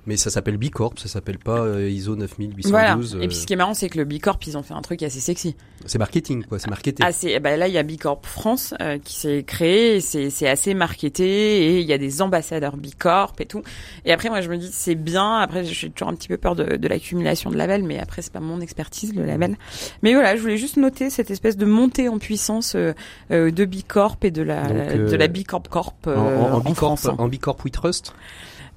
Mais 0.04 0.16
ça 0.16 0.30
s'appelle 0.30 0.56
Bicorp, 0.56 0.94
ça 0.98 1.06
s'appelle 1.06 1.38
pas 1.38 1.60
euh, 1.60 1.88
ISO 1.88 2.16
9812. 2.16 2.70
voilà. 2.72 2.96
euh, 2.96 3.20
Et 3.22 3.28
puis 3.28 3.36
ce 3.36 3.46
qui 3.46 3.52
est 3.52 3.56
marrant, 3.56 3.72
c'est 3.74 3.88
que 3.88 3.98
le 3.98 4.04
Bicorp, 4.04 4.38
ils 4.48 4.58
ont 4.58 4.62
fait 4.64 4.74
un 4.74 4.82
truc 4.82 5.00
assez 5.04 5.20
sexy. 5.20 5.54
c'est 5.86 5.98
marketing 5.98 6.44
quoi, 6.44 6.58
c'est 6.58 6.70
marketé. 6.70 7.04
Ah, 7.06 7.12
c'est, 7.12 7.38
bah 7.38 7.56
là, 7.56 7.68
il 7.68 7.74
y 7.74 7.78
a 7.78 7.84
Bicorp 7.84 8.22
France 8.26 8.74
euh, 8.80 8.98
qui 8.98 9.14
s'est 9.14 9.44
créé, 9.46 10.00
c'est, 10.00 10.30
c'est 10.30 10.48
assez 10.48 10.74
marketé, 10.74 11.66
et 11.76 11.78
il 11.80 11.86
y 11.86 11.92
a 11.92 11.98
des 11.98 12.20
ambassadeurs 12.20 12.76
Bicorp 12.76 13.34
et 13.40 13.46
tout. 13.46 13.62
Et 14.04 14.12
après, 14.12 14.28
moi, 14.28 14.40
je 14.40 14.48
me 14.50 14.56
dis, 14.58 14.70
c'est 14.72 14.96
bien. 14.96 15.38
Après, 15.38 15.64
j'ai 15.64 15.88
toujours 15.90 16.08
un 16.08 16.14
petit 16.16 16.26
peu 16.28 16.36
peur 16.36 16.56
de, 16.56 16.76
de 16.76 16.88
l'accumulation 16.88 17.50
de 17.50 17.56
labels, 17.56 17.84
mais 17.84 18.00
après, 18.00 18.22
c'est 18.22 18.32
pas 18.32 18.40
mon 18.40 18.60
expertise, 18.60 19.14
le 19.14 19.24
label. 19.24 19.56
Mais 20.02 20.14
voilà, 20.14 20.34
je 20.34 20.40
voulais 20.42 20.56
juste 20.58 20.78
noter 20.78 21.10
cette 21.10 21.30
espèce 21.30 21.56
de 21.56 21.64
montée 21.66 22.08
en 22.08 22.18
puissance 22.18 22.74
euh, 22.74 22.92
euh, 23.30 23.52
de 23.52 23.64
Bicorp 23.64 24.16
et 24.22 24.32
de 24.32 24.42
la, 24.42 24.62
Donc, 24.66 24.76
euh, 24.78 25.10
de 25.10 25.16
la 25.16 25.28
Bicorp 25.28 25.68
Corp 25.68 25.94
euh, 26.08 26.16
en, 26.16 26.20
en, 26.26 26.26
en 26.26 26.54
en 26.54 26.58
Bicorp, 26.58 26.74
France. 26.74 27.06
hein. 27.06 27.14
en 27.18 27.28
Bicorp 27.28 27.64
We 27.64 27.70
Trust? 27.70 28.14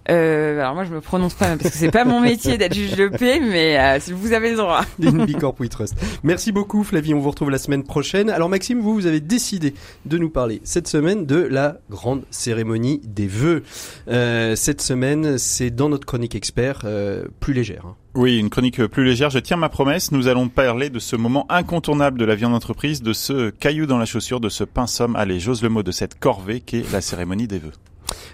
Euh, 0.10 0.60
alors 0.60 0.76
moi, 0.76 0.84
je 0.84 0.92
me 0.94 1.02
prononce 1.02 1.34
pas 1.34 1.58
parce 1.58 1.72
que 1.72 1.78
c'est 1.78 1.92
pas 1.92 2.06
mon 2.06 2.20
métier 2.22 2.58
d'être 2.58 2.74
juge 2.76 2.96
de 2.96 3.08
paix, 3.08 3.40
mais 3.40 3.78
euh, 3.80 4.00
si 4.00 4.12
vous 4.14 4.34
avez 4.34 4.52
le 4.52 4.58
droit. 4.58 4.82
Une 5.02 5.26
Bicorp 5.26 5.56
We 5.60 5.70
Trust. 5.70 5.96
Merci 6.24 6.52
beaucoup 6.52 6.84
Flavie, 6.84 7.14
on 7.14 7.20
vous 7.20 7.30
retrouve 7.30 7.50
la 7.50 7.58
semaine 7.58 7.84
prochaine. 7.84 8.30
Alors 8.30 8.50
Maxime, 8.50 8.80
vous, 8.82 8.94
vous 8.94 9.08
avez 9.08 9.20
décidé 9.20 9.74
de 10.06 10.18
nous 10.18 10.30
parler 10.30 10.62
cette 10.64 10.88
semaine 10.88 11.26
de 11.26 11.38
la 11.38 11.78
grande 11.90 12.24
cérémonie 12.30 13.02
des 13.04 13.28
vœux. 13.28 13.64
Euh, 14.08 14.56
cette 14.56 14.82
semaine, 14.82 15.38
c'est 15.38 15.72
dans 15.72 15.90
notre 15.90 16.06
chronique 16.06 16.36
expert, 16.36 16.82
euh, 16.86 17.26
plus 17.40 17.54
légère. 17.54 17.86
hein. 17.86 17.96
Oui, 18.14 18.38
une 18.40 18.50
chronique 18.50 18.82
plus 18.86 19.04
légère. 19.04 19.30
Je 19.30 19.40
tiens 19.40 19.58
ma 19.58 19.68
promesse. 19.68 20.12
Nous 20.14 20.28
allons 20.30 20.48
parler 20.48 20.90
de 20.90 21.00
ce 21.00 21.18
moment 21.18 21.46
incontournable 21.50 22.18
de 22.18 22.24
la 22.24 22.36
vie 22.36 22.46
en 22.46 22.54
entreprise, 22.54 23.02
de 23.02 23.12
ce 23.12 23.50
caillou 23.50 23.88
dans 23.88 23.98
la 23.98 24.06
chaussure, 24.06 24.40
de 24.40 24.48
ce 24.48 24.64
pinsomme. 24.64 25.18
Allez, 25.18 25.40
j'ose 25.42 25.62
le 25.62 25.68
mot 25.70 25.84
de 25.84 25.92
cette 25.92 26.18
corvée 26.18 26.62
qu'est 26.62 26.90
la 26.94 27.02
cérémonie 27.02 27.48
des 27.48 27.60
vœux. 27.60 27.74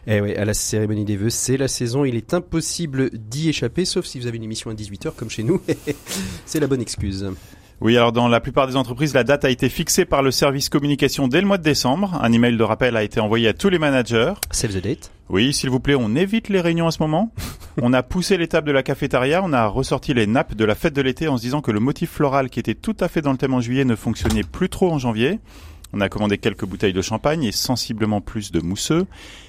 Eh 0.07 0.21
oui, 0.21 0.35
à 0.35 0.45
la 0.45 0.53
cérémonie 0.53 1.05
des 1.05 1.17
vœux, 1.17 1.29
c'est 1.29 1.57
la 1.57 1.67
saison, 1.67 2.05
il 2.05 2.15
est 2.15 2.33
impossible 2.33 3.09
d'y 3.13 3.49
échapper, 3.49 3.85
sauf 3.85 4.05
si 4.05 4.19
vous 4.19 4.27
avez 4.27 4.37
une 4.37 4.43
émission 4.43 4.71
à 4.71 4.73
18h 4.73 5.13
comme 5.15 5.29
chez 5.29 5.43
nous. 5.43 5.61
c'est 6.45 6.59
la 6.59 6.67
bonne 6.67 6.81
excuse. 6.81 7.31
Oui, 7.81 7.97
alors 7.97 8.11
dans 8.11 8.27
la 8.27 8.39
plupart 8.39 8.67
des 8.67 8.75
entreprises, 8.75 9.15
la 9.15 9.23
date 9.23 9.43
a 9.43 9.49
été 9.49 9.67
fixée 9.67 10.05
par 10.05 10.21
le 10.21 10.29
service 10.29 10.69
communication 10.69 11.27
dès 11.27 11.41
le 11.41 11.47
mois 11.47 11.57
de 11.57 11.63
décembre. 11.63 12.19
Un 12.21 12.31
email 12.31 12.55
de 12.55 12.63
rappel 12.63 12.95
a 12.95 13.01
été 13.01 13.19
envoyé 13.19 13.47
à 13.47 13.53
tous 13.53 13.69
les 13.69 13.79
managers. 13.79 14.33
Save 14.51 14.79
the 14.79 14.83
date. 14.83 15.11
Oui, 15.29 15.51
s'il 15.51 15.71
vous 15.71 15.79
plaît, 15.79 15.95
on 15.97 16.15
évite 16.15 16.49
les 16.49 16.61
réunions 16.61 16.85
à 16.85 16.91
ce 16.91 17.01
moment. 17.01 17.33
On 17.81 17.93
a 17.93 18.03
poussé 18.03 18.37
les 18.37 18.47
tables 18.47 18.67
de 18.67 18.73
la 18.73 18.83
cafétéria, 18.83 19.41
on 19.41 19.53
a 19.53 19.65
ressorti 19.65 20.13
les 20.13 20.27
nappes 20.27 20.55
de 20.55 20.65
la 20.65 20.75
fête 20.75 20.93
de 20.93 21.01
l'été 21.01 21.29
en 21.29 21.37
se 21.37 21.41
disant 21.41 21.61
que 21.61 21.71
le 21.71 21.79
motif 21.79 22.11
floral 22.11 22.49
qui 22.49 22.59
était 22.59 22.75
tout 22.75 22.97
à 22.99 23.07
fait 23.07 23.21
dans 23.21 23.31
le 23.31 23.37
thème 23.37 23.53
en 23.53 23.61
juillet 23.61 23.85
ne 23.85 23.95
fonctionnait 23.95 24.43
plus 24.43 24.67
trop 24.67 24.91
en 24.91 24.99
janvier. 24.99 25.39
On 25.93 25.99
a 25.99 26.09
commandé 26.09 26.37
quelques 26.37 26.65
bouteilles 26.65 26.93
de 26.93 27.01
champagne 27.01 27.43
et 27.43 27.51
sensiblement 27.51 28.21
plus 28.21 28.51
de 28.51 28.61
mousseux. 28.61 29.05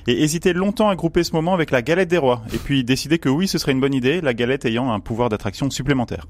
Et 0.06 0.22
hésité 0.22 0.52
longtemps 0.52 0.88
à 0.88 0.96
grouper 0.96 1.22
ce 1.22 1.32
moment 1.32 1.54
avec 1.54 1.70
la 1.70 1.82
galette 1.82 2.08
des 2.08 2.18
rois. 2.18 2.42
Et 2.52 2.58
puis 2.58 2.82
décidé 2.84 3.18
que 3.18 3.28
oui, 3.28 3.46
ce 3.46 3.58
serait 3.58 3.72
une 3.72 3.80
bonne 3.80 3.94
idée, 3.94 4.20
la 4.20 4.34
galette 4.34 4.64
ayant 4.64 4.92
un 4.92 5.00
pouvoir 5.00 5.28
d'attraction 5.28 5.70
supplémentaire. 5.70 6.26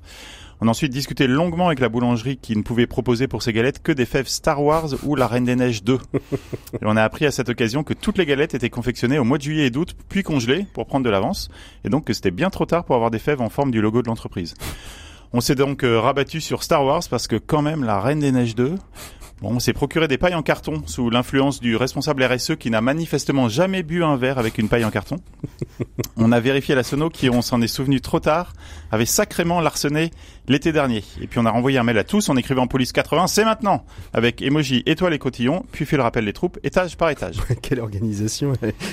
On 0.60 0.68
a 0.68 0.70
ensuite 0.70 0.92
discuté 0.92 1.26
longuement 1.26 1.66
avec 1.66 1.80
la 1.80 1.88
boulangerie 1.88 2.36
qui 2.36 2.56
ne 2.56 2.62
pouvait 2.62 2.86
proposer 2.86 3.26
pour 3.26 3.42
ces 3.42 3.52
galettes 3.52 3.82
que 3.82 3.90
des 3.90 4.06
fèves 4.06 4.28
Star 4.28 4.62
Wars 4.62 4.90
ou 5.02 5.16
la 5.16 5.26
Reine 5.26 5.44
des 5.44 5.56
Neiges 5.56 5.82
2. 5.82 5.98
Et 6.24 6.28
on 6.82 6.96
a 6.96 7.02
appris 7.02 7.26
à 7.26 7.32
cette 7.32 7.48
occasion 7.48 7.82
que 7.82 7.94
toutes 7.94 8.16
les 8.16 8.26
galettes 8.26 8.54
étaient 8.54 8.70
confectionnées 8.70 9.18
au 9.18 9.24
mois 9.24 9.38
de 9.38 9.42
juillet 9.42 9.66
et 9.66 9.70
d'août, 9.70 9.96
puis 10.08 10.22
congelées 10.22 10.66
pour 10.72 10.86
prendre 10.86 11.04
de 11.04 11.10
l'avance, 11.10 11.50
et 11.84 11.88
donc 11.88 12.04
que 12.04 12.12
c'était 12.12 12.30
bien 12.30 12.48
trop 12.48 12.64
tard 12.64 12.84
pour 12.84 12.94
avoir 12.94 13.10
des 13.10 13.18
fèves 13.18 13.40
en 13.40 13.48
forme 13.48 13.72
du 13.72 13.80
logo 13.80 14.02
de 14.02 14.06
l'entreprise. 14.06 14.54
On 15.32 15.40
s'est 15.40 15.56
donc 15.56 15.82
euh, 15.82 15.98
rabattu 15.98 16.40
sur 16.40 16.62
Star 16.62 16.84
Wars 16.84 17.02
parce 17.10 17.26
que 17.26 17.36
quand 17.36 17.62
même 17.62 17.82
la 17.82 18.00
Reine 18.00 18.20
des 18.20 18.30
Neiges 18.30 18.54
2, 18.54 18.76
bon, 19.42 19.56
on 19.56 19.60
s'est 19.60 19.72
procuré 19.72 20.08
des 20.08 20.18
pailles 20.18 20.34
en 20.34 20.42
carton 20.42 20.82
sous 20.86 21.10
l'influence 21.10 21.60
du 21.60 21.76
responsable 21.76 22.24
RSE 22.24 22.56
qui 22.56 22.70
n'a 22.70 22.80
manifestement 22.80 23.48
jamais 23.48 23.82
bu 23.82 24.04
un 24.04 24.16
verre 24.16 24.38
avec 24.38 24.58
une 24.58 24.68
paille 24.68 24.84
en 24.84 24.90
carton. 24.90 25.16
On 26.16 26.32
a 26.32 26.40
vérifié 26.40 26.74
la 26.74 26.82
sono 26.82 27.10
qui, 27.10 27.28
on 27.28 27.42
s'en 27.42 27.60
est 27.60 27.66
souvenu 27.66 28.00
trop 28.00 28.20
tard, 28.20 28.52
avait 28.90 29.06
sacrément 29.06 29.60
larcené 29.60 30.10
l'été 30.48 30.72
dernier. 30.72 31.04
Et 31.20 31.26
puis 31.26 31.38
on 31.38 31.46
a 31.46 31.50
renvoyé 31.50 31.78
un 31.78 31.82
mail 31.82 31.98
à 31.98 32.04
tous 32.04 32.28
en 32.28 32.36
écrivant 32.36 32.66
police 32.66 32.92
80, 32.92 33.26
c'est 33.26 33.44
maintenant, 33.44 33.84
avec 34.12 34.42
emoji 34.42 34.82
étoile 34.86 35.14
et 35.14 35.18
cotillon, 35.18 35.64
puis 35.72 35.84
fait 35.84 35.96
le 35.96 36.02
rappel 36.02 36.24
des 36.24 36.32
troupes, 36.32 36.58
étage 36.62 36.96
par 36.96 37.10
étage. 37.10 37.36
Quelle 37.62 37.80
organisation. 37.80 38.52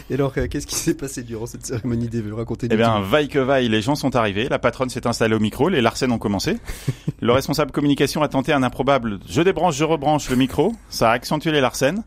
Et 0.10 0.14
alors, 0.14 0.34
euh, 0.38 0.48
qu'est-ce 0.48 0.68
qui 0.68 0.76
s'est 0.76 0.96
passé 0.96 1.24
durant 1.24 1.46
cette 1.46 1.66
cérémonie 1.66 2.08
des 2.08 2.22
vœux? 2.22 2.36
Eh 2.64 2.76
bien, 2.76 3.02
vaille 3.02 3.28
que 3.28 3.40
vaille, 3.40 3.70
les 3.70 3.82
gens 3.82 3.96
sont 3.96 4.16
arrivés, 4.16 4.48
la 4.50 4.60
patronne 4.60 4.90
s'est 4.90 5.08
installée 5.08 5.36
au 5.36 5.40
micro, 5.40 5.70
les 5.70 5.82
Larsen 5.82 6.12
ont 6.12 6.18
commencé. 6.18 6.58
Le 7.22 7.34
responsable 7.34 7.72
communication 7.72 8.24
a 8.24 8.30
tenté 8.30 8.54
un 8.54 8.64
improbable 8.64 9.20
je 9.28 9.42
débranche, 9.42 9.76
je 9.76 9.84
rebranche 9.84 10.30
le 10.30 10.36
micro, 10.40 10.74
ça 10.90 11.12
a 11.12 11.14
accentué 11.14 11.52
les 11.52 11.62
Larsen. 11.62 12.04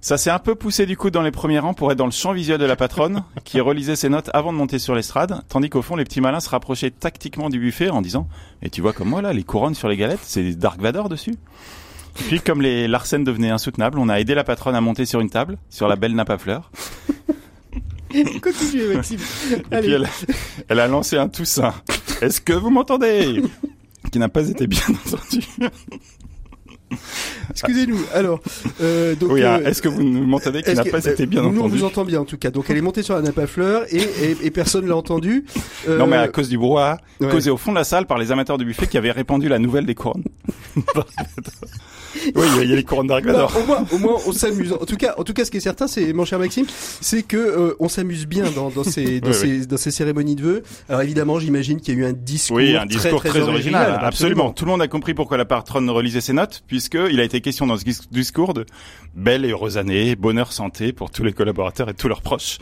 Ça 0.00 0.18
s'est 0.18 0.30
un 0.30 0.38
peu 0.38 0.54
poussé 0.54 0.84
du 0.86 0.96
coup 0.96 1.10
dans 1.10 1.22
les 1.22 1.30
premiers 1.30 1.58
rangs 1.58 1.74
pour 1.74 1.90
être 1.90 1.98
dans 1.98 2.04
le 2.04 2.12
champ 2.12 2.32
visuel 2.32 2.58
de 2.58 2.64
la 2.64 2.76
patronne, 2.76 3.24
qui 3.44 3.60
relisait 3.60 3.96
ses 3.96 4.08
notes 4.08 4.30
avant 4.32 4.52
de 4.52 4.58
monter 4.58 4.78
sur 4.78 4.94
l'estrade, 4.94 5.42
tandis 5.48 5.70
qu'au 5.70 5.82
fond, 5.82 5.96
les 5.96 6.04
petits 6.04 6.20
malins 6.20 6.40
se 6.40 6.48
rapprochaient 6.48 6.90
tactiquement 6.90 7.50
du 7.50 7.58
buffet 7.58 7.90
en 7.90 8.02
disant 8.02 8.28
«Et 8.62 8.70
tu 8.70 8.80
vois 8.80 8.92
comme 8.92 9.08
moi 9.08 9.22
là, 9.22 9.32
les 9.32 9.44
couronnes 9.44 9.74
sur 9.74 9.88
les 9.88 9.96
galettes, 9.96 10.20
c'est 10.22 10.42
des 10.42 10.54
Dark 10.54 10.80
Vador 10.80 11.08
dessus?» 11.08 11.34
Puis 12.14 12.40
comme 12.40 12.62
les 12.62 12.86
Larsen 12.86 13.24
devenaient 13.24 13.50
insoutenables, 13.50 13.98
on 13.98 14.08
a 14.08 14.20
aidé 14.20 14.34
la 14.34 14.44
patronne 14.44 14.74
à 14.76 14.80
monter 14.80 15.04
sur 15.04 15.20
une 15.20 15.30
table, 15.30 15.58
sur 15.68 15.88
la 15.88 15.96
belle 15.96 16.14
nappe 16.14 16.30
à 16.30 16.38
fleurs. 16.38 16.70
Continuez, 18.42 18.94
Maxime. 18.94 19.18
Et 19.72 19.78
puis 19.80 19.92
elle, 19.92 20.08
elle 20.68 20.80
a 20.80 20.86
lancé 20.86 21.16
un 21.16 21.28
toussaint. 21.28 21.74
Est-ce 22.20 22.40
que 22.40 22.52
vous 22.52 22.70
m'entendez? 22.70 23.42
Qui 24.12 24.18
n'a 24.20 24.28
pas 24.28 24.48
été 24.48 24.68
bien 24.68 24.82
entendu. 25.06 25.44
Excusez-nous. 27.50 27.98
Alors, 28.14 28.40
euh, 28.80 29.14
donc, 29.14 29.32
Oui, 29.32 29.42
hein, 29.42 29.60
euh, 29.62 29.68
est-ce 29.68 29.82
que 29.82 29.88
vous 29.88 30.02
m'entendez 30.02 30.62
Qui 30.62 30.74
n'a 30.74 30.84
pas 30.84 31.06
euh, 31.06 31.12
été 31.12 31.26
bien 31.26 31.42
nous, 31.42 31.48
on 31.48 31.60
entendu. 31.60 31.78
vous 31.78 31.84
entend 31.84 32.04
bien 32.04 32.20
en 32.20 32.24
tout 32.24 32.36
cas. 32.38 32.50
Donc 32.50 32.66
elle 32.70 32.76
est 32.76 32.80
montée 32.82 33.02
sur 33.02 33.14
la 33.14 33.22
nappe 33.22 33.38
à 33.38 33.46
fleurs 33.46 33.84
et, 33.94 33.98
et, 34.02 34.36
et 34.42 34.50
personne 34.50 34.86
l'a 34.88 34.96
entendu. 34.96 35.44
Euh, 35.88 35.98
Non, 35.98 36.06
mais 36.06 36.16
à 36.16 36.28
cause 36.28 36.48
du 36.48 36.58
brouhaha 36.58 36.98
ouais. 37.20 37.28
causé 37.28 37.50
au 37.50 37.56
fond 37.56 37.70
de 37.72 37.76
la 37.76 37.84
salle 37.84 38.06
par 38.06 38.18
les 38.18 38.32
amateurs 38.32 38.58
du 38.58 38.64
buffet 38.64 38.86
qui 38.86 38.98
avaient 38.98 39.10
répandu 39.12 39.48
la 39.48 39.58
nouvelle 39.58 39.86
des 39.86 39.94
couronnes. 39.94 40.24
oui, 42.36 42.44
il 42.62 42.70
y 42.70 42.72
a 42.72 42.76
les 42.76 42.84
couronnes 42.84 43.06
Dark 43.08 43.24
bah, 43.24 43.48
au 43.56 43.66
moins, 43.66 43.84
au 43.92 43.98
moins, 43.98 44.16
on 44.26 44.32
s'amuse. 44.32 44.72
En 44.72 44.84
tout 44.86 44.96
cas, 44.96 45.14
en 45.18 45.24
tout 45.24 45.32
cas, 45.32 45.44
ce 45.44 45.50
qui 45.50 45.56
est 45.58 45.60
certain, 45.60 45.86
c'est 45.86 46.12
mon 46.12 46.24
cher 46.24 46.38
Maxime, 46.38 46.66
c'est 47.00 47.22
que 47.22 47.76
on 47.80 47.88
s'amuse 47.88 48.26
bien 48.26 48.44
dans, 48.54 48.70
dans 48.70 48.84
ces, 48.84 49.20
dans 49.20 49.28
Oui, 49.28 49.34
ces, 49.34 49.66
dans 49.66 49.76
ces 49.76 49.90
cérémonies 49.90 50.36
de 50.36 50.42
vœux. 50.42 50.62
Alors 50.88 51.02
évidemment, 51.02 51.38
j'imagine 51.38 51.80
qu'il 51.80 51.94
y 51.94 51.96
a 51.96 52.00
eu 52.00 52.04
un 52.06 52.12
discours, 52.12 52.56
Oui, 52.56 52.76
un 52.76 52.86
discours 52.86 53.20
très, 53.20 53.28
très, 53.30 53.40
original, 53.40 53.82
absolument. 54.00 54.06
absolument. 54.06 54.50
Tout 54.52 54.64
le 54.64 54.70
monde 54.70 54.82
a 54.82 54.88
compris 54.88 55.14
pourquoi 55.14 55.36
la 55.36 55.44
patronne 55.44 55.88
relisait 55.90 56.20
ses 56.20 56.32
notes, 56.32 56.62
puisqu'il 56.88 57.18
a 57.20 57.24
été 57.24 57.40
question 57.40 57.66
dans 57.66 57.78
ce 57.78 57.84
dis- 57.84 58.08
discours 58.10 58.52
de 58.52 58.66
belle 59.14 59.46
et 59.46 59.50
heureuse 59.50 59.78
année, 59.78 60.16
bonheur, 60.16 60.52
santé 60.52 60.92
pour 60.92 61.10
tous 61.10 61.24
les 61.24 61.32
collaborateurs 61.32 61.88
et 61.88 61.94
tous 61.94 62.08
leurs 62.08 62.20
proches, 62.20 62.58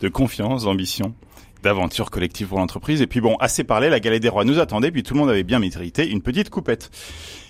de 0.00 0.08
confiance, 0.08 0.64
d'ambition, 0.64 1.14
d'aventure 1.62 2.10
collective 2.10 2.48
pour 2.48 2.58
l'entreprise. 2.58 3.00
Et 3.00 3.06
puis 3.06 3.22
bon, 3.22 3.36
assez 3.36 3.64
parlé, 3.64 3.88
la 3.88 4.00
galette 4.00 4.20
des 4.20 4.28
rois 4.28 4.44
nous 4.44 4.58
attendait, 4.58 4.90
puis 4.90 5.02
tout 5.02 5.14
le 5.14 5.20
monde 5.20 5.30
avait 5.30 5.44
bien 5.44 5.60
mérité 5.60 6.06
une 6.10 6.20
petite 6.20 6.50
coupette. 6.50 6.90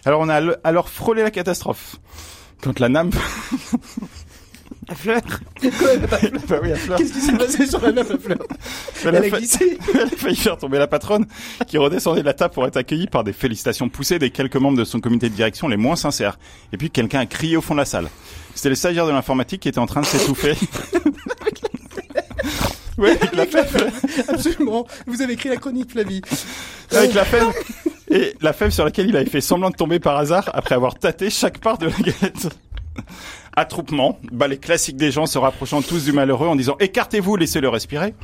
Alors 0.04 0.20
on 0.20 0.28
a 0.28 0.40
alors 0.62 0.88
frôlé 0.88 1.22
la 1.22 1.32
catastrophe. 1.32 1.96
Quand 2.62 2.78
la 2.78 2.88
NAM... 2.88 3.10
À 4.88 4.94
bah 6.48 6.58
oui, 6.62 6.72
à 6.72 6.76
fleur. 6.76 6.98
Qu'est-ce 6.98 7.12
qui 7.12 7.20
s'est 7.20 7.36
passé 7.36 7.66
sur 7.66 7.80
la 7.80 7.92
nappe 7.92 8.10
à 8.10 8.18
fleurs 8.18 8.38
Elle 9.04 9.14
Elle 9.14 9.16
a 9.16 9.22
fa- 9.30 9.36
glissé. 9.38 9.78
Elle 9.94 10.00
a 10.02 10.06
failli 10.08 10.36
faire 10.36 10.56
tomber 10.58 10.78
la 10.78 10.86
patronne, 10.86 11.26
qui 11.66 11.78
redescendait 11.78 12.20
de 12.20 12.26
la 12.26 12.34
table 12.34 12.52
pour 12.54 12.66
être 12.66 12.76
accueillie 12.76 13.06
par 13.06 13.24
des 13.24 13.32
félicitations 13.32 13.88
poussées 13.88 14.18
des 14.18 14.30
quelques 14.30 14.56
membres 14.56 14.76
de 14.78 14.84
son 14.84 15.00
comité 15.00 15.28
de 15.30 15.34
direction 15.34 15.68
les 15.68 15.76
moins 15.76 15.96
sincères. 15.96 16.38
Et 16.72 16.76
puis 16.76 16.90
quelqu'un 16.90 17.20
a 17.20 17.26
crié 17.26 17.56
au 17.56 17.60
fond 17.60 17.74
de 17.74 17.80
la 17.80 17.84
salle. 17.86 18.08
C'était 18.54 18.68
le 18.68 18.74
stagiaire 18.74 19.06
de 19.06 19.12
l'informatique 19.12 19.62
qui 19.62 19.68
était 19.68 19.78
en 19.78 19.86
train 19.86 20.00
de 20.02 20.06
s'étouffer. 20.06 20.54
ouais, 22.98 23.10
avec 23.10 23.32
la 23.34 23.46
fève, 23.46 23.90
Absolument. 24.28 24.86
Vous 25.06 25.22
avez 25.22 25.32
écrit 25.34 25.48
la 25.48 25.56
chronique, 25.56 25.90
Flavie. 25.92 26.20
avec 26.92 27.14
la 27.14 27.24
fève. 27.24 27.46
Et 28.10 28.34
la 28.42 28.52
fève 28.52 28.70
sur 28.70 28.84
laquelle 28.84 29.08
il 29.08 29.16
avait 29.16 29.28
fait 29.30 29.40
semblant 29.40 29.70
de 29.70 29.76
tomber 29.76 29.98
par 29.98 30.16
hasard 30.18 30.50
après 30.54 30.74
avoir 30.74 30.94
tâté 30.94 31.30
chaque 31.30 31.58
part 31.58 31.78
de 31.78 31.86
la 31.86 31.92
galette. 31.98 32.48
Attroupement, 33.56 34.18
balai 34.32 34.58
classique 34.58 34.96
des 34.96 35.10
gens 35.10 35.26
se 35.26 35.38
rapprochant 35.38 35.82
tous 35.82 36.04
du 36.04 36.12
malheureux 36.12 36.48
en 36.48 36.56
disant 36.56 36.76
écartez-vous, 36.80 37.36
laissez-le 37.36 37.68
respirer. 37.68 38.14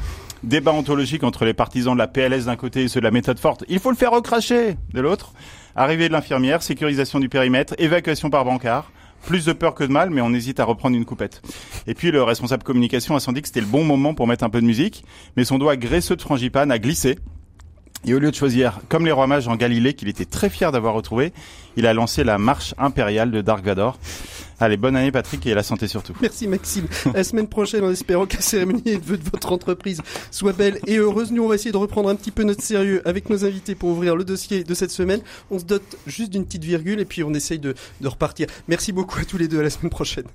Débat 0.43 0.73
ontologique 0.73 1.23
entre 1.23 1.45
les 1.45 1.55
partisans 1.55 1.95
de 1.95 1.99
la 1.99 2.07
PLS 2.07 2.47
d'un 2.47 2.57
côté 2.57 2.83
et 2.83 2.89
ceux 2.89 3.01
de 3.01 3.05
la 3.05 3.11
méthode 3.11 3.39
forte. 3.39 3.65
Il 3.69 3.79
faut 3.79 3.91
le 3.91 3.97
faire 3.97 4.11
recracher 4.11 4.77
de 4.95 5.01
l'autre. 5.01 5.33
Arrivée 5.77 6.09
de 6.09 6.13
l'infirmière, 6.13 6.63
sécurisation 6.63 7.21
du 7.21 7.29
périmètre, 7.29 7.75
évacuation 7.79 8.31
par 8.31 8.45
bancard. 8.45 8.91
plus 9.27 9.45
de 9.45 9.53
peur 9.53 9.75
que 9.75 9.85
de 9.85 9.93
mal, 9.93 10.09
mais 10.09 10.23
on 10.23 10.33
hésite 10.33 10.61
à 10.61 10.65
reprendre 10.65 10.97
une 10.97 11.05
coupette. 11.05 11.43
Et 11.87 11.95
puis 11.95 12.11
le 12.11 12.23
responsable 12.23 12.63
communication 12.63 13.15
a 13.17 13.21
senti 13.21 13.43
que 13.43 13.49
c'était 13.49 13.61
le 13.61 13.67
bon 13.67 13.85
moment 13.85 14.15
pour 14.15 14.27
mettre 14.27 14.45
un 14.45 14.51
peu 14.51 14.63
de 14.63 14.67
musique, 14.67 15.05
mais 15.37 15.45
son 15.45 15.59
doigt 15.59 15.77
graisseux 15.77 16.17
de 16.17 16.23
frangipane 16.23 16.73
a 16.73 16.79
glissé. 16.79 17.19
Et 18.07 18.15
au 18.15 18.19
lieu 18.19 18.31
de 18.31 18.37
choisir, 18.37 18.81
comme 18.89 19.05
les 19.05 19.13
rois 19.13 19.27
mages 19.27 19.47
en 19.47 19.57
Galilée, 19.57 19.93
qu'il 19.93 20.09
était 20.09 20.25
très 20.25 20.49
fier 20.49 20.73
d'avoir 20.73 20.95
retrouvé, 20.95 21.35
il 21.77 21.87
a 21.87 21.95
lancé 21.95 22.25
la 22.25 22.39
marche 22.39 22.75
impériale 22.79 23.31
de 23.31 23.41
Dark 23.41 23.65
Vador. 23.65 23.99
Allez, 24.63 24.77
bonne 24.77 24.95
année 24.95 25.11
Patrick 25.11 25.47
et 25.47 25.55
la 25.55 25.63
santé 25.63 25.89
surtout. 25.89 26.13
Merci 26.21 26.47
Maxime. 26.47 26.87
La 27.15 27.25
semaine 27.25 27.49
prochaine, 27.49 27.83
en 27.83 27.91
espérant 27.91 28.27
que 28.27 28.37
la 28.37 28.43
cérémonie 28.43 28.99
de 28.99 29.31
votre 29.33 29.53
entreprise 29.53 30.03
soit 30.31 30.53
belle 30.53 30.79
et 30.87 30.99
heureuse, 30.99 31.33
nous 31.33 31.43
on 31.43 31.49
va 31.49 31.55
essayer 31.55 31.73
de 31.73 31.79
reprendre 31.79 32.11
un 32.11 32.15
petit 32.15 32.31
peu 32.31 32.43
notre 32.43 32.63
sérieux 32.63 33.01
avec 33.09 33.31
nos 33.31 33.47
invités 33.47 33.75
pour 33.75 33.89
ouvrir 33.89 34.17
le 34.17 34.25
dossier 34.25 34.63
de 34.63 34.75
cette 34.75 34.91
semaine. 34.91 35.23
On 35.51 35.59
se 35.59 35.65
dote 35.65 35.97
juste 36.07 36.31
d'une 36.31 36.45
petite 36.45 36.65
virgule 36.65 37.01
et 37.01 37.07
puis 37.07 37.25
on 37.25 37.33
essaye 37.33 37.59
de, 37.59 37.75
de 38.03 38.09
repartir. 38.09 38.49
Merci 38.69 38.93
beaucoup 38.93 39.19
à 39.19 39.25
tous 39.25 39.39
les 39.39 39.49
deux, 39.49 39.61
à 39.61 39.63
la 39.63 39.71
semaine 39.71 39.91
prochaine. 39.91 40.27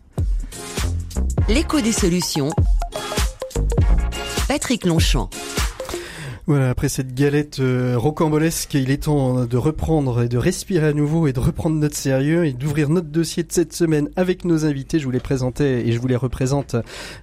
L'écho 1.48 1.80
des 1.80 1.92
solutions. 1.92 2.50
Patrick 4.48 4.86
Longchamp. 4.86 5.30
Voilà, 6.48 6.70
après 6.70 6.90
cette 6.90 7.16
galette 7.16 7.60
euh, 7.60 7.96
rocambolesque, 7.98 8.76
il 8.76 8.92
est 8.92 9.06
temps 9.06 9.46
de 9.46 9.58
reprendre 9.58 10.22
et 10.22 10.28
de 10.28 10.38
respirer 10.38 10.86
à 10.86 10.94
nouveau 10.94 11.26
et 11.26 11.34
de 11.34 11.40
reprendre 11.40 11.76
notre 11.78 11.96
sérieux 11.96 12.46
et 12.46 12.54
d'ouvrir 12.54 12.90
notre 12.90 13.08
dossier 13.08 13.42
de 13.42 13.52
cette 13.52 13.74
semaine 13.74 14.10
avec 14.16 14.46
nos 14.46 14.64
invités. 14.64 15.00
Je 15.00 15.06
vous 15.06 15.12
les 15.12 15.20
présentais 15.20 15.88
et 15.88 15.92
je 15.92 15.98
vous 15.98 16.06
les 16.06 16.16
représente. 16.16 16.76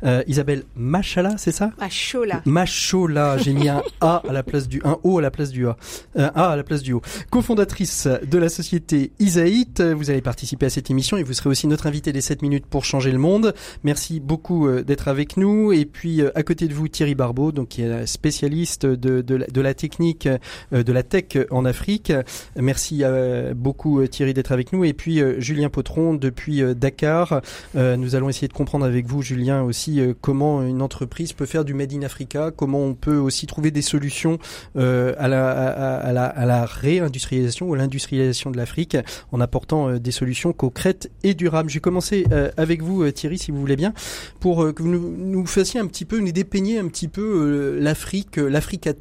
Euh, 0.02 0.24
Isabelle 0.26 0.64
Machala, 0.74 1.37
c'est 1.38 1.52
ça? 1.52 1.70
Machola. 1.78 2.42
Machola, 2.46 3.38
j'ai 3.38 3.52
mis 3.52 3.68
un 3.68 3.85
A 4.00 4.24
à 4.28 4.32
la 4.32 4.42
place 4.42 4.66
du 4.66 4.80
un 4.82 4.98
O 5.04 5.18
à 5.18 5.22
la 5.22 5.30
place 5.30 5.50
du 5.50 5.68
A. 5.68 5.76
Un 6.16 6.32
A 6.35 6.48
à 6.48 6.56
la 6.56 6.64
place 6.64 6.82
du 6.82 6.92
O. 6.92 7.00
Cofondatrice 7.30 8.08
de 8.28 8.38
la 8.38 8.48
société 8.48 9.12
Isaït, 9.20 9.80
vous 9.82 10.11
allez 10.11 10.20
participer 10.20 10.66
à 10.66 10.70
cette 10.70 10.90
émission 10.90 11.16
et 11.16 11.22
vous 11.22 11.32
serez 11.32 11.48
aussi 11.48 11.68
notre 11.68 11.87
invité 11.87 12.12
des 12.12 12.22
7 12.22 12.42
minutes 12.42 12.66
pour 12.66 12.85
changer 12.85 13.12
le 13.12 13.18
monde. 13.18 13.54
Merci 13.85 14.18
beaucoup 14.18 14.66
euh, 14.66 14.82
d'être 14.82 15.06
avec 15.06 15.37
nous 15.37 15.70
et 15.70 15.85
puis 15.85 16.22
à 16.35 16.42
côté 16.42 16.66
de 16.66 16.74
vous 16.74 16.88
Thierry 16.88 17.14
Barbeau, 17.14 17.52
donc 17.52 17.68
qui 17.68 17.82
est 17.82 18.06
spécialiste 18.06 18.85
de 18.85 19.12
de, 19.20 19.61
la, 19.61 19.75
technique, 19.75 20.29
euh, 20.72 20.83
de 20.83 20.92
la 20.92 21.03
tech 21.03 21.25
en 21.51 21.64
Afrique. 21.64 22.12
Merci 22.57 23.01
euh, 23.03 23.53
beaucoup 23.55 24.01
euh, 24.01 24.07
Thierry 24.07 24.33
d'être 24.33 24.53
avec 24.53 24.72
nous. 24.72 24.85
Et 24.85 24.94
puis 24.94 25.20
Julien 25.38 25.68
Potron 25.68 26.14
depuis 26.14 26.62
Dakar. 26.75 27.42
nous 27.75 28.14
allons 28.14 28.29
essayer 28.29 28.48
de 28.48 28.53
comprendre 28.53 28.87
avec 28.87 29.07
vous, 29.07 29.22
Julien, 29.22 29.62
aussi 29.62 30.01
comment 30.20 30.62
une 30.62 30.83
entreprise 30.83 31.33
peut 31.33 31.46
faire 31.46 31.64
du 31.64 31.75
Made 31.75 31.92
in 31.92 32.03
Africa, 32.03 32.51
comment 32.55 32.81
on 32.81 32.94
peut 32.94 33.16
aussi 33.16 33.46
trouver 33.46 33.70
des 33.70 33.83
solutions 33.83 34.38
à, 34.77 35.29
la, 35.29 35.51
à, 35.51 36.25
à 36.25 36.46
la 36.46 36.64
réindustrialisation 36.64 37.68
ou 37.68 37.75
à 37.75 37.77
l'industrialisation 37.77 38.51
de 38.51 38.57
l'Afrique 38.57 38.96
en 39.33 39.40
apportant 39.40 39.96
des 39.98 40.11
solutions 40.11 40.53
concrètes 40.53 41.11
et 41.22 41.35
durables. 41.35 41.68
Je 41.68 41.75
vais 41.75 41.81
commencer 41.81 42.25
avec 42.57 42.83
vous 42.83 43.11
Thierry, 43.11 43.38
si 43.38 43.51
vous 43.51 43.61
voulez 43.61 43.77
bien, 43.77 43.92
pour 44.40 44.72
que 44.72 44.83
vous 44.83 44.88
nous, 44.88 45.46
fassiez 45.46 45.81
un 45.81 45.87
petit 45.87 46.05
peu, 46.05 46.18
nous 46.20 46.33
dépeigniez 46.33 46.79
un 46.79 46.88
petit 46.88 47.09
peu 47.09 47.79
l'Afrique, 47.81 48.38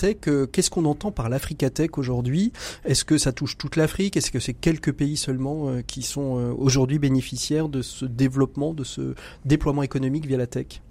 l'Africa 0.04 0.46
qu'est-ce 0.46 0.70
qu'on 0.70 0.86
entend 0.86 1.12
par 1.12 1.30
l'Africatech 1.30 1.98
aujourd'hui? 1.98 2.52
Est-ce 2.86 3.06
que 3.06 3.18
ça 3.18 3.32
touche 3.32 3.58
toute 3.58 3.76
l'Afrique? 3.76 4.18
Est-ce 4.18 4.32
que 4.32 4.40
c'est 4.40 4.54
quelques 4.54 4.92
pays 4.92 5.18
seulement 5.18 5.70
euh, 5.70 5.82
qui 5.82 6.02
sont 6.02 6.38
euh, 6.38 6.54
aujourd'hui 6.58 7.00
bénéficiaires 7.00 7.70
de 7.70 7.82
ce 7.82 8.06
développement, 8.06 8.74
de 8.74 8.84
ce 8.84 9.16
déploiement 9.46 9.84
économique 9.84 10.26
via 10.26 10.38
la 10.38 10.48
tech? 10.48 10.82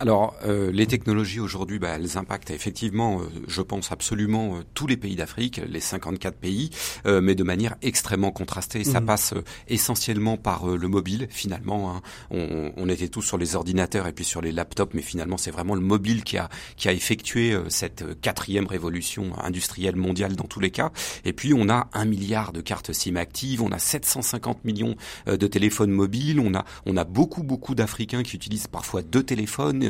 Alors, 0.00 0.34
euh, 0.46 0.72
les 0.72 0.86
technologies 0.86 1.40
aujourd'hui, 1.40 1.78
bah, 1.78 1.90
elles 1.96 2.16
impactent 2.16 2.50
effectivement, 2.50 3.20
euh, 3.20 3.24
je 3.48 3.60
pense 3.60 3.92
absolument 3.92 4.56
euh, 4.56 4.60
tous 4.72 4.86
les 4.86 4.96
pays 4.96 5.14
d'Afrique, 5.14 5.60
les 5.68 5.80
54 5.80 6.38
pays, 6.38 6.70
mais 7.04 7.34
de 7.34 7.44
manière 7.44 7.76
extrêmement 7.82 8.30
contrastée. 8.30 8.82
Ça 8.84 9.00
mmh. 9.00 9.06
passe 9.06 9.34
essentiellement 9.68 10.38
par 10.38 10.66
le 10.66 10.88
mobile. 10.88 11.26
Finalement, 11.28 11.94
hein. 11.94 12.00
on, 12.30 12.72
on, 12.76 12.88
était 12.88 13.08
tous 13.08 13.20
sur 13.20 13.36
les 13.36 13.56
ordinateurs 13.56 14.06
et 14.06 14.12
puis 14.12 14.24
sur 14.24 14.40
les 14.40 14.52
laptops, 14.52 14.94
mais 14.94 15.02
finalement, 15.02 15.36
c'est 15.36 15.50
vraiment 15.50 15.74
le 15.74 15.80
mobile 15.82 16.24
qui 16.24 16.38
a 16.38 16.48
qui 16.76 16.88
a 16.88 16.92
effectué 16.92 17.54
cette 17.68 18.20
quatrième 18.20 18.66
révolution 18.66 19.32
industrielle 19.42 19.96
mondiale 19.96 20.34
dans 20.34 20.44
tous 20.44 20.60
les 20.60 20.70
cas. 20.70 20.92
Et 21.24 21.32
puis, 21.32 21.52
on 21.52 21.68
a 21.68 21.88
un 21.92 22.04
milliard 22.06 22.52
de 22.52 22.60
cartes 22.60 22.92
SIM 22.92 23.16
actives, 23.16 23.62
on 23.62 23.72
a 23.72 23.78
750 23.78 24.64
millions 24.64 24.96
de 25.26 25.46
téléphones 25.46 25.90
mobiles, 25.90 26.40
on 26.40 26.54
a 26.54 26.64
on 26.86 26.96
a 26.96 27.04
beaucoup 27.04 27.42
beaucoup 27.42 27.74
d'Africains 27.74 28.22
qui 28.22 28.36
utilisent 28.36 28.68
parfois 28.68 29.02
deux 29.02 29.22
téléphones 29.22 29.89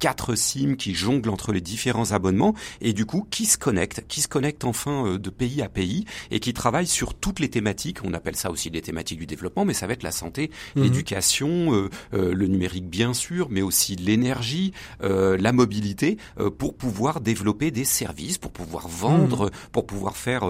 quatre 0.00 0.34
SIM 0.34 0.74
qui 0.76 0.94
jonglent 0.94 1.30
entre 1.30 1.52
les 1.52 1.60
différents 1.60 2.10
abonnements 2.10 2.54
et 2.80 2.92
du 2.92 3.06
coup 3.06 3.26
qui 3.30 3.44
se 3.44 3.58
connectent, 3.58 4.04
qui 4.08 4.22
se 4.22 4.28
connectent 4.28 4.64
enfin 4.64 5.06
euh, 5.06 5.18
de 5.18 5.30
pays 5.30 5.62
à 5.62 5.68
pays 5.68 6.06
et 6.30 6.40
qui 6.40 6.54
travaillent 6.54 6.86
sur 6.86 7.14
toutes 7.14 7.38
les 7.38 7.50
thématiques. 7.50 7.98
On 8.02 8.14
appelle 8.14 8.34
ça 8.34 8.50
aussi 8.50 8.70
les 8.70 8.80
thématiques 8.80 9.18
du 9.18 9.26
développement, 9.26 9.64
mais 9.64 9.74
ça 9.74 9.86
va 9.86 9.92
être 9.92 10.02
la 10.02 10.10
santé, 10.10 10.50
mhm. 10.74 10.82
l'éducation, 10.82 11.74
euh, 11.74 11.90
euh, 12.14 12.34
le 12.34 12.46
numérique 12.46 12.88
bien 12.88 13.12
sûr, 13.12 13.48
mais 13.50 13.62
aussi 13.62 13.94
l'énergie, 13.94 14.72
la 15.02 15.52
mobilité 15.52 16.16
pour 16.58 16.74
pouvoir 16.74 17.20
développer 17.20 17.70
des 17.70 17.84
services, 17.84 18.38
pour 18.38 18.50
pouvoir 18.50 18.88
vendre, 18.88 19.46
mhm. 19.46 19.50
pour 19.72 19.86
pouvoir 19.86 20.16
faire 20.16 20.42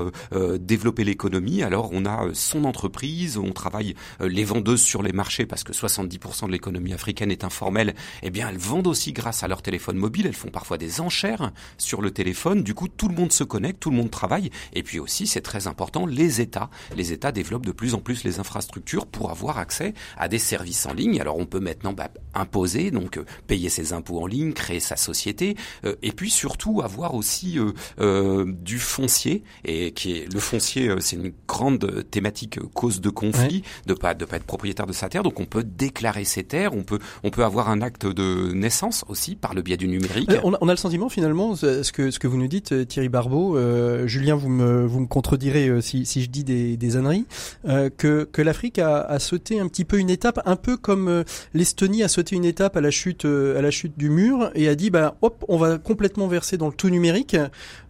développer 0.60 1.02
l'économie. 1.02 1.62
Alors 1.62 1.90
on 1.92 2.06
a 2.06 2.28
son 2.34 2.64
entreprise, 2.64 3.36
on 3.36 3.50
travaille 3.52 3.96
les 4.20 4.44
vendeuses 4.44 4.82
sur 4.82 5.02
les 5.02 5.12
marchés 5.12 5.46
parce 5.46 5.64
que 5.64 5.72
70% 5.72 6.46
de 6.46 6.52
l'économie 6.52 6.92
africaine 6.92 7.32
est 7.32 7.42
informelle. 7.42 7.94
Eh 8.22 8.30
bien 8.30 8.48
elles 8.48 8.58
vendent 8.58 8.86
aussi 8.86 9.12
grâce 9.12 9.39
à 9.42 9.48
leur 9.48 9.62
téléphone 9.62 9.96
mobile. 9.96 10.26
Elles 10.26 10.34
font 10.34 10.50
parfois 10.50 10.78
des 10.78 11.00
enchères 11.00 11.52
sur 11.78 12.02
le 12.02 12.10
téléphone. 12.10 12.62
Du 12.62 12.74
coup, 12.74 12.88
tout 12.88 13.08
le 13.08 13.14
monde 13.14 13.32
se 13.32 13.44
connecte, 13.44 13.80
tout 13.80 13.90
le 13.90 13.96
monde 13.96 14.10
travaille. 14.10 14.50
Et 14.72 14.82
puis 14.82 14.98
aussi, 14.98 15.26
c'est 15.26 15.40
très 15.40 15.66
important, 15.66 16.06
les 16.06 16.40
États. 16.40 16.70
Les 16.96 17.12
États 17.12 17.32
développent 17.32 17.66
de 17.66 17.72
plus 17.72 17.94
en 17.94 18.00
plus 18.00 18.24
les 18.24 18.40
infrastructures 18.40 19.06
pour 19.06 19.30
avoir 19.30 19.58
accès 19.58 19.94
à 20.16 20.28
des 20.28 20.38
services 20.38 20.86
en 20.86 20.92
ligne. 20.92 21.20
Alors, 21.20 21.38
on 21.38 21.46
peut 21.46 21.60
maintenant 21.60 21.92
bah, 21.92 22.10
imposer, 22.34 22.90
donc 22.90 23.18
euh, 23.18 23.24
payer 23.46 23.68
ses 23.68 23.92
impôts 23.92 24.20
en 24.20 24.26
ligne, 24.26 24.52
créer 24.52 24.80
sa 24.80 24.96
société, 24.96 25.56
euh, 25.84 25.96
et 26.02 26.12
puis 26.12 26.30
surtout 26.30 26.82
avoir 26.82 27.14
aussi 27.14 27.58
euh, 28.00 28.44
du 28.46 28.78
foncier. 28.78 29.42
Et 29.64 29.92
qui 29.92 30.12
est 30.12 30.32
le 30.32 30.40
foncier, 30.40 30.94
c'est 31.00 31.16
une 31.16 31.32
grande 31.46 32.08
thématique 32.10 32.60
cause 32.74 33.00
de 33.00 33.10
conflit, 33.10 33.62
de 33.86 33.94
pas 33.94 34.14
de 34.14 34.24
pas 34.24 34.36
être 34.36 34.44
propriétaire 34.44 34.86
de 34.86 34.92
sa 34.92 35.08
terre. 35.08 35.22
Donc, 35.22 35.40
on 35.40 35.46
peut 35.46 35.64
déclarer 35.64 36.24
ses 36.24 36.44
terres, 36.44 36.74
on 36.74 36.82
peut 36.82 36.98
on 37.22 37.30
peut 37.30 37.44
avoir 37.44 37.68
un 37.68 37.82
acte 37.82 38.06
de 38.06 38.52
naissance 38.52 39.04
aussi 39.08 39.29
par 39.36 39.54
le 39.54 39.62
biais 39.62 39.76
du 39.76 39.88
numérique. 39.88 40.30
Euh, 40.30 40.40
on, 40.42 40.68
a, 40.68 40.72
le 40.72 40.76
sentiment 40.76 41.08
finalement, 41.08 41.56
ce 41.56 41.92
que, 41.92 42.26
vous 42.26 42.36
nous 42.36 42.48
dites, 42.48 42.72
euh, 42.72 42.84
Thierry 42.84 43.08
Barbeau, 43.08 43.56
euh, 43.56 44.06
Julien, 44.06 44.34
vous 44.34 44.48
me, 44.48 45.06
contredirez 45.06 45.80
si, 45.80 46.04
je 46.04 46.28
dis 46.28 46.44
des, 46.44 46.76
des 46.76 46.96
âneries, 46.96 47.26
que, 47.64 48.24
que 48.24 48.42
l'Afrique 48.42 48.78
a, 48.78 49.18
sauté 49.18 49.60
un 49.60 49.68
petit 49.68 49.84
peu 49.84 49.98
une 49.98 50.10
étape, 50.10 50.40
un 50.44 50.56
peu 50.56 50.76
comme 50.76 51.24
l'Estonie 51.54 52.02
a 52.02 52.08
sauté 52.08 52.36
une 52.36 52.44
étape 52.44 52.76
à 52.76 52.80
la 52.80 52.90
chute, 52.90 53.26
du 53.26 54.10
mur 54.10 54.50
et 54.54 54.68
a 54.68 54.74
dit, 54.74 54.90
bah, 54.90 55.16
hop, 55.22 55.44
on 55.48 55.56
va 55.56 55.78
complètement 55.78 56.28
verser 56.28 56.56
dans 56.56 56.68
le 56.68 56.74
tout 56.74 56.90
numérique, 56.90 57.36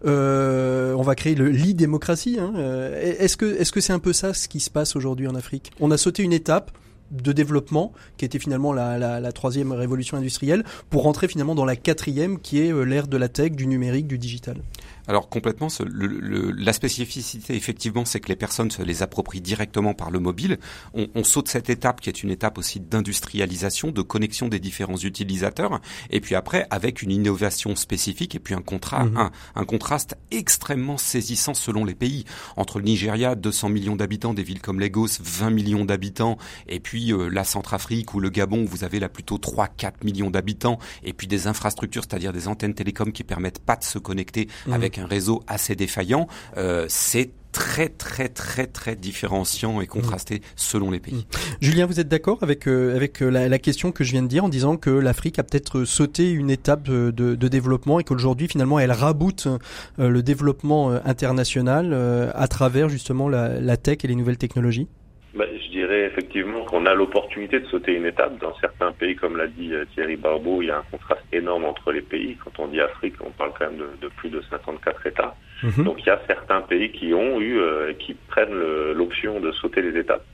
on 0.03 1.01
va 1.03 1.15
créer 1.15 1.35
le 1.35 1.49
lit 1.49 1.73
démocratie. 1.73 2.37
Hein. 2.39 2.53
Est-ce 3.01 3.37
que 3.37 3.45
est-ce 3.45 3.71
que 3.71 3.81
c'est 3.81 3.93
un 3.93 3.99
peu 3.99 4.13
ça 4.13 4.33
ce 4.33 4.47
qui 4.47 4.59
se 4.59 4.69
passe 4.69 4.95
aujourd'hui 4.95 5.27
en 5.27 5.35
Afrique? 5.35 5.71
On 5.79 5.91
a 5.91 5.97
sauté 5.97 6.23
une 6.23 6.33
étape 6.33 6.71
de 7.11 7.31
développement, 7.31 7.91
qui 8.17 8.25
était 8.25 8.39
finalement 8.39 8.73
la, 8.73 9.31
troisième 9.31 9.71
révolution 9.71 10.17
industrielle, 10.17 10.63
pour 10.89 11.03
rentrer 11.03 11.27
finalement 11.27 11.55
dans 11.55 11.65
la 11.65 11.75
quatrième, 11.75 12.39
qui 12.39 12.61
est 12.61 12.71
euh, 12.71 12.83
l'ère 12.83 13.07
de 13.07 13.17
la 13.17 13.29
tech, 13.29 13.51
du 13.51 13.67
numérique, 13.67 14.07
du 14.07 14.17
digital. 14.17 14.57
Alors 15.07 15.29
complètement, 15.29 15.67
le, 15.85 16.51
la 16.51 16.73
spécificité 16.73 17.55
effectivement, 17.55 18.05
c'est 18.05 18.19
que 18.19 18.29
les 18.29 18.35
personnes 18.35 18.71
se 18.71 18.81
les 18.81 19.03
approprient 19.03 19.41
directement 19.41 19.93
par 19.93 20.11
le 20.11 20.19
mobile. 20.19 20.57
On, 20.93 21.07
on 21.15 21.23
saute 21.23 21.47
cette 21.47 21.69
étape 21.69 22.01
qui 22.01 22.09
est 22.09 22.23
une 22.23 22.31
étape 22.31 22.57
aussi 22.57 22.79
d'industrialisation, 22.79 23.91
de 23.91 24.01
connexion 24.01 24.47
des 24.47 24.59
différents 24.59 24.97
utilisateurs, 24.97 25.81
et 26.09 26.21
puis 26.21 26.35
après 26.35 26.67
avec 26.69 27.01
une 27.01 27.11
innovation 27.11 27.75
spécifique 27.75 28.35
et 28.35 28.39
puis 28.39 28.53
un, 28.53 28.61
contrat, 28.61 29.05
mhm. 29.05 29.17
un, 29.17 29.31
un, 29.55 29.65
contraste 29.65 30.15
extrêmement 30.31 30.97
saisissant 30.97 31.53
selon 31.53 31.85
les 31.85 31.95
pays. 31.95 32.25
Entre 32.57 32.79
le 32.79 32.85
Nigeria, 32.85 33.35
200 33.35 33.69
millions 33.69 33.95
d'habitants, 33.95 34.33
des 34.33 34.43
villes 34.43 34.61
comme 34.61 34.79
Lagos, 34.79 35.07
20 35.21 35.49
millions 35.49 35.85
d'habitants, 35.85 36.37
et 36.67 36.79
puis 36.79 37.13
euh, 37.13 37.29
la 37.29 37.43
Centrafrique 37.43 38.13
ou 38.13 38.19
le 38.19 38.29
Gabon, 38.29 38.65
vous 38.65 38.83
avez 38.83 38.99
là 38.99 39.09
plutôt 39.09 39.37
3-4 39.37 40.03
millions 40.03 40.29
d'habitants, 40.29 40.79
et 41.03 41.13
puis 41.13 41.27
des 41.27 41.47
infrastructures, 41.47 42.03
c'est-à-dire 42.03 42.33
des 42.33 42.47
antennes 42.47 42.73
télécom 42.73 43.11
qui 43.11 43.23
permettent 43.23 43.59
pas 43.59 43.75
de 43.75 43.83
se 43.83 43.99
connecter 43.99 44.47
mhm. 44.67 44.73
avec 44.73 44.90
un 44.97 45.05
réseau 45.05 45.43
assez 45.47 45.75
défaillant, 45.75 46.27
euh, 46.57 46.85
c'est 46.89 47.31
très 47.51 47.89
très 47.89 48.29
très 48.29 48.65
très 48.65 48.95
différenciant 48.95 49.81
et 49.81 49.87
contrasté 49.87 50.35
mmh. 50.35 50.41
selon 50.55 50.89
les 50.89 51.01
pays. 51.01 51.15
Mmh. 51.15 51.37
Julien, 51.59 51.85
vous 51.85 51.99
êtes 51.99 52.07
d'accord 52.07 52.37
avec 52.41 52.65
euh, 52.67 52.95
avec 52.95 53.21
euh, 53.21 53.29
la, 53.29 53.59
question 53.59 53.91
que 53.91 54.05
je 54.05 54.11
viens 54.11 54.23
de 54.23 54.27
dire 54.27 54.45
en 54.45 54.49
disant 54.49 54.77
que 54.77 54.89
l'Afrique 54.89 55.37
a 55.37 55.43
peut-être 55.43 55.83
sauté 55.83 56.31
une 56.31 56.49
étape 56.49 56.83
de, 56.83 57.11
de, 57.11 57.47
développement 57.47 57.99
et 57.99 58.05
qu'aujourd'hui 58.05 58.47
finalement 58.47 58.79
elle 58.79 58.93
raboute 58.93 59.49
le 59.97 60.23
développement 60.23 60.91
international 61.03 61.93
à 62.33 62.47
travers 62.47 62.87
justement 62.87 63.27
la, 63.27 63.59
la 63.59 63.75
tech 63.75 63.97
et 64.03 64.07
les 64.07 64.15
nouvelles 64.15 64.37
technologies? 64.37 64.87
Bah, 65.33 65.45
je 65.53 65.69
dirais 65.69 66.01
effectivement 66.01 66.65
qu'on 66.65 66.85
a 66.85 66.93
l'opportunité 66.93 67.59
de 67.59 67.67
sauter 67.67 67.93
une 67.93 68.05
étape. 68.05 68.37
Dans 68.39 68.53
certains 68.59 68.91
pays, 68.91 69.15
comme 69.15 69.37
l'a 69.37 69.47
dit 69.47 69.73
euh, 69.73 69.85
Thierry 69.93 70.17
Barbeau, 70.17 70.61
il 70.61 70.67
y 70.67 70.71
a 70.71 70.79
un 70.79 70.85
contraste 70.91 71.23
énorme 71.31 71.63
entre 71.65 71.93
les 71.93 72.01
pays. 72.01 72.35
Quand 72.43 72.59
on 72.59 72.67
dit 72.67 72.81
Afrique, 72.81 73.15
on 73.21 73.31
parle 73.31 73.51
quand 73.57 73.67
même 73.67 73.77
de, 73.77 73.89
de 74.01 74.09
plus 74.09 74.29
de 74.29 74.41
54 74.49 75.07
États. 75.07 75.35
Mhm. 75.63 75.85
Donc 75.85 76.01
il 76.01 76.07
y 76.07 76.09
a 76.09 76.19
certains 76.27 76.61
pays 76.61 76.91
qui 76.91 77.13
ont 77.13 77.39
eu, 77.39 77.59
euh, 77.59 77.93
qui 77.93 78.13
prennent 78.13 78.53
l'option 78.93 79.39
de 79.39 79.51
sauter 79.53 79.81
les 79.81 79.97
étapes. 79.97 80.25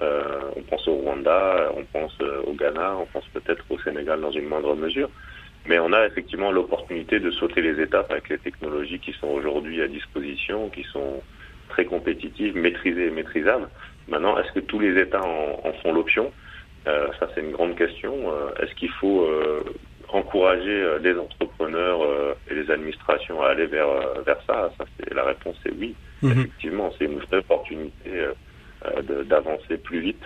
on 0.00 0.62
pense 0.62 0.86
au 0.86 0.94
Rwanda, 0.94 1.72
on 1.76 1.84
pense 1.84 2.16
au 2.46 2.52
Ghana, 2.52 2.96
on 2.98 3.06
pense 3.06 3.26
peut-être 3.34 3.64
au 3.70 3.78
Sénégal 3.80 4.20
dans 4.20 4.30
une 4.30 4.46
moindre 4.46 4.76
mesure. 4.76 5.10
Mais 5.68 5.80
on 5.80 5.92
a 5.92 6.06
effectivement 6.06 6.52
l'opportunité 6.52 7.18
de 7.18 7.32
sauter 7.32 7.62
les 7.62 7.82
étapes 7.82 8.10
avec 8.12 8.28
les 8.28 8.38
technologies 8.38 9.00
qui 9.00 9.12
sont 9.14 9.26
aujourd'hui 9.26 9.82
à 9.82 9.88
disposition, 9.88 10.68
qui 10.68 10.84
sont 10.84 11.20
très 11.68 11.84
compétitives, 11.84 12.56
maîtrisées 12.56 13.06
et 13.06 13.10
maîtrisables. 13.10 13.68
Maintenant, 14.08 14.38
est-ce 14.38 14.52
que 14.52 14.60
tous 14.60 14.78
les 14.78 15.00
États 15.00 15.22
en, 15.22 15.72
font 15.82 15.92
l'option? 15.92 16.32
Euh, 16.86 17.08
Ça, 17.18 17.28
c'est 17.34 17.40
une 17.40 17.52
grande 17.52 17.76
question. 17.76 18.14
Euh, 18.32 18.50
est-ce 18.62 18.74
qu'il 18.74 18.90
faut 18.90 19.24
euh, 19.24 19.64
encourager 20.08 20.98
les 21.02 21.18
entrepreneurs 21.18 22.00
et 22.48 22.54
les 22.54 22.70
administrations 22.70 23.42
à 23.42 23.48
aller 23.48 23.66
vers, 23.66 23.88
vers 24.24 24.38
ça? 24.46 24.70
Ça, 24.78 24.84
c'est 24.96 25.12
la 25.12 25.24
réponse, 25.24 25.56
c'est 25.62 25.72
oui. 25.72 25.94
Mhm. 26.22 26.30
Effectivement, 26.30 26.92
c'est 26.98 27.06
une 27.06 27.18
vraie 27.18 27.38
opportunité 27.38 28.28
d'avancer 29.24 29.78
plus 29.78 30.00
vite 30.00 30.22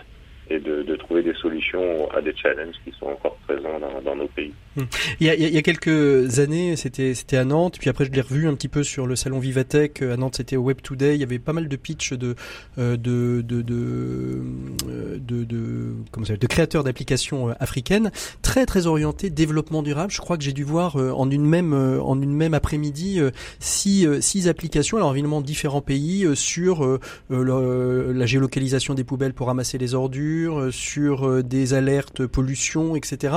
et 0.51 0.59
de, 0.59 0.97
trouver 0.97 1.23
des 1.23 1.35
solutions 1.35 2.11
à 2.11 2.21
des 2.21 2.35
challenges 2.35 2.75
qui 2.85 2.93
sont 2.99 3.07
encore 3.07 3.37
présents 3.47 3.79
dans, 4.05 4.17
nos 4.17 4.27
pays. 4.27 4.53
Hmm. 4.77 4.83
Il 5.21 5.27
y, 5.27 5.59
a, 5.59 5.63
quelques 5.63 6.41
années, 6.41 6.75
c'était 6.77 7.37
à 7.37 7.45
Nantes, 7.45 7.77
puis 7.79 7.89
après 7.89 8.05
je 8.05 8.11
l'ai 8.11 8.21
revu 8.21 8.49
un 8.49 8.55
petit 8.55 8.69
peu 8.69 8.83
sur 8.83 9.07
le 9.07 9.15
salon 9.15 9.39
Vivatech 9.39 10.03
à 10.03 10.17
Nantes, 10.17 10.37
c'était 10.37 10.57
au 10.57 10.63
Web 10.63 10.81
Today. 10.83 11.15
Il 11.15 11.21
y 11.21 11.23
avait 11.23 11.39
pas 11.39 11.53
mal 11.53 11.69
de 11.69 11.77
pitch 11.77 12.13
de 12.13 12.35
euh, 12.79 12.97
de 12.97 13.43
de 13.43 13.65
euh, 13.71 15.19
de, 15.19 15.45
de, 15.45 15.95
comment 16.11 16.27
ça 16.27 16.37
de 16.37 16.47
créateurs 16.47 16.83
d'applications 16.83 17.51
euh, 17.51 17.53
africaines, 17.61 18.11
très 18.43 18.67
très 18.67 18.87
orientés 18.87 19.31
développement 19.31 19.83
durable. 19.83 20.11
Je 20.11 20.21
crois 20.21 20.37
que 20.37 20.43
j'ai 20.43 20.53
dû 20.53 20.65
voir 20.65 20.97
en 20.97 21.31
une 21.31 21.47
même 21.47 21.71
même 21.71 22.55
après-midi 22.55 23.21
six 23.61 24.09
six 24.21 24.49
applications, 24.49 24.97
alors 24.97 25.13
évidemment 25.13 25.41
différents 25.41 25.81
pays 25.81 26.29
sur 26.35 26.99
la 27.29 28.27
géolocalisation 28.27 28.95
des 28.95 29.05
poubelles 29.05 29.35
pour 29.35 29.47
ramasser 29.47 29.79
les 29.79 29.95
ordures 29.95 30.40
euh, 30.49 30.71
sur 30.71 31.29
euh, 31.29 31.43
des 31.43 31.75
alertes 31.75 32.27
pollution, 32.27 32.97
etc. 32.97 33.35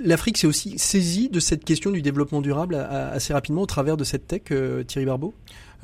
L'Afrique 0.00 0.38
s'est 0.38 0.46
aussi 0.46 0.78
saisie 0.78 1.28
de 1.28 1.40
cette 1.40 1.64
question 1.64 1.90
du 1.90 2.02
développement 2.02 2.40
durable 2.40 2.74
assez 2.74 3.32
rapidement 3.32 3.62
au 3.62 3.66
travers 3.66 3.96
de 3.96 4.04
cette 4.04 4.26
tech, 4.26 4.42
euh, 4.50 4.82
Thierry 4.82 5.06
Barbeau? 5.06 5.34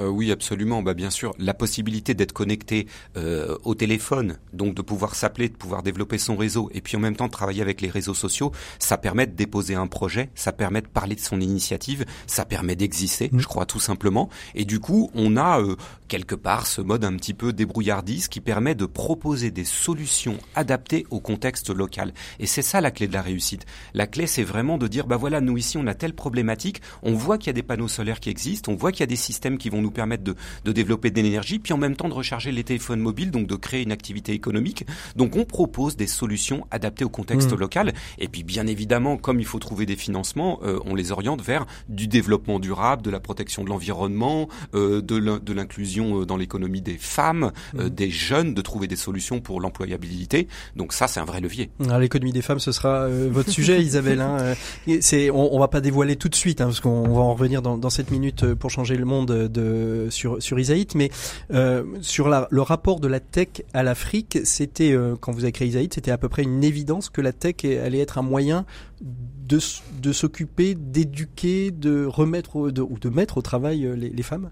Euh, 0.00 0.08
oui, 0.08 0.32
absolument. 0.32 0.82
Bah, 0.82 0.94
bien 0.94 1.10
sûr, 1.10 1.34
la 1.38 1.54
possibilité 1.54 2.14
d'être 2.14 2.32
connecté 2.32 2.86
euh, 3.16 3.56
au 3.64 3.74
téléphone, 3.74 4.38
donc 4.52 4.74
de 4.74 4.82
pouvoir 4.82 5.14
s'appeler, 5.14 5.48
de 5.48 5.56
pouvoir 5.56 5.82
développer 5.82 6.18
son 6.18 6.36
réseau, 6.36 6.70
et 6.72 6.80
puis 6.80 6.96
en 6.96 7.00
même 7.00 7.16
temps 7.16 7.26
de 7.26 7.32
travailler 7.32 7.62
avec 7.62 7.80
les 7.80 7.88
réseaux 7.88 8.14
sociaux, 8.14 8.52
ça 8.78 8.96
permet 8.96 9.26
de 9.26 9.32
déposer 9.32 9.74
un 9.74 9.86
projet, 9.86 10.30
ça 10.34 10.52
permet 10.52 10.80
de 10.80 10.88
parler 10.88 11.14
de 11.14 11.20
son 11.20 11.40
initiative, 11.40 12.04
ça 12.26 12.44
permet 12.44 12.76
d'exister, 12.76 13.28
mmh. 13.32 13.38
je 13.38 13.46
crois 13.46 13.66
tout 13.66 13.80
simplement. 13.80 14.30
Et 14.54 14.64
du 14.64 14.80
coup, 14.80 15.10
on 15.14 15.36
a 15.36 15.60
euh, 15.60 15.76
quelque 16.08 16.34
part 16.34 16.66
ce 16.66 16.80
mode 16.80 17.04
un 17.04 17.16
petit 17.16 17.34
peu 17.34 17.52
débrouillardise 17.52 18.28
qui 18.28 18.40
permet 18.40 18.74
de 18.74 18.86
proposer 18.86 19.50
des 19.50 19.64
solutions 19.64 20.38
adaptées 20.54 21.06
au 21.10 21.20
contexte 21.20 21.70
local. 21.70 22.12
Et 22.38 22.46
c'est 22.46 22.62
ça 22.62 22.80
la 22.80 22.90
clé 22.90 23.06
de 23.06 23.12
la 23.12 23.22
réussite. 23.22 23.66
La 23.94 24.06
clé, 24.06 24.26
c'est 24.26 24.42
vraiment 24.42 24.78
de 24.78 24.88
dire, 24.88 25.06
bah 25.06 25.16
voilà, 25.16 25.40
nous 25.40 25.58
ici, 25.58 25.76
on 25.76 25.86
a 25.86 25.94
telle 25.94 26.14
problématique, 26.14 26.80
on 27.02 27.12
voit 27.12 27.38
qu'il 27.38 27.48
y 27.48 27.50
a 27.50 27.54
des 27.54 27.62
panneaux 27.62 27.88
solaires 27.88 28.20
qui 28.20 28.30
existent, 28.30 28.72
on 28.72 28.76
voit 28.76 28.92
qu'il 28.92 29.00
y 29.00 29.04
a 29.04 29.06
des 29.06 29.16
systèmes 29.16 29.58
qui 29.58 29.68
vont 29.68 29.82
nous 29.82 29.89
permettre 29.90 30.24
de, 30.24 30.34
de 30.64 30.72
développer 30.72 31.10
de 31.10 31.16
l'énergie, 31.16 31.58
puis 31.58 31.72
en 31.72 31.78
même 31.78 31.96
temps 31.96 32.08
de 32.08 32.14
recharger 32.14 32.52
les 32.52 32.64
téléphones 32.64 33.00
mobiles, 33.00 33.30
donc 33.30 33.46
de 33.46 33.56
créer 33.56 33.82
une 33.82 33.92
activité 33.92 34.32
économique. 34.32 34.86
Donc 35.16 35.36
on 35.36 35.44
propose 35.44 35.96
des 35.96 36.06
solutions 36.06 36.66
adaptées 36.70 37.04
au 37.04 37.08
contexte 37.08 37.52
mmh. 37.52 37.60
local. 37.60 37.92
Et 38.18 38.28
puis 38.28 38.42
bien 38.42 38.66
évidemment, 38.66 39.16
comme 39.16 39.40
il 39.40 39.46
faut 39.46 39.58
trouver 39.58 39.86
des 39.86 39.96
financements, 39.96 40.60
euh, 40.64 40.78
on 40.84 40.94
les 40.94 41.12
oriente 41.12 41.42
vers 41.42 41.66
du 41.88 42.06
développement 42.06 42.58
durable, 42.58 43.02
de 43.02 43.10
la 43.10 43.20
protection 43.20 43.64
de 43.64 43.68
l'environnement, 43.68 44.48
euh, 44.74 45.00
de 45.02 45.52
l'inclusion 45.52 46.20
euh, 46.20 46.26
dans 46.26 46.36
l'économie 46.36 46.82
des 46.82 46.98
femmes, 46.98 47.52
mmh. 47.74 47.88
des 47.88 48.10
jeunes, 48.10 48.54
de 48.54 48.62
trouver 48.62 48.86
des 48.86 48.96
solutions 48.96 49.40
pour 49.40 49.60
l'employabilité. 49.60 50.48
Donc 50.76 50.92
ça, 50.92 51.08
c'est 51.08 51.20
un 51.20 51.24
vrai 51.24 51.40
levier. 51.40 51.70
L'économie 51.98 52.32
des 52.32 52.42
femmes, 52.42 52.60
ce 52.60 52.72
sera 52.72 53.08
votre 53.08 53.50
sujet, 53.50 53.82
Isabelle. 53.90 54.20
Hein. 54.20 54.54
C'est, 55.00 55.30
on, 55.30 55.54
on, 55.54 55.58
va 55.58 55.68
pas 55.68 55.80
dévoiler 55.80 56.16
tout 56.16 56.28
de 56.28 56.34
suite, 56.34 56.60
hein, 56.60 56.66
parce 56.66 56.80
qu'on 56.80 57.08
va 57.08 57.20
en 57.20 57.34
revenir 57.34 57.62
dans, 57.62 57.78
dans 57.78 57.90
cette 57.90 58.10
minute 58.10 58.54
pour 58.54 58.70
changer 58.70 58.96
le 58.96 59.04
monde 59.04 59.28
de 59.30 59.79
euh, 59.80 60.10
sur 60.10 60.42
sur 60.42 60.58
Isaït, 60.58 60.94
mais 60.94 61.10
euh, 61.52 61.84
sur 62.00 62.28
la, 62.28 62.46
le 62.50 62.62
rapport 62.62 63.00
de 63.00 63.08
la 63.08 63.20
tech 63.20 63.48
à 63.72 63.82
l'Afrique, 63.82 64.38
c'était 64.44 64.92
euh, 64.92 65.16
quand 65.20 65.32
vous 65.32 65.44
avez 65.44 65.52
créé 65.52 65.68
Isaït, 65.68 65.94
c'était 65.94 66.10
à 66.10 66.18
peu 66.18 66.28
près 66.28 66.42
une 66.42 66.62
évidence 66.64 67.08
que 67.10 67.20
la 67.20 67.32
tech 67.32 67.64
allait 67.64 68.00
être 68.00 68.18
un 68.18 68.22
moyen 68.22 68.64
de, 69.00 69.58
de 70.00 70.12
s'occuper, 70.12 70.74
d'éduquer, 70.74 71.70
de 71.70 72.04
remettre 72.04 72.56
ou 72.56 72.70
de 72.70 73.08
mettre 73.08 73.38
au 73.38 73.42
travail 73.42 73.90
les, 73.96 74.10
les 74.10 74.22
femmes? 74.22 74.50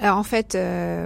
Alors 0.00 0.18
en 0.18 0.22
fait, 0.22 0.56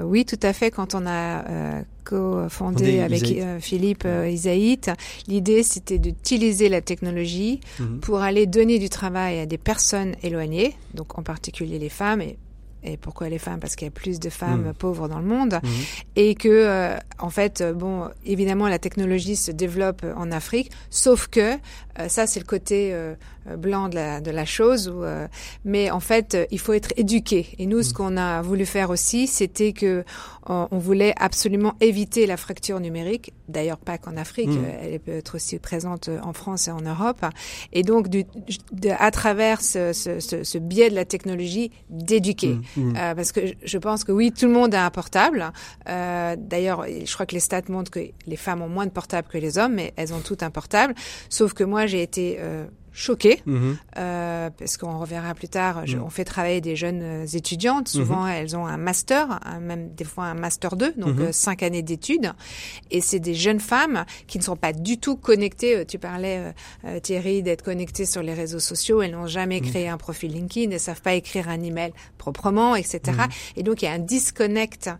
oui, 0.05 0.25
tout 0.25 0.39
à 0.43 0.53
fait. 0.53 0.71
Quand 0.71 0.95
on 0.95 1.07
a 1.07 1.83
co-fondé 2.05 3.01
avec 3.01 3.25
Philippe 3.61 4.07
Isaït, 4.29 4.91
l'idée 5.27 5.63
c'était 5.63 5.99
d'utiliser 5.99 6.69
la 6.69 6.81
technologie 6.83 7.61
mhm. 7.81 8.01
pour 8.01 8.21
aller 8.21 8.47
donner 8.47 8.79
du 8.79 8.91
travail 8.91 9.41
à 9.41 9.47
des 9.47 9.59
personnes 9.59 10.15
éloignées, 10.23 10.77
donc 10.95 11.19
en 11.19 11.23
particulier 11.23 11.79
les 11.79 11.89
femmes 11.89 12.21
et 12.21 12.37
et 12.85 12.97
pourquoi 12.97 13.29
les 13.29 13.38
femmes 13.38 13.61
Parce 13.61 13.77
qu'il 13.77 13.87
y 13.87 13.88
a 13.88 13.92
plus 13.92 14.18
de 14.18 14.31
femmes 14.31 14.68
mmh. 14.68 14.75
pauvres 14.75 15.09
dans 15.09 15.18
le 15.18 15.25
monde 15.25 15.61
mmh. 15.62 15.68
et 16.16 16.35
que 16.35 16.49
euh, 16.49 16.97
en 17.18 17.31
fait, 17.31 17.61
euh, 17.61 17.73
bon, 17.73 18.09
évidemment, 18.25 18.68
la 18.68 18.79
technologie 18.79 19.37
se 19.37 19.51
développe 19.51 20.05
en 20.16 20.31
Afrique, 20.33 20.71
sauf 20.90 21.29
que 21.29 21.55
euh, 21.99 22.09
ça, 22.09 22.27
c'est 22.27 22.40
le 22.40 22.47
côté 22.47 22.95
blanc 23.57 23.89
de 23.89 23.95
la, 23.95 24.21
de 24.21 24.31
la 24.31 24.45
chose. 24.45 24.89
Où, 24.89 25.05
mais 25.65 25.91
en 25.91 26.01
fait, 26.01 26.37
il 26.51 26.59
faut 26.59 26.73
être 26.73 26.93
éduqué. 26.97 27.49
Et 27.59 27.67
nous, 27.67 27.83
ce 27.83 27.91
mmh. 27.91 27.95
qu'on 27.95 28.17
a 28.17 28.43
voulu 28.43 28.67
faire 28.67 28.91
aussi, 28.91 29.27
c'était 29.27 29.73
que 29.73 30.05
on 30.47 30.79
voulait 30.79 31.15
absolument 31.19 31.75
éviter 31.81 32.27
la 32.27 32.37
fracture 32.37 32.81
numérique. 32.81 33.33
D'ailleurs, 33.49 33.79
pas 33.79 33.97
qu'en 33.99 34.17
Afrique, 34.17 34.51
elle 34.83 34.99
peut 34.99 35.13
être 35.13 35.37
aussi 35.37 35.59
présente 35.59 36.11
en 36.23 36.33
France 36.33 36.69
et 36.69 36.73
en 36.73 36.81
Europe. 36.81 37.25
Et 37.73 37.83
donc, 37.83 38.09
du, 38.09 38.25
de, 38.73 38.91
à 38.99 39.11
travers 39.11 39.61
ce, 39.61 39.93
ce, 39.93 40.19
ce, 40.21 40.59
biais 40.59 40.91
de 40.91 40.95
la 40.95 41.05
technologie, 41.05 41.71
d'éduquer. 41.91 42.59
Euh, 42.79 43.15
parce 43.15 43.33
que 43.33 43.41
je 43.63 43.79
pense 43.79 44.05
que 44.05 44.13
oui, 44.13 44.33
tout 44.33 44.47
le 44.47 44.53
monde 44.53 44.75
a 44.75 44.85
un 44.85 44.91
portable. 44.91 45.53
Euh, 45.89 46.37
D'ailleurs, 46.39 46.87
je 46.87 47.13
crois 47.13 47.27
que 47.27 47.35
les 47.35 47.41
stats 47.41 47.63
montrent 47.69 47.91
que 47.91 48.01
les 48.27 48.37
femmes 48.37 48.63
ont 48.63 48.69
moins 48.69 48.87
de 48.87 48.91
portables 48.91 49.29
que 49.29 49.39
les 49.39 49.59
hommes, 49.59 49.75
mais 49.75 49.93
elles 49.97 50.13
ont 50.13 50.21
toutes 50.21 50.43
un 50.43 50.51
portable. 50.51 50.95
Sauf 51.29 51.53
que 51.53 51.65
moi, 51.65 51.87
j'ai 51.87 52.03
été 52.03 52.39
choquée, 52.93 53.41
mhm. 53.47 53.79
euh, 53.97 54.51
parce 54.51 54.77
qu'on 54.77 54.99
reverra 54.99 55.35
plus 55.35 55.49
tard, 55.49 55.87
je, 55.87 55.97
mhm. 55.97 56.05
on 56.05 56.11
fait 56.11 56.25
travailler 56.25 56.61
des 56.61 56.77
jeunes 56.77 57.03
euh, 57.03 57.27
étudiantes, 57.27 57.89
souvent 57.89 58.25
mhm. 58.25 58.31
elles 58.31 58.57
ont 58.57 58.67
un 58.67 58.77
master, 58.77 59.41
même 59.61 59.95
des 59.95 60.05
fois 60.05 60.25
un 60.25 60.35
master 60.35 60.77
2, 60.77 60.95
donc 60.97 61.19
euh, 61.19 61.33
cinq 61.33 61.63
années 61.63 61.83
d'études, 61.83 62.33
et 62.91 63.01
c'est 63.01 63.19
des 63.19 63.35
jeunes 63.35 63.61
femmes 63.61 64.05
qui 64.27 64.39
ne 64.39 64.43
sont 64.43 64.57
pas 64.57 64.73
du 64.73 64.99
tout 64.99 65.17
connectées, 65.17 65.77
euh, 65.77 65.85
tu 65.87 65.99
parlais 65.99 66.55
Thierry 67.03 67.43
d'être 67.43 67.63
connectées 67.63 68.07
sur 68.07 68.23
les 68.23 68.35
réseaux 68.35 68.61
sociaux, 68.61 69.03
elles 69.03 69.13
n'ont 69.13 69.27
jamais 69.27 69.61
créé 69.61 69.89
un 69.89 69.97
profil 69.97 70.33
LinkedIn, 70.33 70.71
elles 70.71 70.81
savent 70.81 71.03
pas 71.03 71.15
écrire 71.15 71.49
un 71.49 71.63
email 71.63 71.93
proprement, 72.19 72.77
etc. 72.77 73.01
Et 73.57 73.63
donc 73.63 73.83
il 73.83 73.87
y 73.87 73.89
a 73.89 73.93
un 73.93 73.99
disconnect 73.99 74.91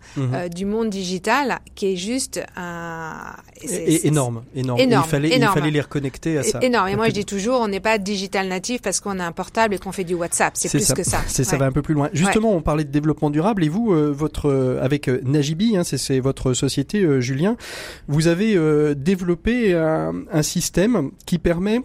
du 0.55 0.65
monde 0.65 0.91
digital 0.91 1.61
qui 1.75 1.93
est 1.93 1.97
juste 1.97 2.43
un... 2.57 3.35
C'est, 3.67 4.05
énorme, 4.05 4.43
énorme, 4.55 4.81
énorme. 4.81 5.05
Il, 5.07 5.11
fallait, 5.11 5.37
il 5.37 5.47
fallait 5.47 5.71
les 5.71 5.81
reconnecter 5.81 6.39
à 6.39 6.43
ça. 6.43 6.61
Énorme, 6.63 6.89
et 6.89 6.97
moi 6.97 7.09
je 7.09 7.15
dis 7.15 7.25
toujours, 7.25 7.61
on 7.61 7.71
est 7.73 7.81
pas 7.81 7.99
digital 7.99 8.49
natif 8.49 8.83
parce 8.83 9.01
qu'on 9.01 9.19
a 9.19 9.25
un 9.27 9.33
portable 9.33 9.75
et 9.75 9.79
qu'on 9.79 9.93
fait 9.93 10.05
du 10.05 10.15
WhatsApp. 10.15 10.53
C'est 10.57 10.69
plus 10.69 10.93
que 10.93 11.03
ça. 11.03 11.21
C'est 11.27 11.45
ça 11.45 11.57
va 11.57 11.67
un 11.67 11.73
peu 11.73 11.83
plus 11.83 11.95
loin. 11.95 12.09
Justement, 12.13 12.55
on 12.55 12.63
parlait 12.63 12.85
de 12.85 12.91
développement 12.91 13.31
durable 13.31 13.65
et 13.65 13.69
vous, 13.69 13.93
euh, 13.93 14.11
votre 14.11 14.49
euh, 14.51 14.83
avec 14.83 15.09
euh, 15.09 15.21
Najibi, 15.25 15.77
hein, 15.77 15.85
c'est 15.85 16.21
votre 16.21 16.55
société, 16.55 17.21
Julien, 17.21 17.57
vous 18.09 18.27
avez 18.27 18.57
développé 18.95 19.75
un, 19.75 20.13
un 20.31 20.43
système 20.43 21.11
qui 21.27 21.39
permet 21.39 21.81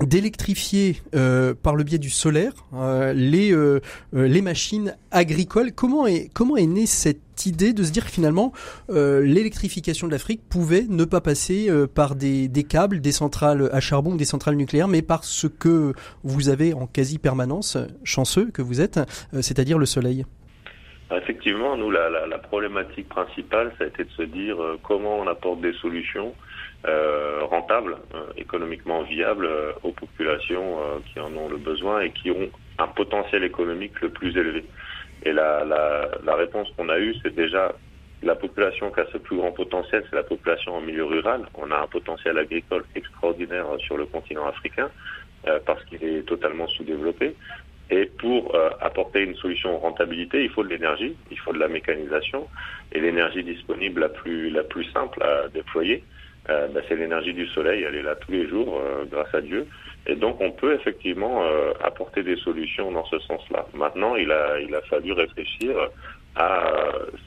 d'électrifier 0.00 0.96
euh, 1.14 1.54
par 1.54 1.74
le 1.74 1.84
biais 1.84 1.98
du 1.98 2.10
solaire 2.10 2.52
euh, 2.74 3.12
les 3.14 3.52
euh, 3.52 3.80
les 4.12 4.42
machines 4.42 4.96
agricoles. 5.10 5.72
Comment 5.72 6.06
est 6.06 6.28
comment 6.34 6.56
est 6.56 6.66
née 6.66 6.86
cette 6.86 7.46
idée 7.46 7.72
de 7.72 7.82
se 7.82 7.92
dire 7.92 8.04
que 8.06 8.10
finalement 8.10 8.52
l'électrification 8.88 10.06
de 10.06 10.12
l'Afrique 10.12 10.40
pouvait 10.48 10.86
ne 10.88 11.04
pas 11.04 11.20
passer 11.20 11.70
par 11.94 12.14
des, 12.14 12.48
des 12.48 12.64
câbles, 12.64 13.02
des 13.02 13.12
centrales 13.12 13.68
à 13.72 13.80
charbon 13.80 14.12
ou 14.12 14.16
des 14.16 14.24
centrales 14.24 14.54
nucléaires, 14.54 14.88
mais 14.88 15.02
par 15.02 15.22
ce 15.22 15.46
que 15.46 15.92
vous 16.24 16.48
avez 16.48 16.72
en 16.72 16.86
quasi 16.86 17.18
permanence, 17.18 17.76
chanceux 18.04 18.50
que 18.50 18.62
vous 18.62 18.80
êtes, 18.80 19.00
c'est-à-dire 19.34 19.76
le 19.76 19.84
soleil? 19.84 20.24
Effectivement, 21.14 21.76
nous 21.76 21.90
la, 21.90 22.08
la, 22.08 22.26
la, 22.26 22.38
problématique 22.38 23.08
principale, 23.10 23.70
ça 23.76 23.84
a 23.84 23.86
été 23.88 24.04
de 24.04 24.10
se 24.12 24.22
dire 24.22 24.56
comment 24.82 25.18
on 25.18 25.26
apporte 25.26 25.60
des 25.60 25.74
solutions 25.74 26.34
euh, 26.84 27.40
rentable, 27.42 27.96
euh, 28.14 28.26
économiquement 28.36 29.02
viable 29.02 29.46
euh, 29.46 29.72
aux 29.82 29.90
populations 29.90 30.76
qui 31.06 31.18
en 31.18 31.34
ont 31.34 31.48
le 31.48 31.56
besoin 31.56 32.00
et 32.02 32.10
qui 32.10 32.30
ont 32.30 32.48
un 32.78 32.86
potentiel 32.86 33.42
économique 33.42 34.00
le 34.02 34.10
plus 34.10 34.36
élevé. 34.36 34.64
Et 35.24 35.32
la, 35.32 35.64
réponse 36.36 36.68
qu'on 36.76 36.88
a 36.88 36.98
eue, 36.98 37.14
c'est 37.22 37.34
déjà 37.34 37.74
la 38.22 38.36
population 38.36 38.90
qui 38.90 39.00
a 39.00 39.06
ce 39.12 39.18
plus 39.18 39.36
grand 39.36 39.50
potentiel, 39.50 40.04
c'est 40.08 40.14
la 40.14 40.22
population 40.22 40.76
en 40.76 40.80
milieu 40.80 41.04
rural. 41.04 41.46
On 41.54 41.70
a 41.72 41.78
un 41.78 41.86
potentiel 41.86 42.38
agricole 42.38 42.84
extraordinaire 42.94 43.66
sur 43.78 43.96
le 43.96 44.06
continent 44.06 44.46
africain 44.46 44.90
parce 45.64 45.82
qu'il 45.86 46.04
est 46.04 46.22
totalement 46.22 46.68
sous-développé. 46.68 47.34
Et 47.90 48.06
pour 48.06 48.54
apporter 48.80 49.22
une 49.22 49.34
solution 49.36 49.78
rentabilité, 49.78 50.44
il 50.44 50.50
faut 50.50 50.62
de 50.62 50.68
l'énergie, 50.68 51.16
il 51.30 51.38
faut 51.38 51.52
de 51.52 51.58
la 51.58 51.68
mécanisation. 51.68 52.46
Et 52.92 53.00
l'énergie 53.00 53.42
disponible 53.42 54.00
la 54.52 54.62
plus 54.64 54.84
simple 54.92 55.22
à 55.22 55.48
déployer, 55.48 56.04
euh, 56.50 56.68
bah, 56.68 56.80
c'est 56.88 56.96
l'énergie 56.96 57.34
du 57.34 57.46
soleil. 57.48 57.82
Elle 57.82 57.96
est 57.96 58.02
là 58.02 58.14
tous 58.16 58.32
les 58.32 58.48
jours, 58.48 58.80
euh, 58.80 59.04
grâce 59.10 59.34
à 59.34 59.40
Dieu. 59.40 59.66
Et 60.06 60.14
donc, 60.14 60.40
on 60.40 60.52
peut 60.52 60.72
effectivement 60.74 61.42
apporter 61.82 62.22
des 62.22 62.36
solutions 62.36 62.92
dans 62.92 63.04
ce 63.06 63.18
sens-là. 63.18 63.66
Maintenant, 63.74 64.14
il 64.14 64.30
a, 64.30 64.60
il 64.60 64.72
a 64.72 64.80
fallu 64.82 65.10
réfléchir 65.10 65.74
à 66.36 66.70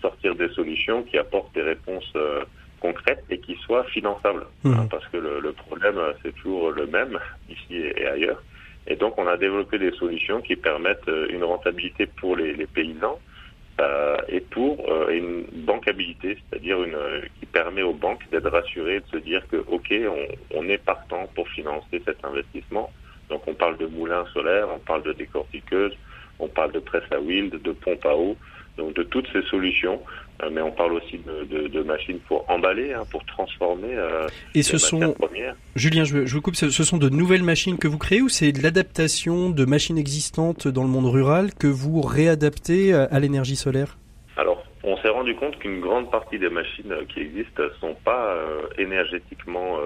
sortir 0.02 0.34
des 0.36 0.48
solutions 0.50 1.04
qui 1.04 1.18
apportent 1.18 1.54
des 1.54 1.62
réponses 1.62 2.14
concrètes 2.80 3.26
et 3.30 3.40
qui 3.40 3.56
soient 3.56 3.84
finançables. 3.84 4.46
Mmh. 4.64 4.72
Hein, 4.72 4.88
parce 4.90 5.06
que 5.08 5.18
le, 5.18 5.42
le 5.42 5.52
problème, 5.52 6.00
c'est 6.24 6.34
toujours 6.36 6.72
le 6.72 6.88
même 6.88 7.20
ici 7.50 7.76
et 7.98 8.08
ailleurs 8.08 8.42
et 8.90 8.96
donc, 8.96 9.18
on 9.18 9.28
a 9.28 9.38
développé 9.38 9.78
des 9.78 9.92
solutions 9.92 10.42
qui 10.42 10.56
permettent 10.56 11.08
euh, 11.08 11.28
une 11.30 11.44
rentabilité 11.44 12.08
pour 12.08 12.36
les, 12.36 12.54
les 12.54 12.66
paysans 12.66 13.20
euh, 13.80 14.18
et 14.28 14.42
pour 14.42 14.90
euh, 14.90 15.10
une 15.10 15.46
bancabilité, 15.64 16.38
c'est-à-dire 16.50 16.84
une 16.84 16.98
qui 17.40 17.46
permet 17.46 17.82
aux 17.82 17.94
banques 17.94 18.30
d'être 18.30 18.50
rassurées, 18.50 19.00
de 19.00 19.06
se 19.08 19.18
dire 19.18 19.42
que 19.48 19.58
ok, 19.58 19.94
on, 20.08 20.60
on, 20.60 20.68
est 20.68 20.78
partant 20.78 21.28
pour 21.34 21.48
financer 21.48 22.02
cet 22.06 22.24
investissement. 22.26 22.92
Donc, 23.30 23.48
on 23.48 23.54
parle 23.54 23.78
de 23.78 23.86
moulins 23.86 24.26
solaires, 24.34 24.68
on 24.74 24.80
parle 24.80 25.04
de 25.04 25.14
décortiqueuses, 25.14 25.96
on 26.40 26.48
parle 26.48 26.72
de 26.74 26.80
presse 26.80 27.10
à 27.12 27.20
wild, 27.20 27.62
de 27.62 27.72
pompe 27.72 28.06
à 28.06 28.16
eau, 28.16 28.36
donc 28.78 28.96
de 28.96 29.04
toutes 29.04 29.28
ces 29.32 29.44
solutions 29.44 30.02
euh, 30.02 30.29
mais 30.52 30.62
on 30.62 30.72
parle 30.72 30.94
aussi 30.94 31.20
de, 31.20 31.68
de, 31.68 31.84
machines 31.84 32.20
pour 32.20 32.50
emballer, 32.50 32.94
hein, 32.94 33.04
pour 33.12 33.26
transformer. 33.26 33.94
Euh, 33.94 34.28
et 34.56 34.64
ce 34.64 34.78
sont, 34.78 35.16
Julien, 35.76 36.06
je, 36.06 36.26
je, 36.26 36.34
vous 36.34 36.42
coupe, 36.42 36.56
ce, 36.56 36.70
sont 36.70 36.98
de 36.98 37.10
nouvelles 37.10 37.44
machines 37.44 37.78
que 37.78 37.88
vous 37.88 37.98
créez 37.98 38.22
ou 38.22 38.30
c'est 38.30 38.52
de 38.52 38.64
l'adaptation 38.64 39.50
de 39.50 39.66
machines 39.66 39.98
existantes 39.98 40.68
dans 40.68 40.84
le 40.84 40.90
monde 40.90 41.08
rural 41.08 41.54
que 41.54 41.68
vous 41.68 42.02
réadaptez 42.02 42.94
à 42.94 43.20
l'énergie 43.20 43.58
solaire? 43.58 43.98
Alors, 44.38 44.64
on 44.84 44.96
s'est 44.98 45.10
rendu 45.10 45.36
compte 45.36 45.60
qu'une 45.60 45.82
grande 45.82 46.10
partie 46.10 46.40
des 46.40 46.50
machines 46.50 46.94
qui 47.14 47.20
existent 47.20 47.64
sont 47.82 47.96
pas 48.06 48.34
euh, 48.34 48.62
énergétiquement 48.78 49.78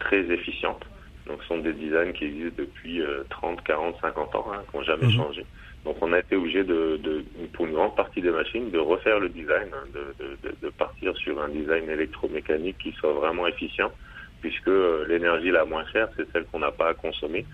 très 0.00 0.20
efficientes. 0.32 0.84
Donc, 1.26 1.42
ce 1.42 1.48
sont 1.48 1.58
des 1.58 1.72
designs 1.72 2.12
qui 2.12 2.24
existent 2.24 2.56
depuis 2.58 3.02
30, 3.28 3.62
40, 3.62 3.96
50 4.00 4.34
ans, 4.36 4.46
hein, 4.52 4.62
qui 4.70 4.76
n'ont 4.76 4.84
jamais 4.84 5.06
mhm. 5.06 5.12
changé. 5.12 5.44
Donc 5.86 5.98
on 6.00 6.12
a 6.12 6.18
été 6.18 6.34
obligé 6.34 6.64
de, 6.64 6.96
de, 6.96 7.24
pour 7.52 7.64
une 7.64 7.74
grande 7.74 7.94
partie 7.94 8.20
des 8.20 8.32
machines, 8.32 8.72
de 8.72 8.78
refaire 8.78 9.20
le 9.20 9.28
design, 9.28 9.68
hein, 9.72 9.86
de, 9.94 10.36
de, 10.60 10.68
partir 10.70 11.16
sur 11.16 11.40
un 11.40 11.48
design 11.48 11.88
électromécanique 11.88 12.76
qui 12.78 12.90
soit 12.90 13.12
vraiment 13.12 13.46
efficient, 13.46 13.92
puisque 14.40 14.66
euh, 14.66 15.06
l'énergie 15.08 15.52
la 15.52 15.64
moins 15.64 15.86
chère, 15.92 16.08
c'est 16.16 16.28
celle 16.32 16.44
qu'on 16.46 16.58
n'a 16.58 16.72
pas 16.72 16.88
à 16.88 16.94
consommer. 16.94 17.46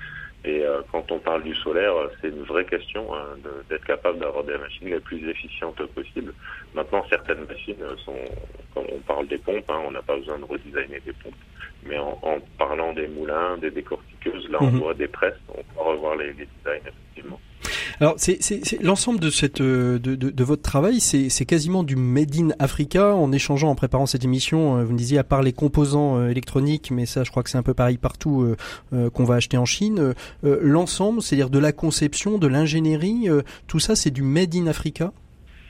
Et 0.47 0.65
euh, 0.65 0.81
quand 0.91 1.13
on 1.13 1.19
parle 1.19 1.43
du 1.43 1.55
solaire, 1.57 1.93
c'est 2.23 2.29
une 2.29 2.45
vraie 2.45 2.65
question 2.65 3.15
hein, 3.15 3.37
d'être 3.69 3.85
capable 3.85 4.19
d'avoir 4.19 4.45
des 4.45 4.57
machines 4.57 4.89
les 4.89 5.01
plus 5.01 5.29
efficientes 5.29 5.85
possibles. 5.89 6.33
Maintenant, 6.75 7.05
certaines 7.11 7.45
machines 7.45 7.85
sont, 8.03 8.17
comme 8.73 8.87
on 8.91 8.99
parle 9.01 9.29
des 9.29 9.39
pompes, 9.39 9.69
hein, 9.69 9.83
on 9.87 9.91
n'a 9.91 10.01
pas 10.01 10.17
besoin 10.17 10.39
de 10.39 10.45
redesigner 10.45 11.01
des 11.05 11.13
pompes. 11.23 11.35
Mais 11.85 11.99
en, 11.99 12.19
en 12.23 12.39
parlant 12.57 12.95
des 12.95 13.09
moulins, 13.09 13.59
des 13.59 13.71
décortiqueuses, 13.71 14.49
là, 14.49 14.57
on 14.63 14.71
mhm. 14.71 14.79
voit 14.79 14.95
des 14.95 15.09
presses, 15.09 15.39
on 15.51 15.85
va 15.85 15.91
revoir 15.91 16.17
les, 16.17 16.29
les 16.33 16.47
designs, 16.47 16.81
effectivement. 16.81 17.39
Alors, 18.01 18.15
c'est 18.17 18.83
l'ensemble 18.83 19.21
de 19.21 19.31
de 19.99 20.45
votre 20.45 20.63
travail, 20.63 21.01
c'est 21.01 21.47
quasiment 21.47 21.83
du 21.83 21.97
made 21.97 22.35
in 22.37 22.49
Africa. 22.59 23.15
En 23.15 23.33
échangeant, 23.33 23.69
en 23.71 23.75
préparant 23.75 24.07
cette 24.07 24.25
émission, 24.25 24.79
euh, 24.79 24.85
vous 24.85 24.93
me 24.93 24.99
disiez 24.99 25.19
à 25.19 25.25
part 25.25 25.43
les 25.43 25.53
composants 25.53 26.19
euh, 26.19 26.29
électroniques, 26.29 26.91
mais 26.91 27.07
ça, 27.07 27.25
je 27.25 27.31
crois 27.31 27.43
que 27.43 27.51
c'est 27.51 27.59
un 27.59 27.63
peu 27.63 27.75
pareil 27.75 27.99
partout 27.99 28.55
euh, 28.93 29.11
qu'on 29.11 29.25
va 29.25 29.37
acheter 29.37 29.57
en 29.57 29.65
Chine. 29.65 30.15
l'ensemble, 30.43 31.23
c'est-à-dire 31.23 31.51
de 31.51 31.59
la 31.59 31.73
conception, 31.73 32.39
de 32.39 32.47
l'ingénierie, 32.47 33.29
tout 33.67 33.79
ça, 33.79 33.95
c'est 33.97 34.11
du 34.11 34.23
made 34.23 34.55
in 34.55 34.67
Africa? 34.67 35.13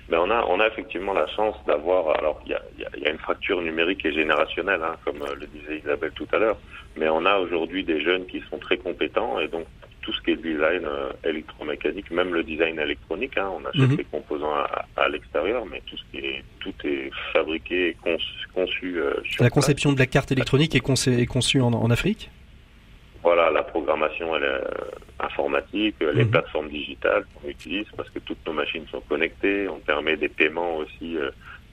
Ben 0.09 0.19
on 0.19 0.31
a 0.31 0.45
on 0.49 0.61
a 0.61 0.67
effectivement 0.67 1.15
la 1.15 1.27
chance 1.29 1.55
d'avoir 1.67 2.19
alors 2.19 2.41
il 2.45 2.51
y 2.51 2.55
a, 2.55 2.63
y 2.99 3.07
a, 3.07 3.11
une 3.11 3.19
fracture 3.19 3.63
numérique 3.63 4.05
et 4.05 4.13
générationnelle 4.13 4.81
hein, 4.83 4.97
comme 5.05 5.21
le 5.41 5.47
disait 5.47 5.79
Isabelle 5.79 6.11
tout 6.15 6.27
à 6.33 6.39
l'heure 6.39 6.59
mais 6.97 7.09
on 7.09 7.25
a 7.25 7.39
aujourd'hui 7.39 7.83
des 7.85 8.03
jeunes 8.03 8.27
qui 8.27 8.43
sont 8.51 8.59
très 8.59 8.77
compétents 8.77 9.39
et 9.39 9.49
donc 9.49 9.65
tout 10.03 10.13
ce 10.13 10.21
qui 10.23 10.33
est 10.33 10.37
design 10.37 10.85
euh, 10.85 11.11
électromécanique, 11.25 12.11
même 12.11 12.35
le 12.35 12.43
design 12.43 12.79
électronique. 12.79 13.39
Hein, 13.39 13.51
on 13.57 13.65
achète 13.65 13.91
mhm. 13.91 13.97
les 13.97 14.05
composants 14.05 14.55
à, 14.97 15.09
l'extérieur, 15.09 15.65
mais 15.67 15.81
tout 15.87 15.97
ce 15.97 16.03
qui 16.11 16.25
est 16.25 16.45
tout 16.61 16.75
est 16.85 17.11
fabriqué 17.33 17.89
et 17.89 17.97
conçu. 18.55 19.01
Euh, 19.01 19.15
la 19.41 19.51
conception 19.51 19.93
de 19.93 19.99
la 19.99 20.07
carte 20.07 20.33
électronique 20.33 20.75
est, 20.75 20.81
conçue 21.27 21.61
en, 21.61 21.91
Afrique? 21.91 22.31
Voilà, 23.23 23.51
la 23.51 23.63
programmation 23.63 24.37
elle 24.37 24.43
est 24.43 24.47
euh, 24.47 24.61
informatique, 25.21 25.97
les 26.01 26.25
mhm. 26.25 26.31
plateformes 26.31 26.69
digitales 26.69 27.25
qu'on 27.35 27.49
utilise 27.49 27.87
parce 27.97 28.11
que 28.11 28.19
toutes 28.19 28.45
nos 28.47 28.53
machines 28.53 28.87
sont 28.91 29.03
connectées. 29.09 29.69
On 29.69 29.79
permet 29.79 30.17
des 30.17 30.29
paiements 30.29 30.77
aussi 30.77 31.17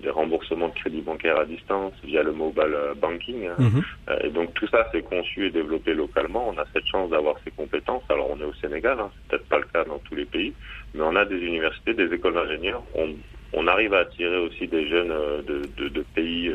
des 0.01 0.09
remboursements 0.09 0.69
de 0.69 0.73
crédit 0.73 1.01
bancaire 1.01 1.37
à 1.37 1.45
distance 1.45 1.93
via 2.03 2.23
le 2.23 2.31
mobile 2.31 2.73
euh, 2.73 2.93
banking. 2.95 3.47
Hein. 3.47 3.55
Mhm. 3.57 3.83
Euh, 4.09 4.19
et 4.23 4.29
donc 4.29 4.53
tout 4.53 4.67
ça, 4.67 4.87
c'est 4.91 5.01
conçu 5.03 5.47
et 5.47 5.51
développé 5.51 5.93
localement. 5.93 6.49
On 6.49 6.57
a 6.57 6.65
cette 6.73 6.85
chance 6.87 7.09
d'avoir 7.09 7.35
ces 7.43 7.51
compétences. 7.51 8.03
Alors 8.09 8.29
on 8.29 8.39
est 8.39 8.45
au 8.45 8.53
Sénégal, 8.55 8.99
hein, 8.99 9.11
c'est 9.13 9.29
peut-être 9.29 9.49
pas 9.49 9.59
le 9.59 9.65
cas 9.65 9.83
dans 9.83 9.99
tous 9.99 10.15
les 10.15 10.25
pays, 10.25 10.53
mais 10.93 11.01
on 11.01 11.15
a 11.15 11.25
des 11.25 11.37
universités, 11.37 11.93
des 11.93 12.13
écoles 12.13 12.35
d'ingénieurs. 12.35 12.83
On, 12.95 13.09
on, 13.53 13.67
arrive 13.67 13.93
à 13.93 13.99
attirer 13.99 14.37
aussi 14.37 14.67
des 14.67 14.87
jeunes 14.87 15.11
euh, 15.11 15.41
de, 15.41 15.61
de, 15.77 15.89
de 15.89 16.01
pays 16.15 16.53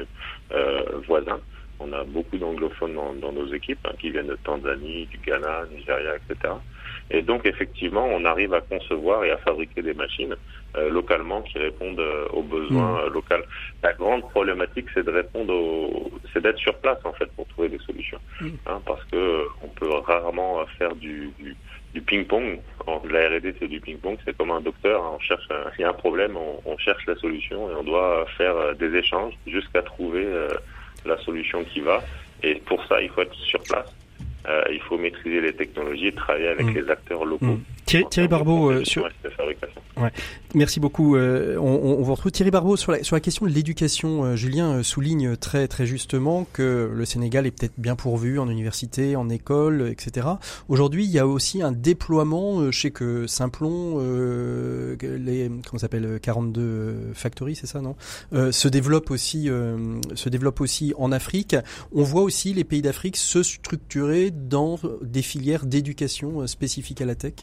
euh, 0.52 0.82
voisins. 1.06 1.40
On 1.80 1.92
a 1.92 2.04
beaucoup 2.04 2.38
d'anglophones 2.38 2.94
dans, 2.94 3.12
dans, 3.14 3.32
nos 3.32 3.52
équipes 3.52 3.84
hein, 3.84 3.94
qui 3.98 4.10
viennent 4.10 4.28
de 4.28 4.38
Tanzanie, 4.42 5.06
du 5.06 5.18
Ghana, 5.18 5.64
Nigeria, 5.70 6.12
etc. 6.16 6.54
Et 7.10 7.20
donc 7.20 7.46
effectivement, 7.46 8.06
on 8.06 8.24
arrive 8.24 8.54
à 8.54 8.60
concevoir 8.62 9.24
et 9.24 9.30
à 9.30 9.36
fabriquer 9.38 9.82
des 9.82 9.92
machines 9.92 10.34
localement 10.90 11.42
qui 11.42 11.58
répondent 11.58 12.00
euh, 12.00 12.26
aux 12.32 12.42
besoins 12.42 12.92
mmh. 12.92 13.04
euh, 13.04 13.10
locaux. 13.10 13.34
La 13.82 13.92
grande 13.92 14.22
problématique, 14.30 14.86
c'est 14.94 15.04
de 15.04 15.10
répondre, 15.10 15.52
au... 15.52 16.10
c'est 16.32 16.42
d'être 16.42 16.58
sur 16.58 16.74
place 16.78 16.98
en 17.04 17.12
fait 17.12 17.30
pour 17.32 17.46
trouver 17.48 17.68
des 17.68 17.78
solutions, 17.78 18.18
mmh. 18.40 18.48
hein, 18.66 18.80
parce 18.86 19.04
que 19.04 19.44
on 19.62 19.68
peut 19.68 19.88
rarement 19.88 20.64
faire 20.78 20.94
du, 20.96 21.30
du, 21.38 21.56
du 21.94 22.00
ping-pong. 22.00 22.60
La 23.08 23.28
R&D, 23.28 23.54
c'est 23.58 23.68
du 23.68 23.80
ping-pong. 23.80 24.18
C'est 24.24 24.36
comme 24.36 24.50
un 24.50 24.60
docteur. 24.60 25.02
Hein, 25.02 25.12
on 25.16 25.20
cherche, 25.20 25.48
il 25.78 25.82
y 25.82 25.84
a 25.84 25.90
un 25.90 25.94
problème, 25.94 26.36
on, 26.36 26.60
on, 26.64 26.76
cherche 26.78 27.06
la 27.06 27.16
solution 27.16 27.70
et 27.70 27.74
on 27.74 27.84
doit 27.84 28.26
faire 28.36 28.74
des 28.74 28.94
échanges 28.96 29.34
jusqu'à 29.46 29.82
trouver 29.82 30.26
la 31.04 31.16
solution 31.18 31.64
qui 31.64 31.80
va. 31.80 32.02
Et 32.42 32.56
pour 32.56 32.84
ça, 32.86 33.00
il 33.00 33.08
faut 33.10 33.22
être 33.22 33.34
sur 33.34 33.62
place. 33.62 33.94
il 34.70 34.80
faut 34.80 34.98
maîtriser 34.98 35.40
les 35.40 35.54
technologies 35.54 36.08
et 36.08 36.12
travailler 36.12 36.48
avec 36.48 36.66
mmh. 36.66 36.74
les 36.74 36.90
acteurs 36.90 37.24
locaux. 37.24 37.58
Mmh. 37.92 38.08
Thierry, 38.10 38.28
Barbeau, 38.28 38.70
euh, 38.70 38.84
sur... 38.84 39.08
Ouais. 39.96 40.10
Merci 40.54 40.80
beaucoup. 40.80 41.14
Euh, 41.14 41.56
on, 41.56 41.98
on, 41.98 42.02
vous 42.02 42.14
retrouve 42.14 42.32
Thierry 42.32 42.50
Barbeau 42.50 42.76
sur 42.76 42.90
la, 42.90 43.04
sur 43.04 43.14
la 43.14 43.20
question 43.20 43.46
de 43.46 43.52
l'éducation. 43.52 44.24
Euh, 44.24 44.36
Julien 44.36 44.82
souligne 44.82 45.36
très 45.36 45.68
très 45.68 45.86
justement 45.86 46.48
que 46.52 46.90
le 46.92 47.04
Sénégal 47.04 47.46
est 47.46 47.52
peut-être 47.52 47.78
bien 47.78 47.94
pourvu 47.94 48.40
en 48.40 48.48
université, 48.48 49.14
en 49.14 49.28
école, 49.28 49.88
etc. 49.88 50.26
Aujourd'hui, 50.68 51.04
il 51.04 51.10
y 51.10 51.20
a 51.20 51.28
aussi 51.28 51.62
un 51.62 51.70
déploiement. 51.70 52.72
je 52.72 52.80
sais 52.80 52.90
que 52.90 53.28
Simplon, 53.28 53.98
les 55.00 55.50
comment 55.68 55.78
s'appelle 55.78 56.18
42 56.20 57.12
Factory, 57.14 57.54
c'est 57.54 57.68
ça, 57.68 57.80
non? 57.80 57.94
Se 58.50 58.66
développe 58.66 59.12
aussi, 59.12 59.48
se 60.14 60.28
développe 60.28 60.60
aussi 60.60 60.92
en 60.98 61.12
Afrique. 61.12 61.54
On 61.92 62.02
voit 62.02 62.22
aussi 62.22 62.52
les 62.52 62.64
pays 62.64 62.82
d'Afrique 62.82 63.16
se 63.16 63.44
structurer 63.44 64.32
dans 64.32 64.78
des 65.02 65.22
filières 65.22 65.66
d'éducation 65.66 66.46
spécifiques 66.48 67.00
à 67.00 67.04
la 67.04 67.14
tech? 67.14 67.34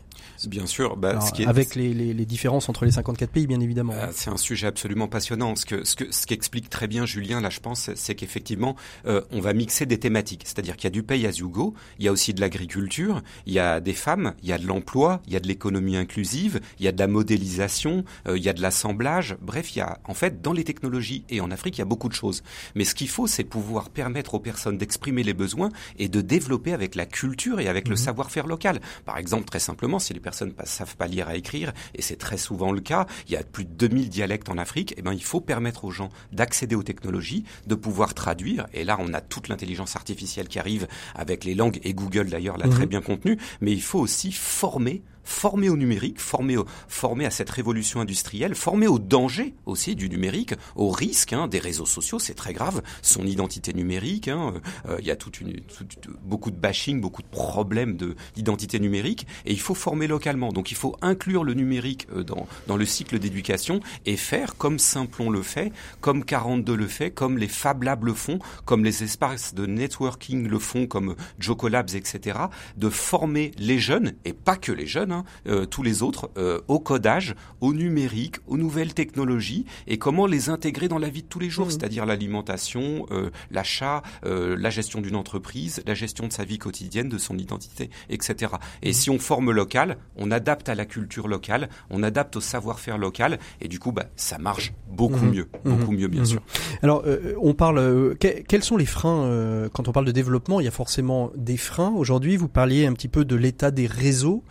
Bien 0.47 0.65
sûr. 0.65 0.97
Bah, 0.97 1.21
ce 1.21 1.31
qui 1.31 1.43
est... 1.43 1.47
Avec 1.47 1.75
les, 1.75 1.93
les, 1.93 2.13
les, 2.13 2.25
différences 2.25 2.69
entre 2.69 2.85
les 2.85 2.91
54 2.91 3.29
pays, 3.29 3.47
bien 3.47 3.59
évidemment. 3.59 3.93
Bah, 3.93 4.09
c'est 4.13 4.29
un 4.29 4.37
sujet 4.37 4.67
absolument 4.67 5.07
passionnant. 5.07 5.55
Ce 5.55 5.65
que, 5.65 5.83
ce 5.83 5.95
que, 5.95 6.11
ce 6.11 6.25
qu'explique 6.25 6.69
très 6.69 6.87
bien 6.87 7.05
Julien, 7.05 7.41
là, 7.41 7.49
je 7.49 7.59
pense, 7.59 7.89
c'est 7.95 8.15
qu'effectivement, 8.15 8.75
euh, 9.05 9.21
on 9.31 9.39
va 9.39 9.53
mixer 9.53 9.85
des 9.85 9.99
thématiques. 9.99 10.43
C'est-à-dire 10.45 10.75
qu'il 10.75 10.85
y 10.85 10.87
a 10.87 10.91
du 10.91 11.03
pay 11.03 11.25
as 11.25 11.37
you 11.37 11.49
go, 11.49 11.73
il 11.99 12.05
y 12.05 12.07
a 12.07 12.11
aussi 12.11 12.33
de 12.33 12.41
l'agriculture, 12.41 13.21
il 13.45 13.53
y 13.53 13.59
a 13.59 13.79
des 13.79 13.93
femmes, 13.93 14.33
il 14.41 14.49
y 14.49 14.53
a 14.53 14.57
de 14.57 14.65
l'emploi, 14.65 15.21
il 15.27 15.33
y 15.33 15.35
a 15.35 15.39
de 15.39 15.47
l'économie 15.47 15.97
inclusive, 15.97 16.61
il 16.79 16.85
y 16.85 16.87
a 16.87 16.91
de 16.91 16.99
la 16.99 17.07
modélisation, 17.07 18.03
euh, 18.27 18.37
il 18.37 18.43
y 18.43 18.49
a 18.49 18.53
de 18.53 18.61
l'assemblage. 18.61 19.37
Bref, 19.41 19.75
il 19.75 19.79
y 19.79 19.81
a, 19.81 19.99
en 20.05 20.13
fait, 20.13 20.41
dans 20.41 20.53
les 20.53 20.63
technologies 20.63 21.23
et 21.29 21.41
en 21.41 21.51
Afrique, 21.51 21.77
il 21.77 21.79
y 21.79 21.83
a 21.83 21.85
beaucoup 21.85 22.09
de 22.09 22.13
choses. 22.13 22.43
Mais 22.75 22.83
ce 22.83 22.95
qu'il 22.95 23.09
faut, 23.09 23.27
c'est 23.27 23.43
pouvoir 23.43 23.89
permettre 23.89 24.35
aux 24.35 24.39
personnes 24.39 24.77
d'exprimer 24.77 25.23
les 25.23 25.33
besoins 25.33 25.69
et 25.97 26.07
de 26.07 26.21
développer 26.21 26.73
avec 26.73 26.95
la 26.95 27.05
culture 27.05 27.59
et 27.59 27.67
avec 27.67 27.87
le 27.87 27.95
mhm. 27.95 28.01
savoir-faire 28.01 28.47
local. 28.47 28.79
Par 29.05 29.17
exemple, 29.17 29.45
très 29.45 29.59
simplement, 29.59 29.99
si 29.99 30.13
les 30.13 30.19
personnes 30.31 30.53
ne 30.57 30.65
savent 30.65 30.95
pas 30.95 31.07
lire 31.07 31.29
et 31.29 31.37
écrire, 31.37 31.73
et 31.93 32.01
c'est 32.01 32.15
très 32.15 32.37
souvent 32.37 32.71
le 32.71 32.79
cas, 32.79 33.05
il 33.27 33.33
y 33.33 33.35
a 33.35 33.43
plus 33.43 33.65
de 33.65 33.71
2000 33.71 34.09
dialectes 34.09 34.47
en 34.47 34.57
Afrique, 34.57 34.93
et 34.93 34.95
eh 34.99 35.01
ben, 35.01 35.11
il 35.13 35.23
faut 35.23 35.41
permettre 35.41 35.83
aux 35.83 35.91
gens 35.91 36.09
d'accéder 36.31 36.75
aux 36.75 36.83
technologies, 36.83 37.43
de 37.67 37.75
pouvoir 37.75 38.13
traduire, 38.13 38.67
et 38.73 38.85
là 38.85 38.95
on 38.99 39.13
a 39.13 39.19
toute 39.19 39.49
l'intelligence 39.49 39.97
artificielle 39.97 40.47
qui 40.47 40.57
arrive 40.57 40.87
avec 41.15 41.43
les 41.43 41.53
langues, 41.53 41.79
et 41.83 41.93
Google 41.93 42.29
d'ailleurs 42.29 42.57
l'a 42.57 42.69
très 42.69 42.83
mhm. 42.83 42.89
bien 42.89 43.01
contenu, 43.01 43.37
mais 43.59 43.73
il 43.73 43.81
faut 43.81 43.99
aussi 43.99 44.31
former 44.31 45.03
formé 45.31 45.69
au 45.69 45.77
numérique, 45.77 46.19
formé, 46.19 46.57
au, 46.57 46.65
formé 46.87 47.25
à 47.25 47.31
cette 47.31 47.49
révolution 47.49 48.01
industrielle, 48.01 48.55
formé 48.55 48.87
au 48.87 48.99
danger 48.99 49.55
aussi 49.65 49.95
du 49.95 50.09
numérique, 50.09 50.53
au 50.75 50.89
risque 50.89 51.33
hein, 51.33 51.47
des 51.47 51.59
réseaux 51.59 51.85
sociaux, 51.85 52.19
c'est 52.19 52.33
très 52.33 52.53
grave, 52.53 52.81
son 53.01 53.25
identité 53.25 53.73
numérique, 53.73 54.27
hein, 54.27 54.53
euh, 54.87 54.97
il 54.99 55.05
y 55.05 55.11
a 55.11 55.15
toute 55.15 55.41
une, 55.41 55.61
beaucoup 56.23 56.51
de 56.51 56.57
bashing, 56.57 57.01
beaucoup 57.01 57.21
de 57.21 57.27
problèmes 57.27 57.97
d'identité 58.35 58.79
numérique, 58.79 59.25
et 59.45 59.53
il 59.53 59.59
faut 59.59 59.73
former 59.73 60.07
localement. 60.07 60.51
Donc 60.51 60.71
il 60.71 60.77
faut 60.77 60.95
inclure 61.01 61.43
le 61.43 61.53
numérique 61.53 62.07
dans, 62.11 62.47
dans 62.67 62.77
le 62.77 62.85
cycle 62.85 63.17
d'éducation 63.19 63.79
et 64.05 64.17
faire 64.17 64.57
comme 64.57 64.79
Simplon 64.79 65.29
le 65.29 65.41
fait, 65.41 65.71
comme 66.01 66.23
42 66.23 66.75
le 66.75 66.87
fait, 66.87 67.11
comme 67.11 67.37
les 67.37 67.47
Fab 67.47 67.83
Labs 67.83 68.05
le 68.05 68.13
font, 68.13 68.39
comme 68.65 68.83
les 68.83 69.03
espaces 69.03 69.53
de 69.53 69.65
networking 69.65 70.47
le 70.47 70.59
font, 70.59 70.87
comme 70.87 71.15
Jocolabs, 71.39 71.95
etc., 71.95 72.39
de 72.77 72.89
former 72.89 73.51
les 73.57 73.79
jeunes, 73.79 74.13
et 74.25 74.33
pas 74.33 74.55
que 74.55 74.71
les 74.71 74.87
jeunes, 74.87 75.11
hein, 75.11 75.20
tous 75.69 75.83
les 75.83 76.03
autres, 76.03 76.31
au 76.67 76.79
codage, 76.79 77.35
au 77.59 77.73
numérique, 77.73 78.37
aux 78.47 78.57
nouvelles 78.57 78.93
technologies, 78.93 79.65
et 79.87 79.97
comment 79.97 80.25
les 80.25 80.49
intégrer 80.49 80.87
dans 80.87 80.97
la 80.97 81.09
vie 81.09 81.23
de 81.23 81.27
tous 81.27 81.39
les 81.39 81.49
jours, 81.49 81.67
mmh. 81.67 81.71
c'est-à-dire 81.71 82.05
l'alimentation, 82.05 83.05
l'achat, 83.51 84.01
la 84.23 84.69
gestion 84.69 85.01
d'une 85.01 85.15
entreprise, 85.15 85.81
la 85.85 85.93
gestion 85.93 86.27
de 86.27 86.33
sa 86.33 86.45
vie 86.45 86.57
quotidienne, 86.57 87.09
de 87.09 87.17
son 87.17 87.37
identité, 87.37 87.89
etc. 88.09 88.53
Et 88.81 88.89
mmh. 88.89 88.93
si 88.93 89.09
on 89.09 89.19
forme 89.19 89.51
local, 89.51 89.97
on 90.15 90.31
adapte 90.31 90.69
à 90.69 90.75
la 90.75 90.85
culture 90.85 91.27
locale, 91.27 91.69
on 91.89 92.03
adapte 92.03 92.35
au 92.35 92.41
savoir-faire 92.41 92.97
local, 92.97 93.39
et 93.59 93.67
du 93.67 93.79
coup, 93.79 93.91
bah, 93.91 94.05
ça 94.15 94.37
marche 94.37 94.73
beaucoup 94.89 95.25
mmh. 95.25 95.31
mieux, 95.31 95.47
beaucoup 95.63 95.91
mieux, 95.91 96.07
bien 96.07 96.25
sûr. 96.25 96.41
Alors, 96.83 97.03
euh, 97.05 97.33
on 97.41 97.53
parle, 97.53 97.79
euh, 97.79 98.15
quels 98.15 98.63
sont 98.63 98.77
les 98.77 98.85
freins 98.85 99.23
euh, 99.23 99.69
quand 99.71 99.87
on 99.87 99.91
parle 99.91 100.05
de 100.05 100.11
développement 100.11 100.59
Il 100.59 100.65
y 100.65 100.67
a 100.67 100.71
forcément 100.71 101.31
des 101.35 101.57
freins. 101.57 101.93
Aujourd'hui, 101.95 102.37
vous 102.37 102.47
parliez 102.47 102.85
un 102.85 102.93
petit 102.93 103.07
peu 103.07 103.25
de 103.25 103.35
l'état 103.35 103.71
des 103.71 103.87
réseaux. 103.87 104.43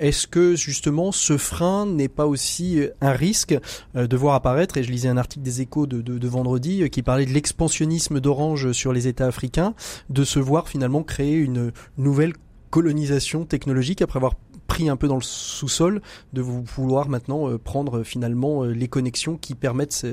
Est-ce 0.00 0.26
que 0.26 0.54
justement, 0.54 1.12
ce 1.12 1.36
frein 1.36 1.86
n'est 1.86 2.08
pas 2.08 2.26
aussi 2.26 2.80
un 3.00 3.12
risque 3.12 3.58
de 3.94 4.16
voir 4.16 4.34
apparaître 4.34 4.76
Et 4.76 4.82
je 4.82 4.90
lisais 4.90 5.08
un 5.08 5.16
article 5.16 5.44
des 5.44 5.60
Échos 5.60 5.86
de, 5.86 6.28
vendredi 6.28 6.88
qui 6.90 7.02
parlait 7.02 7.26
de 7.26 7.32
l'expansionnisme 7.32 8.20
d'Orange 8.20 8.72
sur 8.72 8.92
les 8.92 9.08
États 9.08 9.26
africains, 9.26 9.74
de 10.10 10.24
se 10.24 10.38
voir 10.38 10.68
finalement 10.68 11.02
créer 11.02 11.36
une 11.36 11.72
nouvelle 11.98 12.32
colonisation 12.70 13.44
technologique 13.44 14.02
après 14.02 14.18
avoir 14.18 14.34
pris 14.66 14.88
un 14.88 14.96
peu 14.96 15.08
dans 15.08 15.16
le 15.16 15.22
sous-sol, 15.22 16.02
de 16.32 16.42
vouloir 16.42 17.08
maintenant 17.08 17.48
euh, 17.48 17.58
prendre 17.58 18.02
finalement 18.02 18.64
euh, 18.64 18.72
les 18.72 18.88
connexions 18.88 19.36
qui 19.36 19.54
permettent 19.54 20.06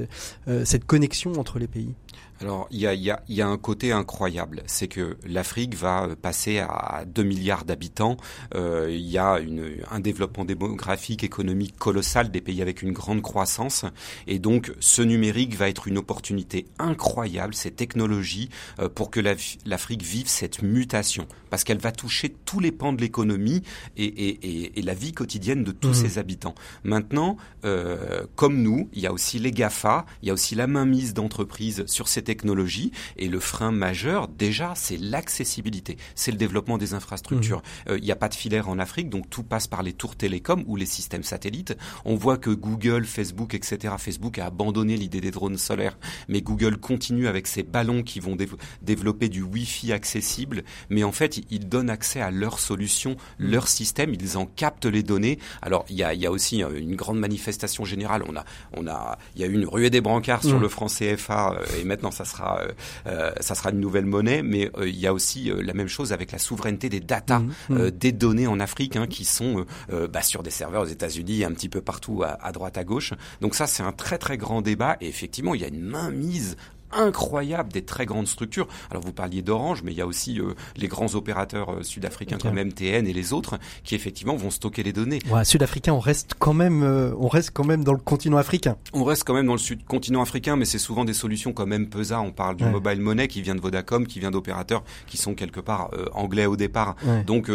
euh, 0.47 0.65
cette 0.65 0.85
connexion 0.85 1.33
entre 1.33 1.59
les 1.59 1.67
pays 1.67 1.93
alors, 2.41 2.67
il 2.71 2.79
y 2.79 2.87
a, 2.87 2.93
y, 2.93 3.09
a, 3.09 3.23
y 3.29 3.41
a, 3.41 3.47
un 3.47 3.57
côté 3.57 3.91
incroyable, 3.91 4.63
c'est 4.65 4.87
que 4.87 5.17
l'Afrique 5.25 5.75
va 5.75 6.09
passer 6.21 6.59
à 6.59 7.03
2 7.07 7.23
milliards 7.23 7.63
d'habitants. 7.63 8.17
Euh, 8.55 8.87
il 8.89 9.07
y 9.07 9.17
a 9.17 9.39
une, 9.39 9.77
un 9.89 9.99
développement 9.99 10.43
démographique, 10.43 11.23
économique 11.23 11.77
colossal, 11.77 12.31
des 12.31 12.41
pays 12.41 12.61
avec 12.61 12.81
une 12.81 12.91
grande 12.91 13.21
croissance. 13.21 13.85
Et 14.27 14.39
donc, 14.39 14.73
ce 14.79 15.01
numérique 15.01 15.55
va 15.55 15.69
être 15.69 15.87
une 15.87 15.97
opportunité 15.97 16.65
incroyable, 16.79 17.53
ces 17.53 17.71
technologies, 17.71 18.49
euh, 18.79 18.89
pour 18.89 19.09
que 19.09 19.21
l'Afrique 19.65 20.03
vive 20.03 20.27
cette 20.27 20.61
mutation. 20.61 21.27
Parce 21.49 21.63
qu'elle 21.63 21.79
va 21.79 21.91
toucher 21.91 22.35
tous 22.45 22.59
les 22.59 22.71
pans 22.71 22.93
de 22.93 23.01
l'économie 23.01 23.61
et, 23.95 24.05
et, 24.05 24.79
et, 24.79 24.81
la 24.81 24.95
vie 24.95 25.13
quotidienne 25.13 25.63
de 25.63 25.71
tous 25.71 25.89
mmh. 25.89 25.93
ses 25.93 26.17
habitants. 26.17 26.55
Maintenant, 26.83 27.37
euh, 27.63 28.25
comme 28.35 28.61
nous, 28.61 28.89
il 28.93 29.01
y 29.01 29.07
a 29.07 29.13
aussi 29.13 29.39
les 29.39 29.51
GAFA, 29.51 30.05
il 30.21 30.27
y 30.27 30.31
a 30.31 30.33
aussi 30.33 30.55
la 30.55 30.67
mainmise 30.67 31.13
d'entreprises 31.13 31.85
sur 31.85 32.07
ces 32.07 32.21
technologies 32.21 32.32
technologie. 32.33 32.91
Et 33.17 33.27
le 33.27 33.39
frein 33.39 33.71
majeur, 33.71 34.27
déjà, 34.27 34.73
c'est 34.75 34.97
l'accessibilité, 34.97 35.97
c'est 36.15 36.31
le 36.31 36.37
développement 36.37 36.79
des 36.79 36.95
infrastructures. 36.95 37.59
Mmh. 37.59 37.91
Euh, 37.91 37.97
il 37.99 38.03
n'y 38.03 38.11
a 38.11 38.15
pas 38.15 38.27
de 38.27 38.33
filaire 38.33 38.69
en 38.69 38.79
Afrique, 38.79 39.09
donc 39.09 39.29
tout 39.29 39.43
passe 39.43 39.67
par 39.67 39.83
les 39.83 39.93
tours 39.93 40.15
télécoms 40.15 40.63
ou 40.65 40.75
les 40.75 40.87
systèmes 40.87 41.21
satellites. 41.21 41.75
On 42.05 42.15
voit 42.15 42.37
que 42.37 42.49
Google, 42.49 43.05
Facebook, 43.05 43.53
etc. 43.53 43.93
Facebook 43.99 44.39
a 44.39 44.47
abandonné 44.47 44.97
l'idée 44.97 45.21
des 45.21 45.29
drones 45.29 45.57
solaires, 45.57 45.97
mais 46.27 46.41
Google 46.41 46.77
continue 46.77 47.27
avec 47.27 47.45
ses 47.45 47.61
ballons 47.61 48.01
qui 48.01 48.19
vont 48.19 48.35
développer 48.81 49.29
du 49.29 49.43
Wi-Fi 49.43 49.93
accessible. 49.93 50.63
Mais 50.89 51.03
en 51.03 51.11
fait, 51.11 51.41
ils 51.51 51.69
donnent 51.69 51.91
accès 51.91 52.19
à 52.19 52.31
leurs 52.31 52.57
solutions, 52.59 53.11
mmh. 53.11 53.45
leur 53.45 53.67
système, 53.67 54.13
ils 54.13 54.37
en 54.37 54.47
captent 54.47 54.87
les 54.87 55.03
données. 55.03 55.37
Alors, 55.61 55.85
il 55.89 55.97
y 55.97 56.03
a, 56.03 56.15
y 56.15 56.25
a, 56.25 56.31
aussi 56.31 56.63
euh, 56.63 56.79
une 56.79 56.95
grande 56.95 57.19
manifestation 57.19 57.85
générale. 57.85 58.23
On 58.27 58.35
a, 58.35 58.43
on 58.75 58.87
a, 58.87 59.19
il 59.35 59.41
y 59.41 59.43
a 59.43 59.47
eu 59.47 59.53
une 59.53 59.67
ruée 59.67 59.91
des 59.91 60.01
brancards 60.01 60.43
sur 60.43 60.57
mmh. 60.57 60.61
le 60.61 60.69
franc 60.69 60.87
CFA 60.87 61.53
euh, 61.53 61.65
et 61.79 61.83
maintenant 61.83 62.11
ça 62.13 62.25
sera, 62.25 62.61
euh, 62.61 62.71
euh, 63.07 63.31
ça 63.39 63.55
sera 63.55 63.71
une 63.71 63.79
nouvelle 63.79 64.05
monnaie, 64.05 64.41
mais 64.41 64.71
euh, 64.77 64.87
il 64.87 64.97
y 64.97 65.07
a 65.07 65.13
aussi 65.13 65.51
la 65.53 65.73
même 65.73 65.87
chose 65.87 66.13
avec 66.13 66.31
la 66.31 66.37
souveraineté 66.37 66.89
des 66.89 66.99
data, 66.99 67.39
mmh, 67.39 67.53
mmh. 67.69 67.91
des 67.91 68.11
données 68.11 68.47
en 68.47 68.59
Afrique 68.59 68.95
hein, 68.95 69.07
qui 69.07 69.25
sont 69.25 69.65
bah, 69.89 70.21
sur 70.21 70.43
des 70.43 70.51
serveurs 70.51 70.83
aux 70.83 70.87
États-Unis, 70.87 71.43
un 71.43 71.51
petit 71.51 71.69
peu 71.69 71.81
partout 71.81 72.23
à, 72.23 72.37
à 72.41 72.51
droite 72.51 72.77
à 72.77 72.83
gauche. 72.83 73.13
Donc 73.41 73.55
ça, 73.55 73.67
c'est 73.67 73.83
un 73.83 73.91
très 73.91 74.17
très 74.17 74.37
grand 74.37 74.61
débat 74.61 74.97
et 75.01 75.07
effectivement, 75.07 75.55
il 75.55 75.61
y 75.61 75.65
a 75.65 75.67
une 75.67 75.81
mainmise 75.81 76.55
incroyable 76.95 77.71
des 77.71 77.83
très 77.83 78.05
grandes 78.05 78.27
structures. 78.27 78.67
Alors 78.89 79.03
vous 79.03 79.13
parliez 79.13 79.41
d'Orange, 79.41 79.81
mais 79.83 79.91
il 79.91 79.97
y 79.97 80.01
a 80.01 80.07
aussi 80.07 80.39
euh, 80.39 80.53
les 80.77 80.87
grands 80.87 81.15
opérateurs 81.15 81.71
euh, 81.71 81.83
sud-africains 81.83 82.37
comme 82.37 82.55
MTN 82.55 83.07
et 83.07 83.13
les 83.13 83.33
autres 83.33 83.59
qui 83.83 83.95
effectivement 83.95 84.35
vont 84.35 84.51
stocker 84.51 84.83
les 84.83 84.93
données. 84.93 85.19
Ouais, 85.29 85.45
sud-africain, 85.45 85.93
on 85.93 85.99
reste 85.99 86.35
quand 86.37 86.53
même, 86.53 86.83
euh, 86.83 87.13
on 87.19 87.27
reste 87.27 87.51
quand 87.53 87.65
même 87.65 87.83
dans 87.83 87.93
le 87.93 87.99
continent 87.99 88.37
africain. 88.37 88.77
On 88.93 89.03
reste 89.03 89.23
quand 89.23 89.33
même 89.33 89.47
dans 89.47 89.53
le 89.53 89.59
sud 89.59 89.83
continent 89.85 90.21
africain, 90.21 90.55
mais 90.55 90.65
c'est 90.65 90.79
souvent 90.79 91.05
des 91.05 91.13
solutions 91.13 91.53
comme 91.53 91.73
M-Pesa. 91.73 92.21
On 92.21 92.31
parle 92.31 92.55
du 92.55 92.65
mobile 92.65 93.01
money 93.01 93.27
qui 93.27 93.41
vient 93.41 93.55
de 93.55 93.61
Vodacom, 93.61 94.07
qui 94.07 94.19
vient 94.19 94.31
d'opérateurs 94.31 94.83
qui 95.07 95.17
sont 95.17 95.33
quelque 95.33 95.59
part 95.59 95.91
anglais 96.13 96.45
au 96.45 96.55
départ. 96.55 96.95
Donc 97.25 97.49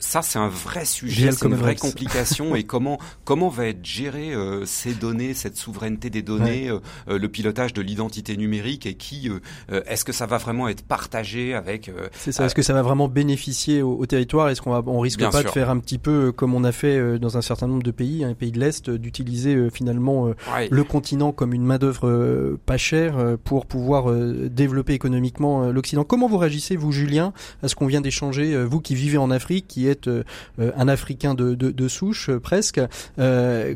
ça, 0.00 0.22
c'est 0.22 0.38
un 0.38 0.48
vrai 0.48 0.84
sujet, 0.84 1.30
c'est 1.32 1.46
une 1.46 1.54
vraie 1.54 1.76
complication. 1.76 2.54
et 2.54 2.64
comment 2.64 2.98
comment 3.24 3.48
va 3.48 3.66
être 3.66 3.84
géré 3.84 4.32
ces 4.64 4.94
données, 4.94 5.34
cette 5.34 5.56
souveraineté 5.56 6.10
des 6.10 6.22
données, 6.22 6.70
le 7.06 7.28
pilotage 7.28 7.72
de 7.72 7.82
l'identité 7.82 8.36
numérique 8.36 8.77
et 8.86 8.94
qui 8.94 9.28
euh, 9.28 9.40
euh, 9.72 9.82
est-ce 9.86 10.04
que 10.04 10.12
ça 10.12 10.26
va 10.26 10.38
vraiment 10.38 10.68
être 10.68 10.82
partagé 10.82 11.54
avec 11.54 11.88
euh, 11.88 12.08
C'est 12.12 12.32
ça. 12.32 12.44
Est-ce 12.44 12.54
que 12.54 12.62
ça 12.62 12.72
va 12.72 12.82
vraiment 12.82 13.08
bénéficier 13.08 13.82
au, 13.82 14.06
territoire? 14.06 14.48
Est-ce 14.48 14.62
qu'on 14.62 14.70
va 14.70 14.82
on 14.86 15.00
risque 15.00 15.20
pas 15.30 15.42
de 15.42 15.48
faire 15.48 15.70
un 15.70 15.78
petit 15.78 15.98
peu 15.98 16.32
comme 16.32 16.54
on 16.54 16.64
a 16.64 16.72
fait 16.72 17.18
dans 17.18 17.36
un 17.36 17.42
certain 17.42 17.66
nombre 17.66 17.82
de 17.82 17.90
pays, 17.90 18.24
un 18.24 18.30
hein, 18.30 18.34
pays 18.34 18.52
de 18.52 18.60
l'est, 18.60 18.90
d'utiliser 18.90 19.70
finalement 19.70 20.30
le 20.70 20.84
continent 20.84 21.32
comme 21.32 21.52
une 21.52 21.64
main 21.64 21.78
d'œuvre 21.78 22.56
pas 22.64 22.76
chère 22.76 23.36
pour 23.44 23.66
pouvoir 23.66 24.12
développer 24.12 24.94
économiquement 24.94 25.70
l'Occident? 25.70 26.04
Comment 26.04 26.28
vous 26.28 26.38
réagissez 26.38 26.76
vous, 26.76 26.92
Julien, 26.92 27.32
à 27.62 27.68
ce 27.68 27.74
qu'on 27.74 27.86
vient 27.86 28.00
d'échanger 28.00 28.64
Vous 28.64 28.80
qui 28.80 28.94
vivez 28.94 29.18
en 29.18 29.30
Afrique, 29.30 29.66
qui 29.68 29.86
êtes 29.86 30.08
un 30.58 30.88
Africain 30.88 31.34
de, 31.34 31.54
de, 31.54 31.70
de 31.70 31.88
souche 31.88 32.30
presque, 32.42 32.80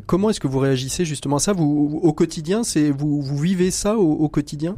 comment 0.05 0.29
est-ce 0.29 0.39
que 0.39 0.47
vous 0.47 0.59
réagissez 0.59 1.05
justement 1.05 1.37
à 1.37 1.39
ça? 1.39 1.53
Vous 1.53 1.99
au 2.01 2.13
quotidien, 2.13 2.63
c'est 2.63 2.89
vous, 2.89 3.21
vous 3.21 3.37
vivez 3.37 3.71
ça 3.71 3.97
au 3.97 4.29
quotidien? 4.29 4.77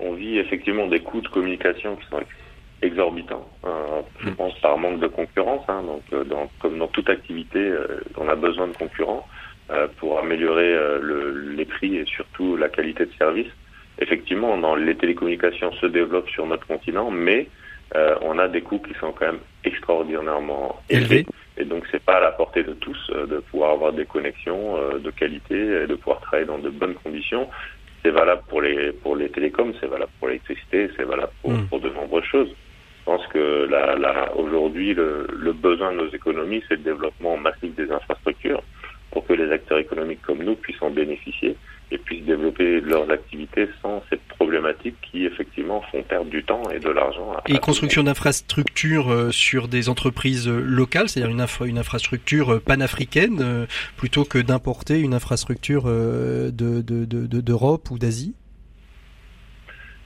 On 0.00 0.12
vit 0.14 0.38
effectivement 0.38 0.86
des 0.86 1.00
coûts 1.00 1.20
de 1.20 1.28
communication 1.28 1.96
qui 1.96 2.06
sont 2.08 2.20
exorbitants. 2.84 3.48
Hein. 3.64 4.02
je 4.20 4.30
mm. 4.30 4.34
pense 4.34 4.58
par 4.60 4.78
manque 4.78 5.00
de 5.00 5.06
concurrence. 5.06 5.64
Hein, 5.68 5.82
donc, 5.82 6.02
euh, 6.12 6.24
comme 6.60 6.78
dans 6.78 6.88
toute 6.88 7.08
activité, 7.08 7.58
euh, 7.58 8.00
on 8.16 8.28
a 8.28 8.36
besoin 8.36 8.68
de 8.68 8.76
concurrents 8.76 9.26
euh, 9.70 9.88
pour 9.98 10.18
améliorer 10.18 10.76
les 11.56 11.64
prix 11.64 11.96
et 11.96 12.04
surtout 12.04 12.56
la 12.56 12.68
qualité 12.68 13.06
de 13.06 13.12
service. 13.18 13.50
Effectivement, 13.98 14.56
dans, 14.58 14.74
les 14.74 14.96
télécommunications 14.96 15.72
se 15.74 15.86
développent 15.86 16.30
sur 16.30 16.46
notre 16.46 16.66
continent, 16.66 17.10
mais 17.10 17.48
on 18.22 18.40
a 18.40 18.48
des 18.48 18.60
coûts 18.60 18.80
qui 18.80 18.92
sont 18.94 19.12
quand 19.12 19.26
même 19.26 19.38
extraordinairement 19.62 20.82
élevés. 20.90 21.24
Et 21.56 21.64
donc, 21.64 21.84
c'est 21.92 22.02
pas 22.02 22.16
à 22.16 22.20
la 22.20 22.32
portée 22.32 22.64
de 22.64 22.72
tous 22.72 22.98
de 23.12 23.38
pouvoir 23.38 23.70
avoir 23.70 23.92
des 23.92 24.04
connexions 24.04 24.76
de 24.98 25.10
qualité 25.12 25.54
et 25.54 25.86
de 25.86 25.94
pouvoir 25.94 26.20
travailler 26.22 26.46
dans 26.46 26.58
de 26.58 26.70
bonnes 26.70 26.94
conditions 26.94 27.48
c'est 28.04 28.10
valable 28.10 28.42
pour 28.48 28.60
les 28.60 28.92
pour 28.92 29.16
les 29.16 29.30
télécoms, 29.30 29.72
c'est 29.80 29.86
valable 29.86 30.12
pour 30.18 30.28
l'électricité, 30.28 30.90
c'est 30.96 31.04
valable 31.04 31.32
pour, 31.40 31.52
hmm. 31.52 31.66
pour, 31.68 31.80
de 31.80 31.88
nombreuses 31.88 32.24
choses. 32.24 32.50
Je 33.00 33.04
pense 33.04 33.26
que 33.28 33.66
là, 33.70 33.96
là 33.96 34.32
aujourd'hui, 34.36 34.94
le, 34.94 35.26
le, 35.30 35.52
besoin 35.52 35.92
de 35.92 35.98
nos 35.98 36.08
économies, 36.08 36.62
c'est 36.68 36.76
le 36.76 36.82
développement 36.82 37.36
massif 37.36 37.74
des 37.74 37.90
infrastructures 37.90 38.62
pour 39.10 39.26
que 39.26 39.32
les 39.32 39.50
acteurs 39.50 39.78
économiques 39.78 40.22
comme 40.22 40.42
nous 40.42 40.56
puissent 40.56 40.82
en 40.82 40.90
bénéficier 40.90 41.56
et 41.90 41.98
puissent 41.98 42.24
développer 42.24 42.80
leurs 42.80 43.10
activités 43.10 43.68
sans 43.82 44.02
cette 44.10 44.22
problématique 44.22 44.96
qui 45.02 45.26
effectivement 45.26 45.82
font 45.92 46.02
perdre 46.02 46.30
du 46.30 46.42
temps 46.42 46.62
et 46.70 46.78
de 46.78 46.90
l'argent. 46.90 47.36
Et 47.46 47.58
construction 47.58 48.02
d'infrastructures 48.02 49.12
euh, 49.12 49.30
sur 49.30 49.68
des 49.68 49.88
entreprises 49.88 50.48
euh, 50.48 50.60
locales, 50.60 51.08
c'est-à-dire 51.08 51.30
une, 51.30 51.68
une 51.68 51.78
infrastructure 51.78 52.54
euh, 52.54 52.60
panafricaine 52.60 53.66
plutôt 53.96 54.24
que 54.24 54.38
d'importer 54.38 55.00
une 55.00 55.14
infrastructure 55.14 55.84
de, 55.84 56.50
d'Europe 56.80 57.90
ou 57.90 57.98
d'Asie? 57.98 58.34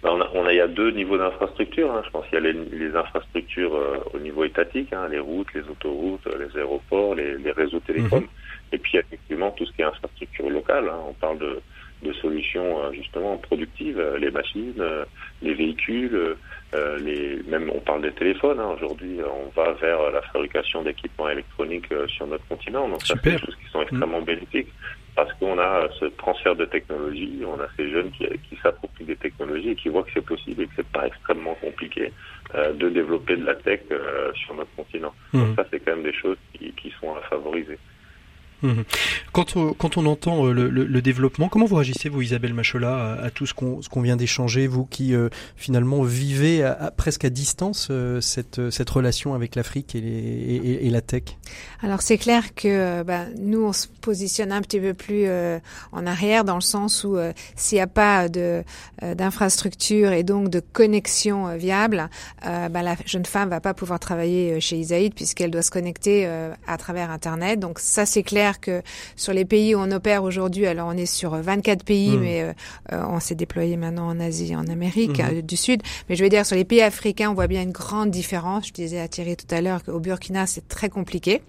Ben, 0.03 0.11
on, 0.11 0.21
a, 0.21 0.31
on 0.35 0.47
a, 0.47 0.53
il 0.53 0.57
y 0.57 0.61
a 0.61 0.69
deux 0.69 0.91
niveaux 0.91 1.19
d'infrastructure. 1.19 1.91
Hein. 1.93 2.03
Je 2.05 2.11
pense 2.11 2.25
qu'il 2.27 2.35
y 2.35 2.47
a 2.47 2.53
les, 2.53 2.97
infrastructures 2.97 3.73
au 4.13 4.19
niveau 4.19 4.45
étatique, 4.45 4.93
hein, 4.93 5.09
les 5.11 5.19
routes, 5.19 5.53
les 5.55 5.63
autoroutes, 5.63 6.27
les 6.39 6.59
aéroports, 6.59 7.15
les, 7.15 7.51
réseaux 7.53 7.81
télécoms. 7.81 8.21
Mhm. 8.21 8.29
Et 8.73 8.79
puis 8.79 8.99
effectivement 8.99 9.51
tout 9.53 9.67
ce 9.67 9.73
qui 9.73 9.83
est 9.83 9.85
infrastructure 9.85 10.49
locale. 10.51 10.89
Hein. 10.89 11.01
On 11.09 11.15
parle 11.15 11.39
de, 11.39 11.61
de 12.03 12.13
solutions 12.15 12.85
euh, 12.85 12.93
justement 12.93 13.37
productives, 13.37 13.99
euh, 13.99 14.19
les 14.19 14.31
machines, 14.31 14.75
euh, 14.79 15.05
les 15.43 15.55
véhicules, 15.55 16.37
les, 17.01 17.43
même 17.49 17.71
on 17.75 17.81
parle 17.81 18.03
des 18.03 18.13
téléphones. 18.13 18.61
Hein. 18.61 18.75
Aujourd'hui, 18.77 19.21
on 19.23 19.49
va 19.59 19.73
vers 19.73 20.11
la 20.11 20.21
fabrication 20.23 20.83
d'équipements 20.83 21.31
électroniques 21.31 21.89
sur 22.09 22.27
notre 22.27 22.47
continent. 22.47 22.89
Donc 22.89 23.03
ça, 23.03 23.15
c'est 23.23 23.31
des 23.33 23.39
choses 23.39 23.57
qui 23.57 23.71
sont 23.71 23.83
extrêmement 23.83 24.21
bénéfiques. 24.21 24.69
parce 25.19 25.33
qu'on 25.35 25.59
a 25.59 25.89
ce 25.99 26.05
transfert 26.05 26.55
de 26.55 26.65
technologie, 26.65 27.43
on 27.45 27.61
a 27.61 27.67
ces 27.77 27.91
jeunes 27.91 28.11
qui, 28.13 28.25
qui 28.49 28.57
s'approprient 28.63 29.05
des 29.05 29.17
technologies 29.17 29.71
et 29.71 29.75
qui 29.75 29.89
voient 29.89 30.05
que 30.05 30.11
c'est 30.15 30.25
possible 30.25 30.63
et 30.63 30.67
que 30.67 30.73
c'est 30.77 30.87
pas 30.87 31.09
extrêmement 31.09 31.55
compliqué 31.55 32.13
euh, 32.55 32.73
de 32.73 32.89
développer 32.89 33.37
de 33.37 33.45
la 33.45 33.57
tech 33.57 33.81
euh, 33.91 34.33
sur 34.35 34.55
notre 34.55 34.73
continent. 34.77 35.13
Mmh. 35.33 35.39
Donc 35.39 35.57
ça, 35.57 35.67
c'est 35.71 35.81
quand 35.81 35.97
même 35.97 36.05
des 36.05 36.13
choses 36.13 36.37
qui, 36.53 36.71
qui 36.73 36.93
sont 37.01 37.17
à 37.17 37.21
favoriser. 37.23 37.79
Mhm. 38.63 38.85
Quand, 39.33 39.57
on, 39.57 40.07
entend 40.07 40.47
euh, 40.47 40.53
le, 40.53 41.03
développement, 41.03 41.49
comment 41.49 41.67
vous 41.67 41.77
réagissez, 41.77 42.09
vous, 42.09 42.23
Isabelle 42.23 42.55
Machola, 42.55 43.19
à, 43.23 43.31
tout 43.31 43.47
ce 43.47 43.55
qu'on 43.55 44.01
vient 44.01 44.17
d'échanger, 44.17 44.67
vous 44.67 44.85
qui 44.85 45.15
euh, 45.15 45.29
finalement 45.57 46.03
vivez 46.03 46.69
presque 46.97 47.25
à 47.25 47.31
distance 47.31 47.89
euh, 47.91 48.21
cette, 48.21 48.91
relation 48.91 49.35
avec 49.35 49.55
l'Afrique 49.55 49.95
et, 49.95 50.89
la 50.91 51.01
tech? 51.03 51.23
Alors 51.83 52.01
c'est 52.01 52.17
clair 52.17 52.55
que 52.55 53.03
bah, 53.03 53.27
nous, 53.39 53.63
on 53.63 53.73
se 53.73 53.87
positionne 53.87 54.53
un 54.53 54.63
petit 54.63 54.81
peu 54.81 54.95
plus 54.95 55.27
en 55.93 56.07
arrière 56.07 56.45
dans 56.45 56.55
le 56.55 56.63
sens 56.63 57.05
où 57.05 57.17
s'il 57.57 57.77
n'y 57.77 57.83
a 57.83 57.87
pas 57.87 58.29
d'infrastructure 58.29 60.13
et 60.13 60.23
donc 60.23 60.49
de 60.49 60.61
connexion 60.61 61.55
viable, 61.57 62.09
bah, 62.43 62.83
la 62.83 62.97
jeune 63.05 63.27
femme 63.27 63.51
va 63.51 63.61
pas 63.61 63.75
pouvoir 63.75 64.01
travailler 64.01 64.61
chez 64.61 64.77
Isaïd 64.77 65.15
puisqu'elle 65.15 65.51
doit 65.51 65.63
se 65.63 65.71
connecter 65.71 66.27
à 66.67 66.77
travers 66.79 67.11
Internet. 67.11 67.61
Donc 67.61 67.79
ça, 67.79 68.07
c'est 68.07 68.23
clair 68.23 68.48
que 68.61 68.83
sur 69.17 69.33
les 69.33 69.45
pays 69.45 69.75
où 69.75 69.79
on 69.79 69.91
opère 69.91 70.23
aujourd'hui, 70.23 70.67
alors 70.67 70.89
on 70.89 70.97
est 70.97 71.07
sur 71.07 71.31
24 71.37 71.85
pays, 71.85 72.17
hmm. 72.17 72.21
mais 72.21 72.43
euh, 72.43 72.53
euh, 72.93 73.03
on 73.09 73.21
s'est 73.21 73.35
déployé 73.35 73.77
maintenant 73.77 74.09
en 74.09 74.21
Asie, 74.21 74.57
en 74.57 74.67
Amérique 74.67 75.19
hmm. 75.19 75.39
euh, 75.39 75.43
du 75.43 75.57
Sud. 75.57 75.83
Mais 76.09 76.17
je 76.17 76.23
veux 76.23 76.31
dire, 76.31 76.47
sur 76.47 76.57
les 76.57 76.65
pays 76.65 76.83
africains, 76.83 77.31
on 77.31 77.35
voit 77.35 77.47
bien 77.47 77.63
une 77.63 77.73
grande 77.73 78.11
différence. 78.11 78.69
Je 78.69 78.73
disais 78.73 79.01
à 79.01 79.09
Thierry 79.09 79.37
tout 79.37 79.53
à 79.55 79.61
l'heure 79.61 79.85
qu'au 79.85 80.01
Burkina, 80.01 80.47
c'est 80.47 80.67
très 80.69 80.89
compliqué. 80.89 81.43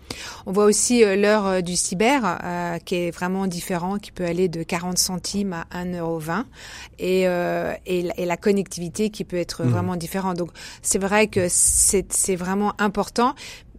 On 0.45 0.51
voit 0.51 0.65
aussi 0.65 1.03
l'heure 1.03 1.63
du 1.63 1.75
cyber, 1.75 2.39
qui 2.85 2.95
est 2.95 3.11
vraiment 3.11 3.47
différent, 3.47 3.97
qui 3.97 4.11
peut 4.11 4.25
aller 4.25 4.47
de 4.47 4.63
40 4.63 4.97
centimes 4.97 5.53
à 5.53 5.83
1,20€ 5.83 6.43
et, 6.99 7.21
et, 7.21 8.09
et, 8.17 8.25
la 8.25 8.37
connectivité 8.37 9.09
qui 9.09 9.23
peut 9.23 9.37
être 9.37 9.63
hmm. 9.63 9.69
vraiment 9.69 9.95
différente. 9.95 10.37
Donc 10.37 10.51
c'est 10.81 10.99
vrai 10.99 11.27
que 11.27 11.47
c'est 11.49 12.35
vraiment 12.35 12.73
important. 12.79 13.35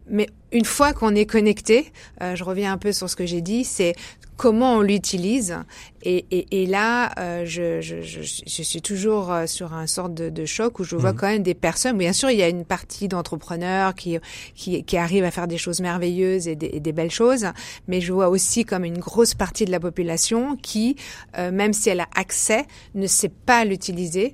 Mais 0.08 0.28
une 0.52 0.64
fois 0.64 0.92
qu'on 0.92 1.14
est 1.14 1.26
connecté, 1.26 1.92
euh, 2.22 2.34
je 2.34 2.44
reviens 2.44 2.72
un 2.72 2.78
peu 2.78 2.92
sur 2.92 3.08
ce 3.08 3.16
que 3.16 3.26
j'ai 3.26 3.40
dit, 3.40 3.64
c'est 3.64 3.94
comment 4.40 4.76
on 4.76 4.80
l'utilise. 4.80 5.58
Et, 6.02 6.24
et, 6.30 6.62
et, 6.62 6.66
là, 6.66 7.12
euh, 7.18 7.44
je, 7.44 7.82
je, 7.82 8.00
je, 8.00 8.22
je, 8.22 8.62
suis 8.62 8.80
toujours 8.80 9.30
euh, 9.30 9.44
sur 9.44 9.74
un 9.74 9.86
sorte 9.86 10.14
de, 10.14 10.30
de 10.30 10.46
choc 10.46 10.78
où 10.78 10.84
je 10.84 10.96
vois 10.96 11.12
mhm. 11.12 11.18
quand 11.18 11.26
même 11.26 11.42
des 11.42 11.52
personnes. 11.52 11.98
Bien 11.98 12.14
sûr, 12.14 12.30
il 12.30 12.38
y 12.38 12.42
a 12.42 12.48
une 12.48 12.64
partie 12.64 13.06
d'entrepreneurs 13.06 13.94
qui, 13.94 14.18
qui, 14.54 14.82
qui 14.82 14.96
arrivent 14.96 15.24
à 15.24 15.30
faire 15.30 15.46
des 15.46 15.58
choses 15.58 15.82
merveilleuses 15.82 16.48
et 16.48 16.56
des, 16.56 16.80
des, 16.80 16.92
belles 16.92 17.10
choses, 17.10 17.48
mais 17.86 18.00
je 18.00 18.14
vois 18.14 18.30
aussi 18.30 18.64
comme 18.64 18.86
une 18.86 18.96
grosse 18.96 19.34
partie 19.34 19.66
de 19.66 19.70
la 19.70 19.78
population 19.78 20.56
qui, 20.56 20.96
euh, 21.36 21.50
même 21.50 21.74
si 21.74 21.90
elle 21.90 22.00
a 22.00 22.08
accès, 22.16 22.64
ne 22.94 23.06
sait 23.06 23.28
pas 23.28 23.66
l'utiliser 23.66 24.32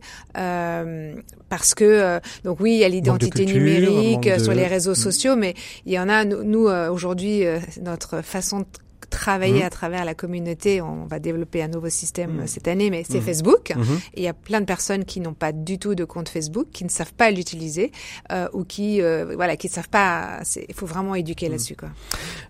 parce 1.49 1.75
que 1.75 2.21
donc 2.45 2.61
oui, 2.61 2.75
il 2.75 2.79
y 2.79 2.85
a 2.85 2.89
l'identité 2.89 3.45
numérique 3.45 4.29
sur 4.39 4.53
les 4.53 4.67
réseaux 4.67 4.93
mm. 4.93 4.97
sociaux, 4.97 5.37
mais 5.37 5.55
il 5.85 5.93
y 5.93 5.99
en 5.99 6.09
a 6.09 6.25
nous, 6.25 6.45
nous 6.45 6.69
aujourd'hui 6.69 7.45
notre 7.81 8.23
façon 8.23 8.61
de 8.61 8.67
travailler 9.11 9.61
mhm. 9.61 9.67
à 9.67 9.71
travers 9.71 10.05
la 10.05 10.15
communauté. 10.15 10.81
On 10.81 11.07
va 11.07 11.19
développer 11.19 11.63
un 11.63 11.69
nouveau 11.69 11.89
système 11.89 12.39
mhm. 12.39 12.47
cette 12.47 12.69
année, 12.69 12.91
mais 12.91 13.05
c'est 13.09 13.19
mhm. 13.19 13.25
Facebook. 13.25 13.73
il 14.15 14.23
y 14.23 14.29
a 14.29 14.35
plein 14.35 14.61
de 14.61 14.67
personnes 14.67 15.05
qui 15.05 15.21
n'ont 15.21 15.35
pas 15.35 15.53
du 15.53 15.79
tout 15.79 15.95
de 15.95 16.05
compte 16.05 16.29
Facebook, 16.29 16.69
qui 16.73 16.85
ne 16.85 16.89
savent 16.89 17.15
pas 17.15 17.31
l'utiliser 17.31 17.93
euh, 18.33 18.49
ou 18.53 18.65
qui 18.65 19.01
euh, 19.01 19.35
voilà 19.35 19.57
qui 19.57 19.69
ne 19.69 19.73
savent 19.73 19.89
pas. 19.89 20.41
Il 20.69 20.75
faut 20.75 20.87
vraiment 20.87 21.15
éduquer 21.15 21.49
là-dessus. 21.49 21.77
Quoi. 21.77 21.91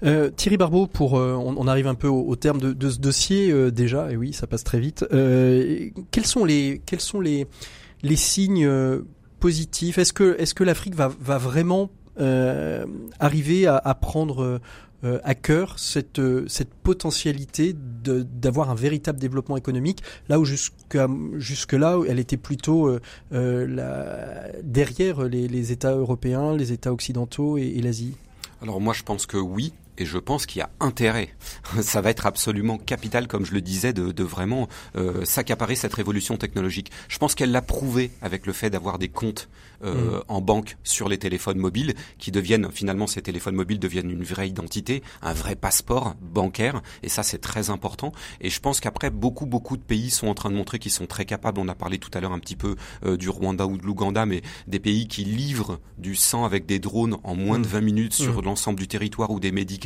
Euh, 0.04 0.30
Thierry 0.30 0.56
Barbeau, 0.56 0.86
pour 0.86 1.14
on, 1.14 1.66
arrive 1.66 1.86
un 1.86 1.94
peu 1.94 2.08
au, 2.08 2.36
terme 2.36 2.60
de, 2.60 2.72
de 2.72 2.90
ce 2.90 2.98
dossier 2.98 3.70
déjà, 3.70 4.10
et 4.10 4.16
oui, 4.16 4.32
ça 4.32 4.46
passe 4.46 4.64
très 4.64 4.78
vite. 4.78 5.04
quels 6.10 6.26
sont 6.26 6.44
les 6.44 6.80
quels 6.86 7.00
sont 7.00 7.20
les 7.20 7.46
les 8.02 8.16
signes 8.16 8.68
positifs? 9.40 9.98
Est-ce 9.98 10.12
que 10.12 10.36
est-ce 10.38 10.54
que 10.54 10.64
l'Afrique 10.64 10.94
va 10.94 11.10
va 11.20 11.38
vraiment 11.38 11.90
arriver 13.18 13.66
à, 13.66 13.76
à 13.76 13.94
prendre 13.94 14.60
euh, 15.06 15.20
à 15.22 15.34
cœur 15.34 15.78
cette, 15.78 16.18
euh, 16.18 16.44
cette 16.48 16.74
potentialité 16.74 17.74
d'avoir 17.76 18.70
un 18.70 18.74
véritable 18.74 19.20
développement 19.20 19.56
économique, 19.56 20.02
là 20.28 20.40
où 20.40 20.44
jusqu'à 20.44 21.08
jusque 21.36 21.74
là 21.74 22.00
elle 22.08 22.18
était 22.18 22.36
plutôt 22.36 22.98
euh, 23.32 24.52
derrière 24.62 25.24
les, 25.24 25.72
États 25.72 25.94
européens, 25.94 26.56
les 26.56 26.72
États 26.72 26.92
occidentaux 26.92 27.56
et 27.56 27.80
l'Asie. 27.80 28.16
Alors 28.62 28.80
moi 28.80 28.94
je 28.94 29.02
pense 29.02 29.26
que 29.26 29.36
oui, 29.36 29.72
et 29.98 30.04
je 30.04 30.18
pense 30.18 30.46
qu'il 30.46 30.60
y 30.60 30.62
a 30.62 30.70
intérêt. 30.80 31.34
Ça 31.82 32.00
va 32.00 32.10
être 32.10 32.26
absolument 32.26 32.78
capital, 32.78 33.28
comme 33.28 33.44
je 33.44 33.52
le 33.52 33.60
disais, 33.60 33.92
de, 33.92 34.12
de 34.12 34.24
vraiment 34.24 34.68
euh, 34.96 35.24
s'accaparer 35.24 35.74
cette 35.76 35.94
révolution 35.94 36.36
technologique. 36.36 36.90
Je 37.08 37.18
pense 37.18 37.34
qu'elle 37.34 37.52
l'a 37.52 37.62
prouvé 37.62 38.10
avec 38.22 38.46
le 38.46 38.52
fait 38.52 38.70
d'avoir 38.70 38.98
des 38.98 39.08
comptes 39.08 39.48
euh, 39.84 40.18
mm. 40.18 40.22
en 40.28 40.40
banque 40.40 40.76
sur 40.84 41.08
les 41.08 41.18
téléphones 41.18 41.58
mobiles 41.58 41.94
qui 42.18 42.30
deviennent 42.30 42.70
finalement 42.72 43.06
ces 43.06 43.20
téléphones 43.20 43.54
mobiles 43.54 43.78
deviennent 43.78 44.10
une 44.10 44.24
vraie 44.24 44.48
identité, 44.48 45.02
un 45.20 45.34
vrai 45.34 45.54
passeport 45.54 46.14
bancaire 46.22 46.80
et 47.02 47.10
ça 47.10 47.22
c'est 47.22 47.38
très 47.38 47.68
important 47.68 48.12
et 48.40 48.48
je 48.48 48.58
pense 48.60 48.80
qu'après 48.80 49.10
beaucoup 49.10 49.44
beaucoup 49.44 49.76
de 49.76 49.82
pays 49.82 50.08
sont 50.10 50.28
en 50.28 50.34
train 50.34 50.50
de 50.50 50.56
montrer 50.56 50.78
qu'ils 50.78 50.92
sont 50.92 51.06
très 51.06 51.26
capables, 51.26 51.60
on 51.60 51.68
a 51.68 51.74
parlé 51.74 51.98
tout 51.98 52.10
à 52.14 52.20
l'heure 52.20 52.32
un 52.32 52.38
petit 52.38 52.56
peu 52.56 52.76
euh, 53.04 53.18
du 53.18 53.28
Rwanda 53.28 53.66
ou 53.66 53.76
de 53.76 53.84
l'Ouganda 53.84 54.24
mais 54.24 54.40
des 54.66 54.80
pays 54.80 55.08
qui 55.08 55.24
livrent 55.24 55.78
du 55.98 56.16
sang 56.16 56.44
avec 56.46 56.64
des 56.64 56.78
drones 56.78 57.18
en 57.22 57.34
moins 57.34 57.58
de 57.58 57.66
20 57.66 57.80
mm. 57.80 57.84
minutes 57.84 58.14
sur 58.14 58.40
mm. 58.40 58.44
l'ensemble 58.46 58.78
du 58.78 58.88
territoire 58.88 59.30
ou 59.30 59.40
des 59.40 59.52
médicaments 59.52 59.85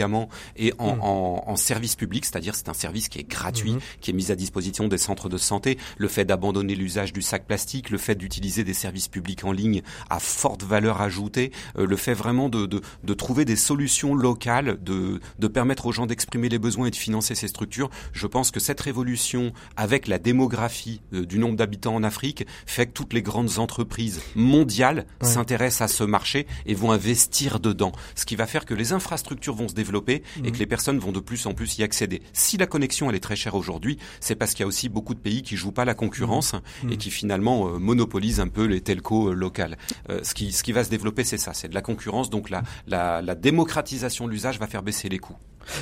et 0.57 0.73
en, 0.79 0.99
en, 1.01 1.45
en 1.47 1.57
service 1.57 1.97
public, 1.97 2.25
c'est-à-dire 2.25 2.55
c'est 2.55 2.69
un 2.69 2.75
service 2.75 3.09
qui 3.09 3.19
est 3.19 3.29
gratuit, 3.29 3.77
qui 4.01 4.11
est 4.11 4.15
mis 4.15 4.31
à 4.31 4.37
disposition 4.37 4.89
des 4.89 4.99
centres 4.99 5.29
de 5.29 5.37
santé, 5.37 5.79
le 5.99 6.09
fait 6.09 6.25
d'abandonner 6.25 6.75
l'usage 6.75 7.13
du 7.13 7.23
sac 7.23 7.47
plastique, 7.47 7.91
le 7.91 7.99
fait 7.99 8.15
d'utiliser 8.15 8.65
des 8.65 8.75
services 8.75 9.09
publics 9.09 9.45
en 9.45 9.53
ligne 9.53 9.83
à 10.09 10.19
forte 10.19 10.63
valeur 10.63 11.01
ajoutée, 11.01 11.53
euh, 11.79 11.87
le 11.87 11.97
fait 11.97 12.15
vraiment 12.15 12.49
de, 12.49 12.67
de, 12.67 12.81
de, 13.05 13.15
trouver 13.15 13.45
des 13.45 13.57
solutions 13.57 14.15
locales, 14.15 14.79
de, 14.83 15.21
de 15.39 15.49
permettre 15.49 15.87
aux 15.87 15.93
gens 15.93 16.07
d'exprimer 16.07 16.49
les 16.49 16.59
besoins 16.59 16.87
et 16.87 16.91
de 16.91 16.97
financer 16.97 17.35
ces 17.35 17.49
structures. 17.49 17.91
Je 18.13 18.27
pense 18.27 18.51
que 18.51 18.61
cette 18.61 18.81
révolution, 18.81 19.53
avec 19.77 20.09
la 20.09 20.19
démographie 20.19 21.03
euh, 21.13 21.27
du 21.27 21.39
nombre 21.39 21.57
d'habitants 21.57 21.95
en 21.95 22.03
Afrique, 22.03 22.47
fait 22.67 22.87
que 22.87 22.93
toutes 22.93 23.13
les 23.13 23.23
grandes 23.23 23.59
entreprises 23.59 24.21
mondiales 24.35 25.07
s'intéressent 25.23 25.83
à 25.83 25.89
ce 25.89 26.05
marché 26.05 26.47
et 26.67 26.75
vont 26.75 26.93
investir 26.93 27.61
dedans. 27.61 27.93
Ce 28.15 28.25
qui 28.25 28.37
va 28.37 28.47
faire 28.47 28.65
que 28.65 28.75
les 28.75 28.93
infrastructures 28.93 29.55
vont 29.55 29.69
se 29.69 29.75
développer 29.75 29.90
et 30.09 30.23
mhm. 30.37 30.53
que 30.53 30.59
les 30.59 30.67
personnes 30.67 30.99
vont 30.99 31.13
de 31.13 31.21
plus 31.21 31.47
en 31.47 31.55
plus 31.55 31.79
y 31.79 31.83
accéder. 31.83 32.23
Si 32.33 32.57
la 32.57 32.67
connexion 32.67 33.11
elle 33.11 33.17
est 33.17 33.21
très 33.21 33.37
chère 33.37 33.55
aujourd'hui, 33.55 33.99
c'est 34.21 34.35
parce 34.35 34.53
qu'il 34.53 34.61
y 34.61 34.65
a 34.65 34.67
aussi 34.67 34.89
beaucoup 34.89 35.15
de 35.15 35.21
pays 35.21 35.43
qui 35.43 35.57
jouent 35.57 35.73
pas 35.73 35.85
la 35.85 35.95
concurrence 35.95 36.55
mhm. 36.83 36.93
et 36.93 36.97
qui 36.97 37.11
finalement 37.11 37.69
euh, 37.69 37.79
monopolisent 37.79 38.41
un 38.41 38.49
peu 38.49 38.65
les 38.65 38.81
telcos 38.81 39.33
locales. 39.33 39.77
Euh, 40.09 40.21
ce, 40.23 40.35
qui, 40.35 40.53
ce 40.53 40.63
qui 40.63 40.73
va 40.73 40.85
se 40.85 40.91
développer, 40.91 41.25
c'est 41.25 41.39
ça, 41.39 41.55
c'est 41.55 41.69
de 41.69 41.75
la 41.75 41.83
concurrence. 41.83 42.31
Donc 42.31 42.51
la, 42.51 42.63
la, 42.87 43.23
la 43.23 43.35
démocratisation 43.35 44.27
de 44.27 44.33
l'usage 44.33 44.59
va 44.59 44.67
faire 44.67 44.83
baisser 44.83 45.09
les 45.09 45.19
coûts. 45.19 45.37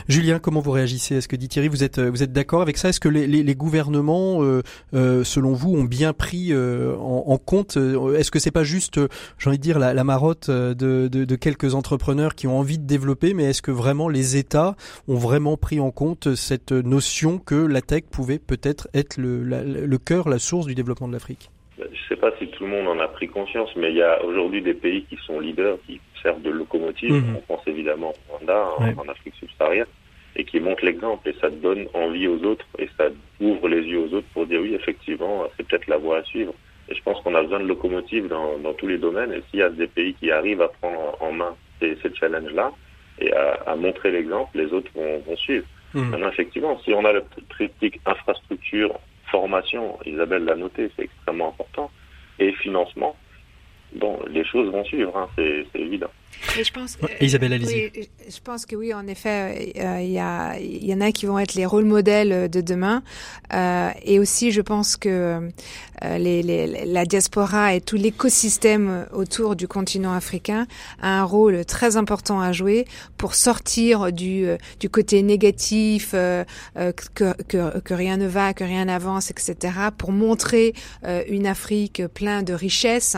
Julien, 0.08 0.38
comment 0.38 0.60
vous 0.60 0.70
réagissez 0.70 1.16
à 1.16 1.20
ce 1.20 1.28
que 1.28 1.36
dit 1.36 1.48
Thierry? 1.48 1.68
Vous 1.68 1.84
êtes, 1.84 1.98
euh, 1.98 2.10
vous 2.10 2.22
êtes 2.22 2.32
d'accord 2.32 2.62
avec 2.62 2.76
ça? 2.76 2.88
Est-ce 2.88 3.00
que 3.00 3.08
les, 3.08 3.26
les, 3.26 3.42
les 3.42 3.54
gouvernements, 3.54 4.42
euh, 4.42 4.62
euh, 4.94 5.24
selon 5.24 5.52
vous, 5.52 5.74
ont 5.74 5.84
bien 5.84 6.12
pris 6.12 6.52
euh, 6.52 6.96
en, 6.96 7.24
en, 7.26 7.38
compte 7.38 7.76
Est-ce 7.76 8.30
que 8.30 8.38
c'est 8.38 8.50
pas 8.50 8.64
juste, 8.64 9.00
j'ai 9.38 9.48
envie 9.48 9.58
de 9.58 9.62
dire, 9.62 9.78
la, 9.78 9.94
la 9.94 10.04
marotte 10.04 10.50
de, 10.50 10.74
de, 10.74 11.08
de, 11.08 11.36
quelques 11.36 11.74
entrepreneurs 11.74 12.34
qui 12.34 12.46
ont 12.46 12.58
envie 12.58 12.78
de 12.78 12.84
développer, 12.86 13.34
mais 13.34 13.44
est-ce 13.44 13.62
que 13.62 13.70
vraiment 13.70 13.97
les 14.06 14.36
États 14.36 14.76
ont 15.08 15.16
vraiment 15.16 15.56
pris 15.56 15.80
en 15.80 15.90
compte 15.90 16.36
cette 16.36 16.70
notion 16.70 17.38
que 17.38 17.56
la 17.56 17.80
tech 17.80 18.04
pouvait 18.12 18.38
peut-être 18.38 18.86
être 18.94 19.16
le, 19.16 19.42
le 19.42 19.98
cœur, 19.98 20.28
la 20.28 20.38
source 20.38 20.66
du 20.66 20.76
développement 20.76 21.08
de 21.08 21.14
l'Afrique 21.14 21.50
je 21.78 21.84
ne 21.84 22.08
sais 22.08 22.16
pas 22.16 22.32
si 22.38 22.48
tout 22.48 22.64
le 22.64 22.70
monde 22.70 22.88
en 22.88 22.98
a 22.98 23.08
pris 23.08 23.28
conscience, 23.28 23.70
mais 23.76 23.90
il 23.90 23.96
y 23.96 24.02
a 24.02 24.22
aujourd'hui 24.24 24.62
des 24.62 24.74
pays 24.74 25.04
qui 25.04 25.16
sont 25.26 25.40
leaders, 25.40 25.78
qui 25.86 26.00
servent 26.22 26.42
de 26.42 26.50
locomotive. 26.50 27.12
Mhm. 27.12 27.36
On 27.36 27.40
pense 27.40 27.66
évidemment 27.66 28.10
au 28.10 28.32
Rwanda, 28.32 28.70
en, 28.78 29.08
Afrique 29.08 29.34
subsaharienne, 29.38 29.86
et 30.36 30.44
qui 30.44 30.60
montrent 30.60 30.84
l'exemple. 30.84 31.28
Et 31.28 31.34
ça 31.40 31.50
donne 31.50 31.86
envie 31.94 32.26
aux 32.26 32.42
autres, 32.44 32.66
et 32.78 32.88
ça 32.96 33.08
ouvre 33.40 33.68
les 33.68 33.82
yeux 33.82 34.00
aux 34.00 34.14
autres 34.14 34.26
pour 34.32 34.46
dire 34.46 34.60
oui, 34.60 34.74
effectivement, 34.74 35.44
c'est 35.56 35.66
peut-être 35.66 35.86
la 35.86 35.98
voie 35.98 36.18
à 36.18 36.24
suivre. 36.24 36.54
Et 36.88 36.94
je 36.94 37.02
pense 37.02 37.20
qu'on 37.22 37.34
a 37.34 37.42
besoin 37.42 37.60
de 37.60 37.66
locomotives 37.66 38.28
dans, 38.28 38.58
dans, 38.58 38.72
tous 38.72 38.86
les 38.86 38.98
domaines. 38.98 39.32
Et 39.32 39.42
s'il 39.50 39.60
y 39.60 39.62
a 39.62 39.68
des 39.68 39.86
pays 39.86 40.14
qui 40.14 40.30
arrivent 40.30 40.62
à 40.62 40.68
prendre 40.68 41.16
en 41.20 41.32
main 41.32 41.54
ces, 41.80 41.96
ces 42.02 42.14
challenges-là 42.14 42.72
et 43.20 43.32
à, 43.32 43.54
à 43.66 43.76
montrer 43.76 44.10
l'exemple, 44.10 44.56
les 44.58 44.72
autres 44.72 44.90
vont, 44.94 45.18
vont 45.20 45.36
suivre. 45.36 45.66
Mhm. 45.94 46.10
Maintenant, 46.10 46.28
effectivement, 46.28 46.78
si 46.80 46.92
on 46.92 47.04
a 47.04 47.12
le 47.12 47.24
triptyque 47.48 48.00
infrastructure, 48.06 48.98
formation, 49.30 49.98
Isabelle 50.04 50.44
l'a 50.44 50.56
noté, 50.56 50.90
c'est 50.96 51.04
extrêmement 51.04 51.48
important, 51.48 51.90
et 52.38 52.52
financement, 52.52 53.16
bon, 53.94 54.18
les 54.28 54.44
choses 54.44 54.70
vont 54.70 54.84
suivre, 54.84 55.16
hein, 55.16 55.28
c'est 55.36 55.66
évident. 55.74 56.10
Et 56.58 56.64
je 56.64 56.72
pense, 56.72 56.96
Isabelle, 57.20 57.52
allez-y. 57.52 57.90
Oui, 57.94 58.08
je 58.28 58.40
pense 58.42 58.64
que 58.64 58.74
oui, 58.76 58.94
en 58.94 59.06
effet, 59.06 59.72
euh, 59.76 60.00
il 60.00 60.10
y, 60.10 60.18
a, 60.18 60.58
y 60.58 60.92
en 60.94 61.00
a 61.00 61.12
qui 61.12 61.26
vont 61.26 61.38
être 61.38 61.54
les 61.54 61.66
rôles 61.66 61.84
modèles 61.84 62.48
de 62.48 62.60
demain. 62.60 63.02
Euh, 63.52 63.90
et 64.02 64.18
aussi, 64.18 64.50
je 64.52 64.60
pense 64.60 64.96
que 64.96 65.50
euh, 66.04 66.18
les, 66.18 66.42
les, 66.42 66.84
la 66.84 67.04
diaspora 67.04 67.74
et 67.74 67.80
tout 67.80 67.96
l'écosystème 67.96 69.06
autour 69.12 69.56
du 69.56 69.66
continent 69.66 70.12
africain 70.12 70.66
a 71.02 71.20
un 71.20 71.24
rôle 71.24 71.64
très 71.64 71.96
important 71.96 72.40
à 72.40 72.52
jouer 72.52 72.86
pour 73.16 73.34
sortir 73.34 74.12
du, 74.12 74.46
euh, 74.46 74.56
du 74.80 74.88
côté 74.90 75.22
négatif, 75.22 76.10
euh, 76.14 76.44
que, 76.74 77.42
que, 77.42 77.80
que, 77.80 77.94
rien 77.94 78.16
ne 78.16 78.26
va, 78.26 78.54
que 78.54 78.64
rien 78.64 78.84
n'avance, 78.84 79.30
etc., 79.30 79.74
pour 79.96 80.12
montrer 80.12 80.74
une 81.28 81.46
Afrique 81.46 82.02
pleine 82.14 82.44
de 82.44 82.52
richesses, 82.52 83.16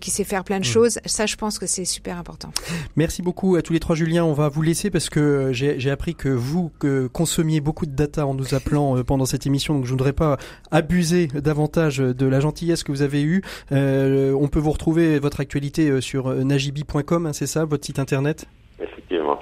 qui 0.00 0.10
sait 0.10 0.24
faire 0.24 0.44
plein 0.44 0.60
de 0.60 0.66
mmh. 0.66 0.72
choses. 0.72 0.98
Ça, 1.04 1.26
je 1.26 1.36
pense 1.36 1.58
que 1.58 1.66
c'est 1.66 1.84
super 1.84 2.16
important. 2.16 2.51
Merci 2.96 3.22
beaucoup 3.22 3.56
à 3.56 3.62
tous 3.62 3.72
les 3.72 3.80
trois, 3.80 3.96
Julien. 3.96 4.24
On 4.24 4.32
va 4.32 4.48
vous 4.48 4.62
laisser 4.62 4.90
parce 4.90 5.08
que 5.08 5.50
j'ai 5.52 5.90
appris 5.90 6.14
que 6.14 6.28
vous 6.28 6.70
que 6.78 7.06
consommiez 7.06 7.60
beaucoup 7.60 7.86
de 7.86 7.94
data 7.94 8.26
en 8.26 8.34
nous 8.34 8.54
appelant 8.54 9.02
pendant 9.04 9.26
cette 9.26 9.46
émission, 9.46 9.74
donc 9.74 9.84
je 9.84 9.92
ne 9.92 9.98
voudrais 9.98 10.12
pas 10.12 10.36
abuser 10.70 11.26
davantage 11.26 11.98
de 11.98 12.26
la 12.26 12.40
gentillesse 12.40 12.82
que 12.82 12.92
vous 12.92 13.02
avez 13.02 13.22
eue. 13.22 13.42
Euh, 13.72 14.32
on 14.38 14.48
peut 14.48 14.58
vous 14.58 14.70
retrouver 14.70 15.18
votre 15.18 15.40
actualité 15.40 15.88
euh, 15.88 16.00
sur 16.00 16.28
euh, 16.28 16.44
najibi.com, 16.44 17.26
hein, 17.26 17.32
c'est 17.32 17.46
ça, 17.46 17.64
votre 17.64 17.84
site 17.84 17.98
internet? 17.98 18.46
Effectivement. 18.80 19.38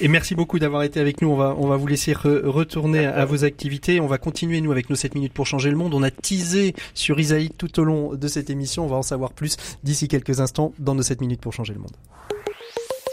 Et 0.00 0.08
merci 0.08 0.34
beaucoup 0.34 0.58
d'avoir 0.58 0.82
été 0.82 0.98
avec 0.98 1.20
nous. 1.20 1.28
On 1.28 1.36
va, 1.36 1.54
on 1.58 1.66
va 1.66 1.76
vous 1.76 1.86
laisser 1.86 2.14
retourner 2.14 3.04
à, 3.04 3.24
vos 3.26 3.44
activités. 3.44 4.00
On 4.00 4.06
va 4.06 4.16
continuer, 4.16 4.62
nous, 4.62 4.72
avec 4.72 4.88
nos 4.88 4.96
7 4.96 5.14
minutes 5.14 5.34
pour 5.34 5.46
changer 5.46 5.70
le 5.70 5.76
monde. 5.76 5.92
On 5.92 6.02
a 6.02 6.10
teasé 6.10 6.74
sur 6.94 7.20
Isaïe 7.20 7.50
tout 7.50 7.78
au 7.80 7.84
long 7.84 8.14
de 8.14 8.28
cette 8.28 8.48
émission. 8.48 8.84
On 8.84 8.88
va 8.88 8.96
en 8.96 9.02
savoir 9.02 9.32
plus 9.32 9.56
d'ici 9.82 10.08
quelques 10.08 10.40
instants 10.40 10.72
dans 10.78 10.94
nos 10.94 11.02
7 11.02 11.20
minutes 11.20 11.40
pour 11.40 11.52
changer 11.52 11.74
le 11.74 11.80
monde. 11.80 11.92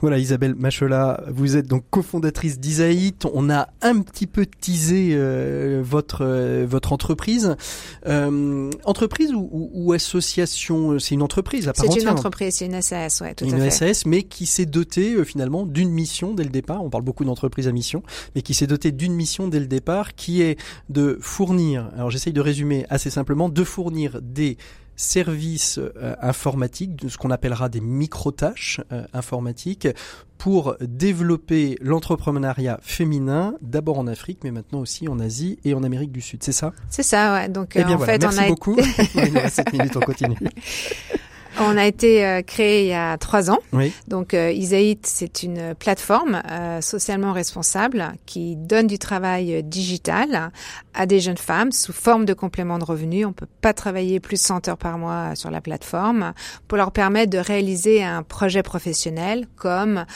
Voilà, 0.00 0.18
Isabelle 0.18 0.54
Machola, 0.54 1.22
vous 1.28 1.56
êtes 1.56 1.66
donc 1.66 1.84
cofondatrice 1.90 2.58
d'Isaït. 2.58 3.26
On 3.32 3.50
a 3.50 3.68
un 3.82 4.00
petit 4.00 4.26
peu 4.26 4.46
teasé 4.46 5.10
euh, 5.12 5.82
votre 5.84 6.24
euh, 6.24 6.66
votre 6.68 6.92
entreprise. 6.92 7.56
Euh, 8.06 8.70
entreprise 8.84 9.32
ou, 9.32 9.70
ou, 9.72 9.92
association 9.92 10.98
C'est 10.98 11.14
une 11.14 11.22
entreprise 11.22 11.68
à 11.68 11.72
part 11.72 11.86
C'est 11.90 12.00
une 12.00 12.08
entreprise, 12.08 12.54
c'est 12.56 12.66
une 12.66 12.80
SAS, 12.82 13.20
ouais, 13.20 13.34
tout 13.34 13.44
une 13.44 13.54
à 13.54 13.70
fait. 13.70 13.70
SAS, 13.70 14.06
mais 14.06 14.22
qui 14.22 14.46
s'est 14.46 14.66
dotée 14.66 15.24
finalement 15.24 15.64
d'une 15.64 15.90
mission 15.90 16.34
dès 16.34 16.44
le 16.44 16.50
départ. 16.50 16.84
On 16.84 16.90
parle 16.90 17.04
beaucoup 17.04 17.24
d'entreprises 17.24 17.68
à 17.68 17.72
mission, 17.72 18.02
mais 18.34 18.42
qui 18.42 18.54
s'est 18.54 18.66
dotée 18.66 18.92
d'une 18.92 19.14
mission 19.14 19.48
dès 19.48 19.60
le 19.60 19.66
départ, 19.66 20.14
qui 20.14 20.42
est 20.42 20.58
de 20.88 21.18
fournir. 21.20 21.90
Alors 21.94 22.10
j'essaye 22.10 22.32
de 22.32 22.40
résumer 22.40 22.86
assez 22.90 23.10
simplement, 23.10 23.48
de 23.48 23.64
fournir 23.64 24.20
des 24.22 24.58
services 24.96 25.78
euh, 25.78 26.16
informatiques, 26.20 26.92
ce 27.08 27.16
qu'on 27.16 27.30
appellera 27.30 27.68
des 27.68 27.80
micro-tâches 27.80 28.80
euh, 28.92 29.04
informatiques, 29.12 29.88
pour 30.38 30.76
développer 30.80 31.78
l'entrepreneuriat 31.80 32.78
féminin, 32.82 33.54
d'abord 33.62 33.98
en 33.98 34.06
Afrique, 34.06 34.40
mais 34.44 34.50
maintenant 34.50 34.80
aussi 34.80 35.08
en 35.08 35.18
Asie 35.18 35.58
et 35.64 35.72
en 35.72 35.82
Amérique 35.82 36.12
du 36.12 36.20
Sud. 36.20 36.42
C'est 36.42 36.52
ça? 36.52 36.72
C'est 36.90 37.02
ça, 37.02 37.34
ouais. 37.34 37.48
Donc, 37.48 37.72
eh 37.74 37.84
bien, 37.84 37.96
en 37.96 37.98
fait, 37.98 38.20
merci 38.20 38.38
on 38.38 38.42
a 38.42 38.48
beaucoup. 38.48 38.76
il 39.14 39.32
nous 39.32 39.40
reste 39.40 39.56
7 39.56 39.72
minutes, 39.72 39.96
on 39.96 40.00
continue. 40.00 40.36
On 41.58 41.76
a 41.78 41.86
été 41.86 42.24
euh, 42.24 42.42
créé 42.42 42.82
il 42.82 42.88
y 42.88 42.94
a 42.94 43.16
trois 43.16 43.50
ans. 43.50 43.58
Oui. 43.72 43.92
Donc 44.08 44.34
euh, 44.34 44.52
c'est 45.02 45.42
une 45.42 45.74
plateforme 45.74 46.42
euh, 46.50 46.80
socialement 46.80 47.32
responsable 47.32 48.12
qui 48.26 48.56
donne 48.56 48.86
du 48.86 48.98
travail 48.98 49.54
euh, 49.54 49.62
digital 49.62 50.50
à 50.92 51.06
des 51.06 51.20
jeunes 51.20 51.38
femmes 51.38 51.72
sous 51.72 51.92
forme 51.92 52.26
de 52.26 52.34
complément 52.34 52.78
de 52.78 52.84
revenus. 52.84 53.26
On 53.26 53.32
peut 53.32 53.48
pas 53.60 53.72
travailler 53.72 54.20
plus 54.20 54.36
de 54.36 54.42
100 54.46 54.68
heures 54.68 54.76
par 54.76 54.98
mois 54.98 55.34
sur 55.34 55.50
la 55.50 55.60
plateforme 55.60 56.34
pour 56.68 56.76
leur 56.76 56.92
permettre 56.92 57.30
de 57.30 57.38
réaliser 57.38 58.02
un 58.02 58.22
projet 58.22 58.62
professionnel 58.62 59.46
comme 59.56 60.06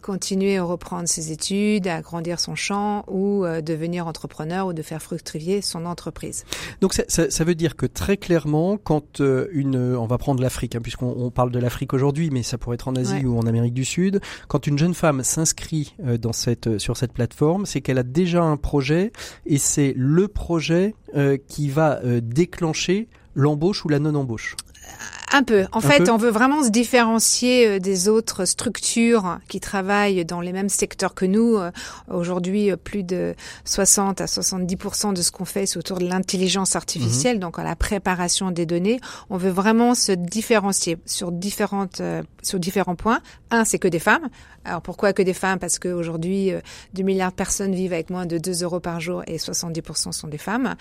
continuer 0.00 0.56
à 0.56 0.62
reprendre 0.62 1.08
ses 1.08 1.32
études, 1.32 1.86
à 1.86 2.00
grandir 2.00 2.40
son 2.40 2.54
champ 2.54 3.04
ou 3.08 3.44
devenir 3.62 4.06
entrepreneur 4.06 4.66
ou 4.66 4.72
de 4.72 4.82
faire 4.82 5.02
fructifier 5.02 5.60
son 5.60 5.84
entreprise. 5.84 6.44
Donc 6.80 6.94
ça, 6.94 7.02
ça, 7.08 7.30
ça 7.30 7.44
veut 7.44 7.54
dire 7.54 7.76
que 7.76 7.84
très 7.84 8.16
clairement, 8.16 8.78
quand 8.78 9.20
une, 9.20 9.94
on 9.96 10.06
va 10.06 10.16
prendre 10.16 10.42
l'Afrique, 10.42 10.76
hein, 10.76 10.81
puisqu'on 10.82 11.30
parle 11.30 11.50
de 11.50 11.58
l'Afrique 11.58 11.92
aujourd'hui, 11.94 12.30
mais 12.30 12.42
ça 12.42 12.58
pourrait 12.58 12.74
être 12.74 12.88
en 12.88 12.96
Asie 12.96 13.24
ou 13.24 13.38
en 13.38 13.46
Amérique 13.46 13.74
du 13.74 13.84
Sud. 13.84 14.20
Quand 14.48 14.66
une 14.66 14.78
jeune 14.78 14.94
femme 14.94 15.22
s'inscrit 15.22 15.94
euh, 16.04 16.18
dans 16.18 16.32
cette 16.32 16.66
euh, 16.66 16.78
sur 16.78 16.96
cette 16.96 17.12
plateforme, 17.12 17.66
c'est 17.66 17.80
qu'elle 17.80 17.98
a 17.98 18.02
déjà 18.02 18.42
un 18.42 18.56
projet 18.56 19.12
et 19.46 19.58
c'est 19.58 19.94
le 19.96 20.28
projet 20.28 20.94
euh, 21.16 21.36
qui 21.48 21.68
va 21.68 22.00
déclencher 22.20 23.08
l'embauche 23.34 23.84
ou 23.84 23.88
la 23.88 23.98
non-embauche. 23.98 24.56
Un 25.34 25.42
peu. 25.44 25.64
En 25.72 25.80
fait, 25.80 26.10
on 26.10 26.18
veut 26.18 26.30
vraiment 26.30 26.62
se 26.62 26.68
différencier 26.68 27.66
euh, 27.66 27.78
des 27.78 28.08
autres 28.08 28.44
structures 28.44 29.38
qui 29.48 29.60
travaillent 29.60 30.26
dans 30.26 30.42
les 30.42 30.52
mêmes 30.52 30.68
secteurs 30.68 31.14
que 31.14 31.24
nous. 31.24 31.56
Euh, 31.56 31.70
aujourd'hui, 32.10 32.70
euh, 32.70 32.76
plus 32.76 33.02
de 33.02 33.34
60 33.64 34.20
à 34.20 34.26
70% 34.26 35.14
de 35.14 35.22
ce 35.22 35.32
qu'on 35.32 35.46
fait, 35.46 35.64
c'est 35.64 35.78
autour 35.78 35.98
de 35.98 36.06
l'intelligence 36.06 36.76
artificielle, 36.76 37.36
mhm. 37.36 37.42
donc 37.42 37.58
à 37.58 37.64
la 37.64 37.76
préparation 37.76 38.50
des 38.50 38.66
données. 38.66 39.00
On 39.30 39.38
veut 39.38 39.50
vraiment 39.50 39.94
se 39.94 40.12
différencier 40.12 40.98
sur 41.06 41.32
différentes, 41.32 42.02
sur 42.42 42.58
différents 42.58 42.96
points. 42.96 43.20
Un, 43.50 43.64
c'est 43.64 43.78
que 43.78 43.88
des 43.88 43.98
femmes. 43.98 44.28
Alors 44.64 44.82
pourquoi 44.82 45.12
que 45.12 45.22
des 45.22 45.34
femmes? 45.34 45.58
Parce 45.58 45.78
qu'aujourd'hui, 45.78 46.52
2 46.94 47.02
milliards 47.02 47.30
de 47.30 47.36
personnes 47.36 47.74
vivent 47.74 47.92
avec 47.92 48.10
moins 48.10 48.26
de 48.26 48.38
2 48.38 48.62
euros 48.62 48.80
par 48.80 49.00
jour 49.00 49.22
et 49.26 49.36
70% 49.38 50.12
sont 50.12 50.28
des 50.28 50.38
femmes. 50.38 50.76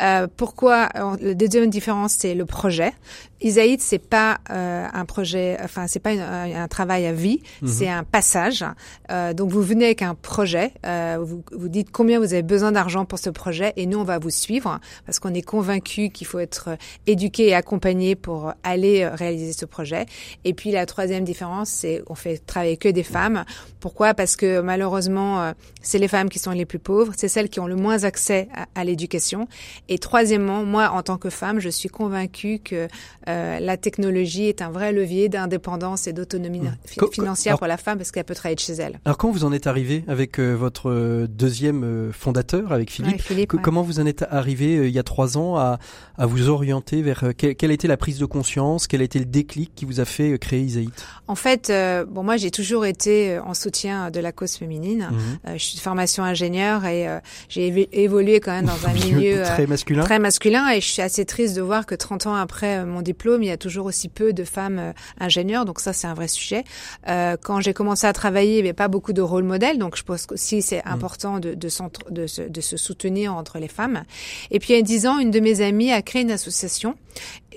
Euh, 0.00 0.26
pourquoi 0.36 0.88
La 1.20 1.34
deuxième 1.34 1.70
différence, 1.70 2.12
c'est 2.12 2.34
le 2.34 2.46
projet. 2.46 2.92
Isaïd, 3.40 3.80
c'est 3.90 3.98
pas 3.98 4.38
euh, 4.50 4.86
un 4.92 5.04
projet, 5.04 5.56
enfin 5.64 5.88
c'est 5.88 5.98
pas 5.98 6.10
un 6.10 6.68
travail 6.68 7.06
à 7.06 7.12
vie, 7.12 7.42
mhm. 7.60 7.68
c'est 7.68 7.88
un 7.88 8.04
passage. 8.04 8.64
Euh, 9.10 9.32
donc 9.34 9.50
vous 9.50 9.62
venez 9.62 9.86
avec 9.86 10.02
un 10.02 10.14
projet, 10.14 10.72
euh, 10.86 11.18
vous, 11.20 11.42
vous 11.50 11.68
dites 11.68 11.90
combien 11.90 12.20
vous 12.20 12.32
avez 12.32 12.44
besoin 12.44 12.70
d'argent 12.70 13.04
pour 13.04 13.18
ce 13.18 13.30
projet, 13.30 13.72
et 13.74 13.86
nous 13.86 13.98
on 13.98 14.04
va 14.04 14.20
vous 14.20 14.30
suivre 14.30 14.78
parce 15.06 15.18
qu'on 15.18 15.34
est 15.34 15.42
convaincu 15.42 16.10
qu'il 16.10 16.28
faut 16.28 16.38
être 16.38 16.68
éduqué 17.08 17.48
et 17.48 17.54
accompagné 17.54 18.14
pour 18.14 18.52
aller 18.62 19.08
réaliser 19.08 19.52
ce 19.52 19.66
projet. 19.66 20.06
Et 20.44 20.54
puis 20.54 20.70
la 20.70 20.86
troisième 20.86 21.24
différence, 21.24 21.70
c'est 21.70 22.04
on 22.06 22.14
fait 22.14 22.38
travailler 22.46 22.76
que 22.76 22.88
des 22.88 23.02
femmes. 23.02 23.44
Pourquoi? 23.80 24.14
Parce 24.14 24.36
que 24.36 24.60
malheureusement, 24.60 25.52
c'est 25.82 25.98
les 25.98 26.06
femmes 26.06 26.28
qui 26.28 26.38
sont 26.38 26.52
les 26.52 26.66
plus 26.66 26.78
pauvres, 26.78 27.12
c'est 27.16 27.28
celles 27.28 27.48
qui 27.48 27.58
ont 27.58 27.66
le 27.66 27.76
moins 27.76 28.04
accès 28.04 28.48
à, 28.54 28.66
à 28.80 28.84
l'éducation. 28.84 29.48
Et 29.88 29.98
troisièmement, 29.98 30.62
moi 30.64 30.90
en 30.90 31.02
tant 31.02 31.18
que 31.18 31.30
femme, 31.30 31.58
je 31.58 31.70
suis 31.70 31.88
convaincue 31.88 32.60
que 32.60 32.86
euh, 33.28 33.58
la 33.60 33.76
technologie 33.80 34.44
est 34.44 34.62
un 34.62 34.70
vrai 34.70 34.92
levier 34.92 35.28
d'indépendance 35.28 36.06
et 36.06 36.12
d'autonomie 36.12 36.60
mmh. 36.60 37.06
financière 37.12 37.58
pour 37.58 37.66
la 37.66 37.76
femme 37.76 37.98
parce 37.98 38.10
qu'elle 38.10 38.24
peut 38.24 38.34
travailler 38.34 38.56
de 38.56 38.60
chez 38.60 38.74
elle. 38.74 39.00
Alors 39.04 39.18
quand 39.18 39.30
vous 39.30 39.44
en 39.44 39.52
êtes 39.52 39.66
arrivé 39.66 40.04
avec 40.06 40.38
euh, 40.38 40.54
votre 40.54 40.90
euh, 40.90 41.26
deuxième 41.26 42.12
fondateur, 42.12 42.72
avec 42.72 42.90
Philippe, 42.90 43.22
comment 43.62 43.82
vous 43.82 44.00
en 44.00 44.06
êtes 44.06 44.24
arrivé 44.30 44.88
il 44.88 44.94
y 44.94 44.98
a 44.98 45.02
trois 45.02 45.36
ans 45.36 45.56
à, 45.56 45.78
à 46.16 46.26
vous 46.26 46.48
orienter 46.48 47.02
vers 47.02 47.24
quelle, 47.36 47.70
a 47.70 47.74
été 47.74 47.88
la 47.88 47.96
prise 47.96 48.18
de 48.18 48.26
conscience, 48.26 48.86
quel 48.86 49.00
a 49.00 49.04
été 49.04 49.18
le 49.18 49.24
déclic 49.24 49.72
qui 49.74 49.84
vous 49.84 50.00
a 50.00 50.04
fait 50.04 50.38
créer 50.38 50.60
Isaït 50.60 51.04
En 51.26 51.34
fait, 51.34 51.72
bon 52.08 52.22
moi 52.22 52.36
j'ai 52.36 52.50
toujours 52.50 52.86
été 52.86 53.38
en 53.38 53.54
soutien 53.54 54.10
de 54.10 54.20
la 54.20 54.32
cause 54.32 54.54
féminine. 54.54 55.08
Mmh. 55.10 55.56
je 55.56 55.64
suis 55.64 55.76
de 55.76 55.80
formation 55.80 56.22
ingénieur 56.22 56.84
et 56.84 57.06
j'ai 57.48 57.88
évolué 57.92 58.40
quand 58.40 58.52
même 58.52 58.66
dans 58.66 58.86
un 58.88 58.92
milieu 58.92 59.42
très 59.42 59.66
masculin. 59.66 60.04
Très 60.04 60.18
masculin 60.18 60.68
et 60.70 60.80
je 60.80 60.86
suis 60.86 61.02
assez 61.02 61.24
triste 61.24 61.56
de 61.56 61.62
voir 61.62 61.86
que 61.86 61.94
30 61.94 62.26
ans 62.26 62.34
après 62.34 62.84
mon 62.84 63.02
diplôme 63.02 63.42
il 63.42 63.46
y 63.46 63.52
a 63.52 63.56
toujours 63.56 63.69
aussi 63.78 64.08
peu 64.08 64.32
de 64.32 64.44
femmes 64.44 64.78
euh, 64.78 64.92
ingénieures, 65.18 65.64
donc 65.64 65.80
ça 65.80 65.92
c'est 65.92 66.06
un 66.06 66.14
vrai 66.14 66.28
sujet. 66.28 66.64
Euh, 67.08 67.36
quand 67.42 67.60
j'ai 67.60 67.72
commencé 67.72 68.06
à 68.06 68.12
travailler, 68.12 68.58
il 68.58 68.62
n'y 68.62 68.68
avait 68.68 68.72
pas 68.72 68.88
beaucoup 68.88 69.12
de 69.12 69.22
rôle 69.22 69.44
modèle, 69.44 69.78
donc 69.78 69.96
je 69.96 70.02
pense 70.02 70.26
aussi 70.30 70.62
c'est 70.62 70.84
mm. 70.84 70.88
important 70.88 71.38
de, 71.38 71.54
de, 71.54 71.68
de, 72.10 72.26
se, 72.26 72.42
de 72.42 72.60
se 72.60 72.76
soutenir 72.76 73.34
entre 73.34 73.58
les 73.58 73.68
femmes. 73.68 74.04
Et 74.50 74.58
puis 74.58 74.72
il 74.72 74.76
y 74.76 74.78
a 74.78 74.82
dix 74.82 75.06
ans, 75.06 75.18
une 75.18 75.30
de 75.30 75.40
mes 75.40 75.60
amies 75.60 75.92
a 75.92 76.02
créé 76.02 76.22
une 76.22 76.30
association 76.30 76.96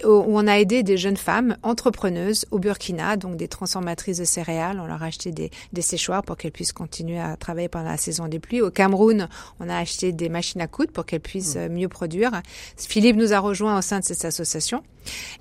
où 0.03 0.25
on 0.27 0.47
a 0.47 0.59
aidé 0.59 0.81
des 0.81 0.97
jeunes 0.97 1.17
femmes 1.17 1.55
entrepreneuses 1.61 2.45
au 2.51 2.59
Burkina, 2.59 3.15
donc 3.15 3.35
des 3.37 3.47
transformatrices 3.47 4.17
de 4.17 4.25
céréales. 4.25 4.79
On 4.81 4.87
leur 4.87 5.03
a 5.03 5.05
acheté 5.05 5.31
des, 5.31 5.51
des 5.71 5.81
séchoirs 5.81 6.23
pour 6.23 6.37
qu'elles 6.37 6.51
puissent 6.51 6.73
continuer 6.73 7.19
à 7.19 7.37
travailler 7.37 7.69
pendant 7.69 7.89
la 7.89 7.97
saison 7.97 8.27
des 8.27 8.39
pluies. 8.39 8.61
Au 8.61 8.71
Cameroun, 8.71 9.27
on 9.59 9.69
a 9.69 9.77
acheté 9.77 10.11
des 10.11 10.29
machines 10.29 10.61
à 10.61 10.67
coudre 10.67 10.91
pour 10.91 11.05
qu'elles 11.05 11.19
puissent 11.19 11.55
mm. 11.55 11.69
mieux 11.69 11.89
produire. 11.89 12.41
Philippe 12.77 13.15
nous 13.15 13.33
a 13.33 13.39
rejoint 13.39 13.77
au 13.77 13.81
sein 13.81 13.99
de 13.99 14.05
cette 14.05 14.25
association. 14.25 14.83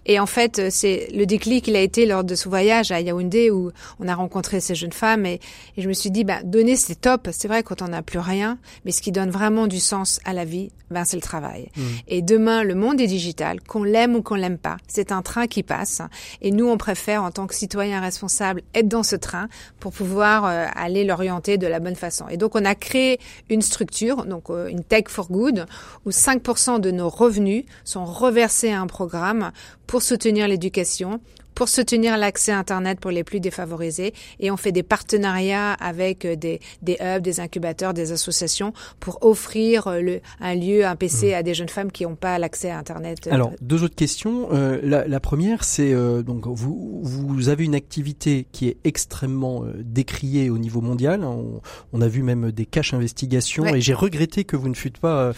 Et 0.07 0.19
en 0.19 0.27
fait, 0.27 0.43
fait, 0.43 0.71
c'est 0.71 1.09
le 1.15 1.27
déclic, 1.27 1.69
il 1.69 1.77
a 1.77 1.81
été 1.81 2.07
lors 2.07 2.25
de 2.25 2.35
ce 2.35 2.49
voyage 2.49 2.91
à 2.91 3.01
Yaoundé 3.01 3.51
où 3.51 3.71
on 4.01 4.09
a 4.09 4.15
rencontré 4.15 4.61
ces 4.61 4.75
jeunes 4.75 4.93
femmes 4.93 5.27
et, 5.27 5.41
et 5.77 5.83
je 5.83 5.89
me 5.89 5.93
suis 5.93 6.11
dit, 6.11 6.25
bah, 6.25 6.43
donner 6.43 6.77
c'est 6.77 7.01
top. 7.01 7.29
C'est 7.33 7.49
vrai 7.49 7.63
quand 7.63 7.83
on 7.83 7.89
n'a 7.89 8.03
plus 8.03 8.19
rien, 8.19 8.59
mais 8.85 8.93
ce 8.93 9.03
qui 9.03 9.13
donne 9.13 9.31
vraiment 9.31 9.67
du 9.67 9.79
sens 9.79 10.21
à 10.25 10.33
la 10.33 10.45
vie, 10.45 10.71
ben 10.91 11.05
c'est 11.05 11.17
le 11.17 11.23
travail. 11.23 11.71
Mmh. 11.77 11.83
Et 12.09 12.23
demain, 12.23 12.65
le 12.65 12.75
monde 12.75 13.01
est 13.01 13.07
digital, 13.07 13.61
qu'on 13.61 13.85
l'aime 13.85 14.17
ou 14.17 14.23
qu'on 14.23 14.35
l'aime 14.43 14.59
pas. 14.59 14.77
C'est 14.87 15.13
un 15.13 15.23
train 15.23 15.47
qui 15.47 15.63
passe 15.63 16.03
et 16.41 16.51
nous, 16.51 16.69
on 16.69 16.77
préfère 16.77 17.23
en 17.23 17.31
tant 17.31 17.47
que 17.47 17.55
citoyens 17.55 18.01
responsables 18.01 18.63
être 18.75 18.89
dans 18.89 19.03
ce 19.03 19.17
train 19.17 19.49
pour 19.81 19.93
pouvoir 19.93 20.45
euh, 20.45 20.67
aller 20.75 21.05
l'orienter 21.05 21.59
de 21.59 21.67
la 21.67 21.81
bonne 21.81 21.97
façon. 21.97 22.29
Et 22.29 22.37
donc, 22.37 22.55
on 22.55 22.65
a 22.65 22.75
créé 22.75 23.19
une 23.49 23.63
structure, 23.63 24.25
donc 24.27 24.51
euh, 24.51 24.69
une 24.69 24.85
Tech 24.85 25.05
for 25.09 25.29
Good, 25.29 25.67
où 26.05 26.11
5% 26.11 26.81
de 26.81 26.91
nos 26.91 27.09
revenus 27.09 27.65
sont 27.85 28.05
reversés 28.05 28.71
à 28.73 28.81
un 28.81 28.87
programme 28.87 29.53
pour 29.87 30.03
soutenir 30.03 30.49
l'éducation, 30.49 31.21
pour 31.55 31.69
soutenir 31.69 32.17
l'accès 32.17 32.53
Internet 32.53 33.01
pour 33.01 33.11
les 33.11 33.25
plus 33.25 33.41
défavorisés. 33.41 34.15
Et 34.41 34.51
on 34.51 34.57
fait 34.57 34.73
des 34.73 34.83
partenariats 34.83 35.73
avec 35.75 36.25
euh, 36.25 36.37
des, 36.37 36.61
des 36.83 36.97
hubs, 37.01 37.23
des 37.23 37.41
incubateurs, 37.41 37.95
des 37.95 38.13
associations 38.13 38.73
pour 39.01 39.19
offrir 39.23 39.87
euh, 39.87 40.01
le, 40.01 40.21
un 40.41 40.55
lieu, 40.55 40.85
un 40.85 40.97
PC 40.97 41.31
mmh. 41.31 41.35
à 41.35 41.43
des 41.43 41.55
jeunes 41.55 41.69
femmes 41.69 41.93
qui 41.93 42.05
n'ont 42.05 42.17
pas 42.17 42.39
l'accès 42.39 42.71
à 42.71 42.79
Internet. 42.79 43.27
Euh, 43.27 43.33
Alors, 43.33 43.53
deux 43.61 43.83
autres 43.83 43.95
questions. 43.95 44.49
Euh, 44.53 44.81
la, 44.83 45.07
la, 45.07 45.21
première, 45.21 45.65
c'est 45.65 45.93
euh, 45.93 46.23
donc 46.23 46.47
vous, 46.47 47.01
vous 47.03 47.49
avez 47.49 47.65
une 47.65 47.75
activité 47.75 48.47
qui 48.53 48.69
est 48.69 48.77
extrêmement 48.85 49.65
décriée 49.79 50.51
au 50.51 50.59
niveau 50.59 50.81
mondial. 50.81 51.25
On, 51.25 51.61
on 51.93 52.01
a 52.01 52.09
vu 52.09 52.23
même 52.23 52.51
des 52.53 52.67
caches 52.67 52.95
investigations 52.95 53.67
et 53.67 53.81
j'ai 53.81 53.95
regretté 53.95 54.45
que 54.45 54.57
vous 54.57 54.69
ne 54.69 54.75
fûtes 54.75 54.99
pas 54.99 55.33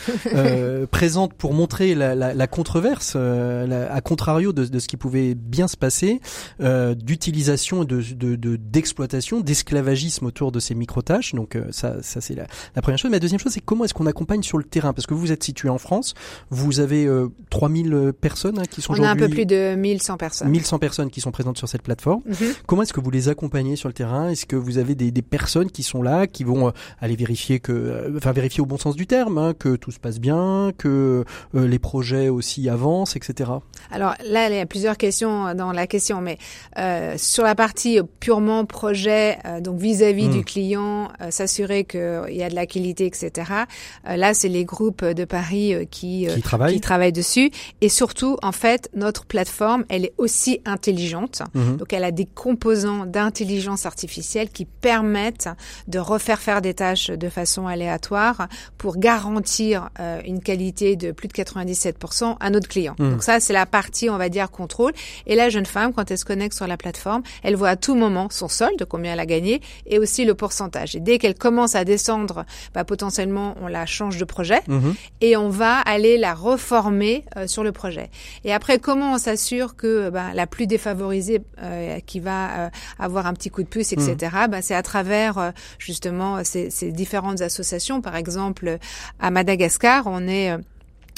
présente 0.91 1.35
pour 1.35 1.53
montrer 1.53 1.95
la, 1.95 2.15
la, 2.15 2.35
la 2.35 2.47
controverse, 2.47 3.17
à 3.17 4.01
contrario 4.01 4.53
de, 4.53 4.65
de 4.65 4.79
ce 4.79 4.89
qui 4.89 4.97
pouvait 4.97 5.35
bien 5.35 5.69
se 5.69 5.77
passer 5.77 6.04
euh, 6.61 6.95
d'utilisation 6.95 7.83
et 7.83 7.87
de, 7.87 8.57
d'exploitation, 8.57 9.41
d'esclavagisme 9.41 10.27
autour 10.27 10.53
de 10.53 10.61
ces 10.61 10.75
micro-tâches. 10.75 11.35
Donc 11.35 11.57
euh, 11.57 11.67
ça, 11.71 12.03
ça 12.03 12.21
c'est 12.21 12.35
la, 12.35 12.47
la, 12.75 12.83
première 12.83 12.99
chose. 12.99 13.11
Mais 13.11 13.17
la 13.17 13.21
deuxième 13.21 13.41
chose, 13.41 13.53
c'est 13.53 13.61
comment 13.61 13.85
est-ce 13.85 13.95
qu'on 13.95 14.07
accompagne 14.07 14.43
sur 14.43 14.59
le 14.59 14.65
terrain? 14.65 14.93
Parce 14.93 15.07
que 15.07 15.15
vous 15.15 15.33
êtes 15.33 15.43
situé 15.43 15.69
en 15.69 15.79
France, 15.79 16.15
vous 16.51 16.81
avez 16.81 17.09
3000 17.51 17.93
euh, 17.93 18.13
personnes 18.13 18.59
hein, 18.59 18.65
qui 18.69 18.83
sont 18.83 18.93
aujourd'hui... 18.93 19.09
On 19.09 19.23
a 19.23 19.25
un 19.25 19.29
peu 19.29 19.33
plus 19.33 19.47
de 19.47 19.75
1100 19.75 20.17
personnes. 20.17 20.49
1100 20.49 20.79
personnes 20.79 21.11
qui 21.11 21.21
sont 21.21 21.33
présentes 21.33 21.59
sur 21.59 21.69
cette 21.69 21.83
plateforme. 21.83 22.23
Mhm. 22.27 22.55
Comment 22.67 22.83
est-ce 22.83 22.93
que 22.93 23.01
vous 23.01 23.11
les 23.11 23.29
accompagnez 23.29 23.77
sur 23.77 23.89
le 23.89 23.95
terrain? 23.95 24.31
Est-ce 24.31 24.47
que 24.47 24.57
vous 24.57 24.79
avez 24.79 24.95
des, 24.95 25.11
des, 25.11 25.23
personnes 25.23 25.71
qui 25.71 25.83
sont 25.83 26.03
là, 26.03 26.27
qui 26.27 26.45
vont 26.45 26.73
aller 27.01 27.17
vérifier 27.17 27.59
que, 27.59 28.13
enfin 28.17 28.33
vérifier 28.33 28.61
au 28.61 28.67
bon 28.67 28.79
sens 28.79 28.95
du 28.95 29.07
terme, 29.07 29.39
hein, 29.39 29.55
que 29.59 29.77
tout 29.77 29.91
se 29.91 29.99
passe 29.99 30.21
bien, 30.21 30.73
que 30.77 31.25
les 31.55 31.79
projets 31.79 32.29
aussi 32.29 32.69
avancent, 32.69 33.17
etc. 33.17 33.51
Alors 33.91 34.15
là, 34.25 34.49
il 34.49 34.57
y 34.57 34.61
a 34.61 34.67
plusieurs 34.67 34.97
questions 34.97 35.55
dans 35.55 35.73
la 35.73 35.87
question, 35.95 36.21
mais 36.21 36.39
euh, 36.77 37.15
sur 37.19 37.45
la 37.45 37.55
partie 37.55 38.01
purement 38.19 38.65
projet, 38.65 39.39
euh, 39.45 39.61
donc 39.61 39.79
vis-à-vis 39.79 40.29
du 40.29 40.41
hmm. 40.41 40.45
client, 40.45 41.09
euh, 41.21 41.31
s'assurer 41.31 41.85
qu'il 41.85 42.25
y 42.31 42.43
a 42.43 42.49
de 42.49 42.55
la 42.55 42.67
qualité, 42.67 43.07
etc. 43.07 43.31
Euh, 44.09 44.17
là, 44.17 44.35
c'est 44.35 44.49
les 44.49 44.65
groupes 44.65 45.05
de 45.05 45.25
Paris 45.25 45.87
qui, 45.93 46.27
qui 46.35 46.43
travaillent. 46.43 46.75
qui, 46.75 46.81
travaillent. 46.81 47.13
dessus. 47.13 47.51
Et 47.81 47.89
surtout, 47.89 48.39
en 48.43 48.51
fait, 48.51 48.91
notre 48.95 49.25
plateforme, 49.25 49.85
elle 49.89 50.07
est 50.07 50.15
aussi 50.19 50.61
intelligente. 50.65 51.43
Hmm. 51.55 51.77
Donc, 51.77 51.93
elle 51.93 52.03
a 52.03 52.11
des 52.11 52.27
composants 52.27 53.07
d'intelligence 53.07 53.87
artificielle 53.87 54.49
qui 54.49 54.65
permettent 54.65 55.49
de 55.87 56.01
refaire 56.01 56.41
faire 56.41 56.61
des 56.61 56.75
tâches 56.75 57.11
de 57.11 57.29
façon 57.29 57.69
aléatoire 57.69 58.49
pour 58.79 58.97
garantir 58.97 59.91
une 60.25 60.41
qualité 60.41 60.97
de 60.97 61.13
plus 61.13 61.29
de 61.29 61.33
97% 61.35 62.37
à 62.41 62.51
notre 62.51 62.69
client. 62.69 62.95
Hmm. 62.99 63.11
Donc 63.11 63.23
ça, 63.23 63.39
c'est 63.39 63.53
la 63.53 63.67
partie, 63.67 64.11
on 64.11 64.19
va 64.19 64.29
dire, 64.29 64.51
contrôle. 64.51 64.93
Et 65.27 65.37
la 65.37 65.49
jeune 65.51 65.67
femme, 65.67 65.84
quand 65.93 66.11
elle 66.11 66.19
se 66.19 66.25
connecte 66.25 66.55
sur 66.55 66.67
la 66.67 66.77
plateforme, 66.77 67.23
elle 67.43 67.57
voit 67.57 67.71
à 67.71 67.77
tout 67.77 67.95
moment 67.95 68.29
son 68.31 68.49
solde, 68.49 68.85
combien 68.89 69.13
elle 69.13 69.21
a 69.21 69.27
gagné, 69.27 69.61
et 69.87 69.99
aussi 69.99 70.25
le 70.25 70.35
pourcentage. 70.35 70.97
Et 70.97 71.01
dès 71.01 71.19
qu'elle 71.19 71.35
commence 71.35 71.75
à 71.75 71.85
descendre, 71.85 72.45
bah, 72.75 72.85
potentiellement, 72.85 73.55
on 73.61 73.69
la 73.69 73.87
change 73.87 74.19
de 74.19 74.25
projet 74.25 74.61
mhm. 74.67 74.95
et 75.21 75.37
on 75.37 75.49
va 75.49 75.79
aller 75.81 76.19
la 76.19 76.35
reformer 76.35 77.25
euh, 77.37 77.47
sur 77.47 77.65
le 77.65 77.73
projet. 77.73 78.11
Et 78.45 78.53
après, 78.53 78.79
comment 78.79 79.15
on 79.15 79.19
s'assure 79.19 79.77
que 79.77 80.11
bah, 80.11 80.35
la 80.35 80.47
plus 80.47 80.67
défavorisée 80.67 81.43
euh, 81.63 81.99
qui 82.01 82.21
va 82.21 82.67
euh, 82.67 82.71
avoir 82.99 83.27
un 83.27 83.35
petit 83.35 83.51
coup 83.51 83.63
de 83.63 83.69
pouce, 83.69 83.93
etc., 83.93 84.15
mhm. 84.21 84.51
bah, 84.51 84.63
c'est 84.63 84.75
à 84.75 84.83
travers 84.83 85.53
justement 85.79 86.45
ces, 86.45 86.71
ces 86.71 86.93
différentes 86.93 87.41
associations. 87.41 88.01
Par 88.01 88.17
exemple, 88.17 88.79
à 89.21 89.31
Madagascar, 89.31 90.05
on 90.07 90.27
est 90.29 90.57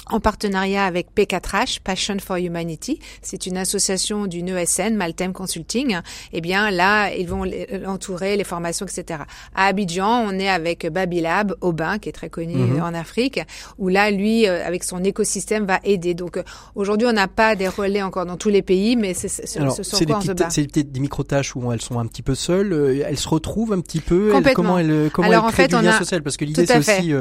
en 0.09 0.21
partenariat 0.21 0.85
avec 0.85 1.09
P4H, 1.17 1.81
Passion 1.83 2.17
for 2.21 2.37
Humanity. 2.37 3.01
C'est 3.23 3.47
une 3.47 3.57
association 3.57 4.27
d'une 4.27 4.49
ESN, 4.49 4.95
Maltem 4.95 5.33
Consulting. 5.33 5.99
Eh 6.33 6.41
bien, 6.41 6.71
là, 6.71 7.13
ils 7.13 7.27
vont 7.27 7.45
l'entourer, 7.45 8.37
les 8.37 8.45
formations, 8.45 8.87
etc. 8.87 9.21
À 9.55 9.67
Abidjan, 9.67 10.25
on 10.29 10.39
est 10.39 10.49
avec 10.49 10.87
Babilab, 10.87 11.57
Aubin, 11.61 11.99
qui 11.99 12.09
est 12.09 12.13
très 12.13 12.31
connu 12.31 12.55
mhm. 12.55 12.83
en 12.83 12.95
Afrique, 12.95 13.41
où 13.79 13.89
là, 13.89 14.11
lui, 14.11 14.47
euh, 14.47 14.65
avec 14.65 14.85
son 14.85 15.03
écosystème, 15.03 15.67
va 15.67 15.81
aider. 15.83 16.15
Donc, 16.15 16.37
euh, 16.37 16.45
aujourd'hui, 16.77 17.09
on 17.09 17.13
n'a 17.13 17.29
pas 17.29 17.57
des 17.57 17.69
relais 17.69 18.03
encore 18.03 18.27
dans 18.27 18.37
tous 18.37 18.49
les 18.49 18.63
pays, 18.63 18.95
mais 18.95 19.13
c'est 19.13 19.29
ce 19.29 19.59
Alors, 19.59 19.75
sur 19.75 19.99
quoi 20.07 20.21
des 20.21 20.45
on 20.45 20.51
C'est 20.51 20.79
des 20.79 21.01
micro-tâches 21.01 21.57
où 21.57 21.73
elles 21.73 21.81
sont 21.81 21.99
un 21.99 22.07
petit 22.07 22.23
peu 22.23 22.35
seules. 22.37 22.73
Euh, 22.73 23.05
elles 23.07 23.19
se 23.19 23.29
retrouvent 23.29 23.73
un 23.73 23.81
petit 23.81 24.01
peu. 24.01 24.33
comment 24.55 24.79
elles, 24.79 25.11
comment 25.13 25.29
Alors, 25.29 25.47
elles 25.47 25.53
créent 25.53 25.65
en 25.65 25.69
fait, 25.69 25.77
du 25.77 25.85
lien 25.85 25.95
a... 25.95 25.99
social 25.99 26.23
Parce 26.23 26.37
que 26.37 26.45
l'idée, 26.45 26.65
c'est 26.65 26.79
aussi 26.79 27.13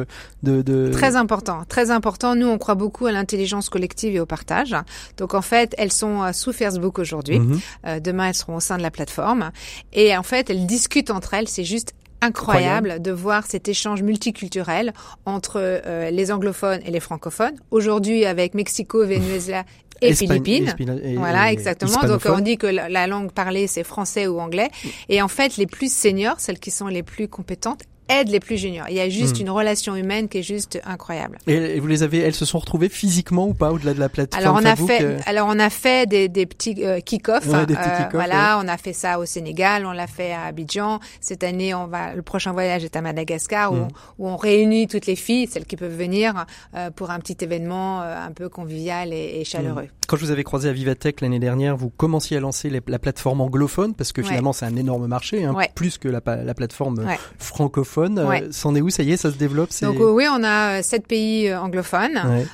de, 0.43 0.61
de... 0.61 0.91
Très 0.91 1.15
important. 1.15 1.63
Très 1.67 1.89
important. 1.89 2.35
Nous, 2.35 2.47
on 2.47 2.59
croit 2.59 2.74
beaucoup 2.75 3.05
à 3.05 3.11
l'intelligence 3.11 3.69
collective 3.69 4.15
et 4.15 4.19
au 4.19 4.25
partage. 4.25 4.75
Donc 5.17 5.33
en 5.33 5.41
fait, 5.41 5.73
elles 5.77 5.91
sont 5.91 6.23
euh, 6.23 6.31
sous 6.31 6.53
Facebook 6.53 6.99
aujourd'hui. 6.99 7.39
Mhm. 7.39 7.59
Euh, 7.85 7.99
demain, 7.99 8.29
elles 8.29 8.35
seront 8.35 8.57
au 8.57 8.59
sein 8.59 8.77
de 8.77 8.83
la 8.83 8.91
plateforme. 8.91 9.51
Et 9.93 10.15
en 10.15 10.23
fait, 10.23 10.49
elles 10.49 10.65
discutent 10.65 11.11
entre 11.11 11.33
elles. 11.33 11.47
C'est 11.47 11.63
juste 11.63 11.93
incroyable, 12.21 13.01
de 13.01 13.11
voir 13.11 13.45
cet 13.45 13.67
échange 13.67 14.01
multiculturel 14.01 14.93
entre 15.25 15.57
euh, 15.57 16.09
les 16.09 16.31
anglophones 16.31 16.79
et 16.85 16.91
les 16.91 16.99
francophones. 16.99 17.55
Aujourd'hui, 17.71 18.25
avec 18.25 18.53
Mexico, 18.55 19.05
Venezuela 19.05 19.63
et 20.01 20.13
Philippines. 20.13 20.73
voilà, 21.17 21.51
exactement. 21.51 22.03
Donc 22.03 22.21
on 22.25 22.39
dit 22.39 22.57
que 22.57 22.67
la 22.67 23.07
langue 23.07 23.31
parlée 23.31 23.67
c'est 23.67 23.83
français 23.83 24.27
ou 24.27 24.39
anglais. 24.39 24.69
Et 25.09 25.21
en 25.21 25.27
fait, 25.27 25.57
les 25.57 25.67
plus 25.67 25.93
seniors, 25.93 26.39
celles 26.39 26.59
qui 26.59 26.71
sont 26.71 26.87
les 26.87 27.03
plus 27.03 27.27
compétentes, 27.27 27.83
aide 28.09 28.29
les 28.29 28.39
plus 28.39 28.57
juniors. 28.57 28.87
Il 28.89 28.95
y 28.95 28.99
a 28.99 29.09
juste 29.09 29.37
hmm. 29.37 29.41
une 29.41 29.49
relation 29.49 29.95
humaine 29.95 30.27
qui 30.27 30.39
est 30.39 30.43
juste 30.43 30.79
incroyable. 30.85 31.39
Et 31.47 31.79
vous 31.79 31.87
les 31.87 32.03
avez, 32.03 32.19
elles 32.19 32.35
se 32.35 32.45
sont 32.45 32.59
retrouvées 32.59 32.89
physiquement 32.89 33.47
ou 33.47 33.53
pas 33.53 33.71
au-delà 33.71 33.93
de 33.93 33.99
la 33.99 34.09
plateforme 34.09 34.43
Alors 34.43 34.59
on 34.61 34.65
a 34.65 34.75
fait, 34.75 35.03
euh 35.03 35.19
alors 35.25 35.47
on 35.49 35.59
a 35.59 35.69
fait 35.69 36.07
des, 36.07 36.27
des 36.27 36.45
petits 36.45 36.83
euh, 36.83 36.99
kick-offs. 36.99 37.47
Ouais, 37.47 37.65
euh, 37.69 37.75
voilà, 38.13 38.59
on 38.63 38.67
a 38.67 38.77
fait 38.77 38.93
ça 38.93 39.19
au 39.19 39.25
Sénégal, 39.25 39.85
on 39.85 39.91
l'a 39.91 40.07
fait 40.07 40.33
à 40.33 40.43
Abidjan. 40.43 40.99
Cette 41.19 41.43
année, 41.43 41.73
on 41.73 41.87
va, 41.87 42.13
le 42.13 42.21
prochain 42.21 42.51
voyage 42.51 42.83
est 42.83 42.95
à 42.95 43.01
Madagascar 43.01 43.73
où, 43.73 43.77
hmm. 43.77 43.87
où 44.19 44.27
on 44.27 44.35
réunit 44.35 44.87
toutes 44.87 45.07
les 45.07 45.15
filles, 45.15 45.47
celles 45.47 45.65
qui 45.65 45.75
peuvent 45.75 45.95
venir 45.95 46.45
euh, 46.75 46.91
pour 46.91 47.11
un 47.11 47.19
petit 47.19 47.37
événement 47.41 48.01
un 48.01 48.31
peu 48.31 48.49
convivial 48.49 49.13
et, 49.13 49.39
et 49.39 49.43
chaleureux. 49.43 49.83
Hmm. 49.83 50.07
Quand 50.07 50.17
je 50.17 50.25
vous 50.25 50.31
avais 50.31 50.43
croisé 50.43 50.69
à 50.69 50.73
Vivatech 50.73 51.21
l'année 51.21 51.39
dernière, 51.39 51.75
vous 51.75 51.89
commenciez 51.89 52.37
à 52.37 52.39
lancer 52.39 52.69
la 52.69 52.99
plateforme 52.99 53.41
anglophone 53.41 53.95
parce 53.95 54.11
que 54.11 54.21
finalement 54.21 54.53
c'est 54.53 54.65
un 54.65 54.75
énorme 54.75 55.07
marché, 55.07 55.43
hein, 55.43 55.55
plus 55.73 55.97
que 55.97 56.07
la, 56.07 56.21
la 56.25 56.53
plateforme 56.53 57.03
francophone 57.39 57.94
euh, 57.97 58.47
c'en 58.51 58.75
est 58.75 58.81
où? 58.81 58.89
Ça 58.89 59.03
y 59.03 59.11
est, 59.11 59.17
ça 59.17 59.31
se 59.31 59.37
développe 59.37 59.69
Donc 59.81 59.99
euh, 59.99 60.11
oui, 60.11 60.25
on 60.31 60.43
a 60.43 60.79
euh, 60.79 60.81
sept 60.81 61.07
pays 61.07 61.53
anglophones. 61.53 62.45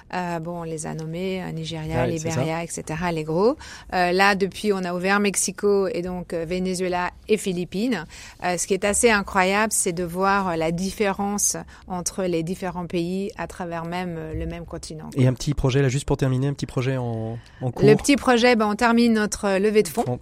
bon, 0.42 0.62
on 0.62 0.64
les 0.64 0.86
a 0.86 0.94
nommés 0.94 1.42
Nigeria, 1.54 2.08
Libéria, 2.08 2.64
etc. 2.64 2.84
Les 3.14 3.24
gros. 3.24 3.58
là, 3.92 4.36
depuis, 4.36 4.74
on 4.74 4.84
a 4.84 4.94
ouvert 4.94 5.20
Mexico 5.20 5.88
et 5.88 6.02
donc 6.02 6.34
Venezuela 6.34 7.12
et 7.28 7.38
Philippines. 7.38 8.06
ce 8.44 8.66
qui 8.68 8.74
est 8.74 8.86
assez 8.86 9.10
incroyable, 9.10 9.74
c'est 9.74 9.94
de 9.94 10.04
voir 10.04 10.58
la 10.58 10.72
différence 10.72 11.58
entre 11.88 12.24
les 12.24 12.44
différents 12.44 12.88
pays 12.88 13.32
à 13.38 13.48
travers 13.48 13.86
même 13.86 14.18
le 14.34 14.46
même 14.46 14.66
continent. 14.66 15.10
Et 15.16 15.28
un 15.28 15.34
petit 15.34 15.54
projet 15.54 15.82
là, 15.82 15.90
juste 15.90 16.06
pour 16.06 16.18
terminer, 16.18 16.48
un 16.48 16.54
petit 16.54 16.66
projet 16.66 16.98
en, 16.98 17.38
en 17.62 17.72
cours? 17.72 17.88
Le 17.88 17.96
petit 17.96 18.16
projet, 18.16 18.56
ben, 18.56 18.68
on 18.68 18.76
termine 18.76 19.14
notre 19.14 19.58
levée 19.58 19.84
de 19.84 19.88
fonds 19.88 20.20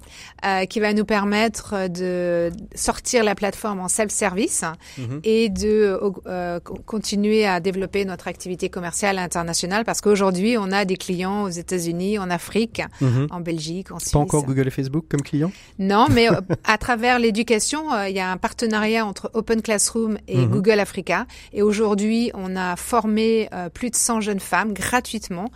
qui 0.70 0.80
va 0.80 0.94
nous 0.94 1.06
permettre 1.06 1.88
de 1.88 2.52
sortir 2.76 3.24
la 3.24 3.36
plateforme 3.36 3.80
en 3.80 3.88
self-service. 3.88 4.64
Mhm. 4.98 5.09
Mhm. 5.10 5.20
et 5.24 5.50
de 5.50 6.00
euh, 6.28 6.60
continuer 6.86 7.46
à 7.46 7.60
développer 7.60 8.06
notre 8.06 8.28
activité 8.28 8.70
commerciale 8.70 9.18
internationale 9.18 9.84
parce 9.86 10.02
qu'aujourd'hui, 10.02 10.58
on 10.58 10.72
a 10.72 10.86
des 10.86 10.98
clients 10.98 11.44
aux 11.44 11.50
États-Unis, 11.50 12.20
en 12.20 12.30
Afrique, 12.30 12.82
mhm. 13.02 13.28
en 13.32 13.40
Belgique, 13.40 13.92
en 13.92 14.00
Suisse. 14.00 14.12
Pas 14.12 14.20
encore 14.20 14.44
Google 14.44 14.68
et 14.68 14.72
Facebook 14.72 15.06
comme 15.10 15.22
clients? 15.22 15.52
Non, 15.80 16.08
mais 16.12 16.30
euh, 16.32 16.40
à 16.64 16.78
travers 16.78 17.20
l'éducation, 17.20 17.92
euh, 17.94 18.10
il 18.10 18.16
y 18.16 18.20
a 18.20 18.32
un 18.32 18.38
partenariat 18.38 19.06
entre 19.06 19.32
Open 19.34 19.62
Classroom 19.62 20.18
et 20.28 20.38
mhm. 20.38 20.50
Google 20.50 20.80
Africa. 20.80 21.26
Et 21.54 21.62
aujourd'hui, 21.62 22.32
on 22.34 22.56
a 22.56 22.76
formé 22.76 23.50
plus 23.74 23.90
de 23.90 23.96
100 23.96 24.22
jeunes 24.22 24.40
femmes 24.40 24.74
gratuitement. 24.74 25.50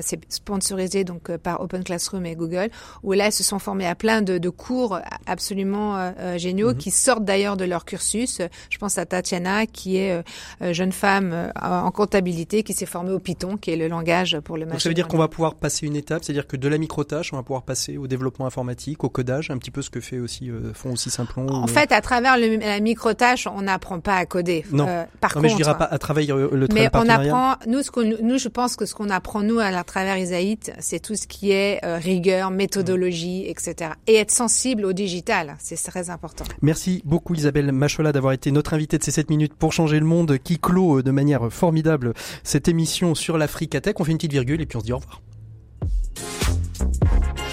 C'est 0.00 0.20
sponsorisé 0.28 1.04
donc 1.04 1.34
par 1.36 1.60
Open 1.60 1.84
Classroom 1.84 2.26
et 2.26 2.34
Google, 2.34 2.70
où 3.02 3.12
là, 3.12 3.26
elles 3.26 3.32
se 3.32 3.44
sont 3.44 3.58
formées 3.58 3.86
à 3.86 3.94
plein 3.94 4.22
de, 4.22 4.38
de 4.38 4.48
cours 4.48 4.98
absolument 5.26 6.12
géniaux 6.36 6.74
qui 6.74 6.90
sortent 6.90 7.24
d'ailleurs 7.24 7.56
de 7.56 7.64
leur 7.64 7.84
cursus. 7.84 8.40
Je 8.70 8.78
pense 8.78 8.95
Tatiana, 9.04 9.66
qui 9.66 9.98
est 9.98 10.22
jeune 10.60 10.92
femme 10.92 11.52
en 11.60 11.90
comptabilité, 11.90 12.62
qui 12.62 12.72
s'est 12.72 12.86
formée 12.86 13.12
au 13.12 13.18
Python, 13.18 13.56
qui 13.56 13.70
est 13.70 13.76
le 13.76 13.88
langage 13.88 14.38
pour 14.40 14.56
le 14.56 14.64
Donc 14.64 14.80
ça 14.80 14.88
veut 14.88 14.94
dire 14.94 15.08
qu'on 15.08 15.18
va 15.18 15.28
pouvoir 15.28 15.54
passer 15.54 15.86
une 15.86 15.96
étape, 15.96 16.24
c'est-à-dire 16.24 16.46
que 16.46 16.56
de 16.56 16.68
la 16.68 16.78
microtâche, 16.78 17.32
on 17.32 17.36
va 17.36 17.42
pouvoir 17.42 17.62
passer 17.62 17.98
au 17.98 18.06
développement 18.06 18.46
informatique, 18.46 19.04
au 19.04 19.08
codage, 19.08 19.50
un 19.50 19.58
petit 19.58 19.70
peu 19.70 19.82
ce 19.82 19.90
que 19.90 20.00
fait 20.00 20.18
aussi 20.18 20.50
font 20.74 20.92
aussi 20.92 21.10
Simplon. 21.10 21.46
En 21.48 21.66
fait, 21.66 21.92
à 21.92 22.00
travers 22.00 22.36
le, 22.38 22.56
la 22.56 22.80
microtâche, 22.80 23.46
on 23.46 23.62
n'apprend 23.62 24.00
pas 24.00 24.16
à 24.16 24.26
coder. 24.26 24.64
Non. 24.72 24.86
par 25.20 25.36
non, 25.36 25.42
mais 25.42 25.48
je 25.48 25.56
dirais 25.56 25.76
pas 25.76 25.84
à 25.84 25.98
travers 25.98 26.36
le 26.36 26.68
Mais 26.72 26.88
on 26.94 27.08
apprend, 27.08 27.54
nous, 27.66 27.82
ce 27.82 27.90
qu'on, 27.90 28.04
nous, 28.04 28.38
je 28.38 28.48
pense 28.48 28.76
que 28.76 28.86
ce 28.86 28.94
qu'on 28.94 29.10
apprend 29.10 29.42
nous 29.42 29.58
à, 29.58 29.84
travers 29.84 30.16
Isaït, 30.18 30.72
c'est 30.78 31.00
tout 31.00 31.16
ce 31.16 31.26
qui 31.26 31.50
est 31.50 31.80
rigueur, 31.82 32.50
méthodologie, 32.50 33.44
etc. 33.48 33.90
Et 34.06 34.16
être 34.16 34.30
sensible 34.30 34.84
au 34.84 34.92
digital, 34.92 35.56
c'est 35.58 35.76
très 35.76 36.10
important. 36.10 36.44
Merci 36.62 37.02
beaucoup 37.04 37.34
Isabelle 37.34 37.72
Machola 37.72 38.12
d'avoir 38.12 38.32
été 38.32 38.50
notre 38.50 38.74
invitée 38.74 38.85
de 38.94 39.02
ces 39.02 39.10
7 39.10 39.30
minutes 39.30 39.54
pour 39.54 39.72
changer 39.72 39.98
le 39.98 40.06
monde 40.06 40.38
qui 40.38 40.58
clôt 40.58 41.02
de 41.02 41.10
manière 41.10 41.52
formidable 41.52 42.14
cette 42.44 42.68
émission 42.68 43.14
sur 43.14 43.38
l'Afrique 43.38 43.74
à 43.74 43.80
Tech. 43.80 43.94
On 43.98 44.04
fait 44.04 44.12
une 44.12 44.18
petite 44.18 44.32
virgule 44.32 44.60
et 44.60 44.66
puis 44.66 44.76
on 44.76 44.80
se 44.80 44.84
dit 44.84 44.92
au 44.92 44.98
revoir. 44.98 45.20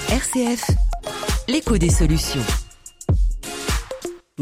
RCF, 0.10 0.70
l'écho 1.48 1.78
des 1.78 1.90
solutions. 1.90 2.42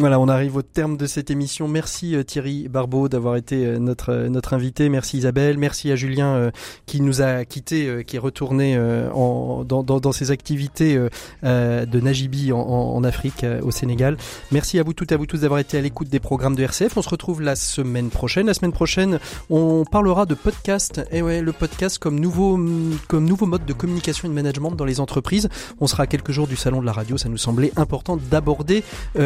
Voilà, 0.01 0.19
on 0.19 0.29
arrive 0.29 0.55
au 0.55 0.63
terme 0.63 0.97
de 0.97 1.05
cette 1.05 1.29
émission. 1.29 1.67
Merci 1.67 2.15
euh, 2.15 2.23
Thierry 2.23 2.67
Barbeau 2.67 3.07
d'avoir 3.07 3.35
été 3.35 3.67
euh, 3.67 3.77
notre 3.77 4.11
euh, 4.11 4.29
notre 4.29 4.55
invité. 4.55 4.89
Merci 4.89 5.19
Isabelle. 5.19 5.59
Merci 5.59 5.91
à 5.91 5.95
Julien 5.95 6.49
qui 6.87 7.01
nous 7.01 7.21
a 7.21 7.45
quitté, 7.45 8.03
qui 8.07 8.15
est 8.15 8.19
retourné 8.19 8.79
en, 9.13 9.63
dans, 9.63 9.83
dans, 9.83 10.11
ses 10.11 10.31
activités 10.31 10.95
de 11.43 11.99
Najibi 11.99 12.51
en, 12.51 12.59
en, 12.59 13.03
Afrique, 13.03 13.45
au 13.61 13.71
Sénégal. 13.71 14.17
Merci 14.51 14.79
à 14.79 14.83
vous 14.83 14.93
toutes 14.93 15.11
et 15.11 15.15
à 15.15 15.17
vous 15.17 15.25
tous 15.25 15.41
d'avoir 15.41 15.59
été 15.59 15.77
à 15.77 15.81
l'écoute 15.81 16.09
des 16.09 16.19
programmes 16.19 16.55
de 16.55 16.63
RCF. 16.63 16.97
On 16.97 17.01
se 17.01 17.09
retrouve 17.09 17.41
la 17.41 17.55
semaine 17.55 18.09
prochaine. 18.09 18.47
La 18.47 18.53
semaine 18.53 18.71
prochaine, 18.71 19.19
on 19.49 19.83
parlera 19.83 20.25
de 20.25 20.33
podcast. 20.33 21.01
Et 21.11 21.21
ouais, 21.21 21.41
le 21.41 21.51
podcast 21.51 21.99
comme 21.99 22.19
nouveau 22.19 22.59
comme 23.07 23.25
nouveau 23.25 23.45
mode 23.45 23.65
de 23.65 23.73
communication 23.73 24.27
et 24.27 24.29
de 24.29 24.35
management 24.35 24.71
dans 24.71 24.85
les 24.85 24.99
entreprises. 24.99 25.49
On 25.79 25.87
sera 25.87 26.03
à 26.03 26.07
quelques 26.07 26.31
jours 26.31 26.47
du 26.47 26.55
salon 26.55 26.81
de 26.81 26.85
la 26.85 26.93
radio. 26.93 27.17
Ça 27.17 27.29
nous 27.29 27.37
semblait 27.37 27.71
important 27.75 28.17
d'aborder 28.17 28.83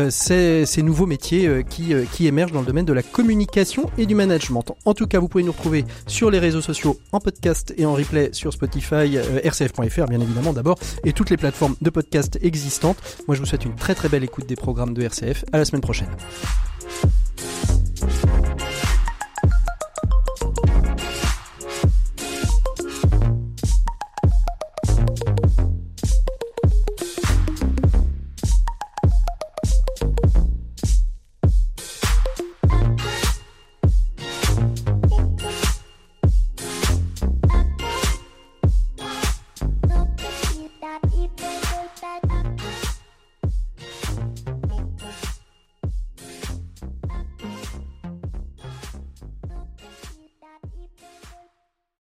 ces 0.09 0.64
ces, 0.65 0.83
nouveaux 0.83 1.05
métiers 1.05 1.47
euh, 1.47 1.61
qui, 1.61 1.93
euh, 1.93 2.05
qui 2.11 2.27
émergent 2.27 2.51
dans 2.51 2.61
le 2.61 2.65
domaine 2.65 2.85
de 2.85 2.93
la 2.93 3.03
communication 3.03 3.89
et 3.97 4.05
du 4.05 4.15
management. 4.15 4.65
En 4.85 4.93
tout 4.93 5.07
cas, 5.07 5.19
vous 5.19 5.27
pouvez 5.27 5.43
nous 5.43 5.51
retrouver 5.51 5.85
sur 6.07 6.31
les 6.31 6.39
réseaux 6.39 6.61
sociaux, 6.61 6.97
en 7.11 7.19
podcast 7.19 7.73
et 7.77 7.85
en 7.85 7.93
replay 7.93 8.29
sur 8.31 8.53
Spotify, 8.53 9.17
euh, 9.17 9.39
rcf.fr 9.43 10.05
bien 10.07 10.19
évidemment 10.19 10.53
d'abord, 10.53 10.77
et 11.03 11.13
toutes 11.13 11.29
les 11.29 11.37
plateformes 11.37 11.75
de 11.81 11.89
podcast 11.89 12.39
existantes. 12.41 12.97
Moi, 13.27 13.35
je 13.35 13.41
vous 13.41 13.45
souhaite 13.45 13.65
une 13.65 13.75
très 13.75 13.95
très 13.95 14.09
belle 14.09 14.23
écoute 14.23 14.45
des 14.45 14.55
programmes 14.55 14.93
de 14.93 15.01
RCF. 15.03 15.45
À 15.51 15.57
la 15.57 15.65
semaine 15.65 15.81
prochaine. 15.81 16.09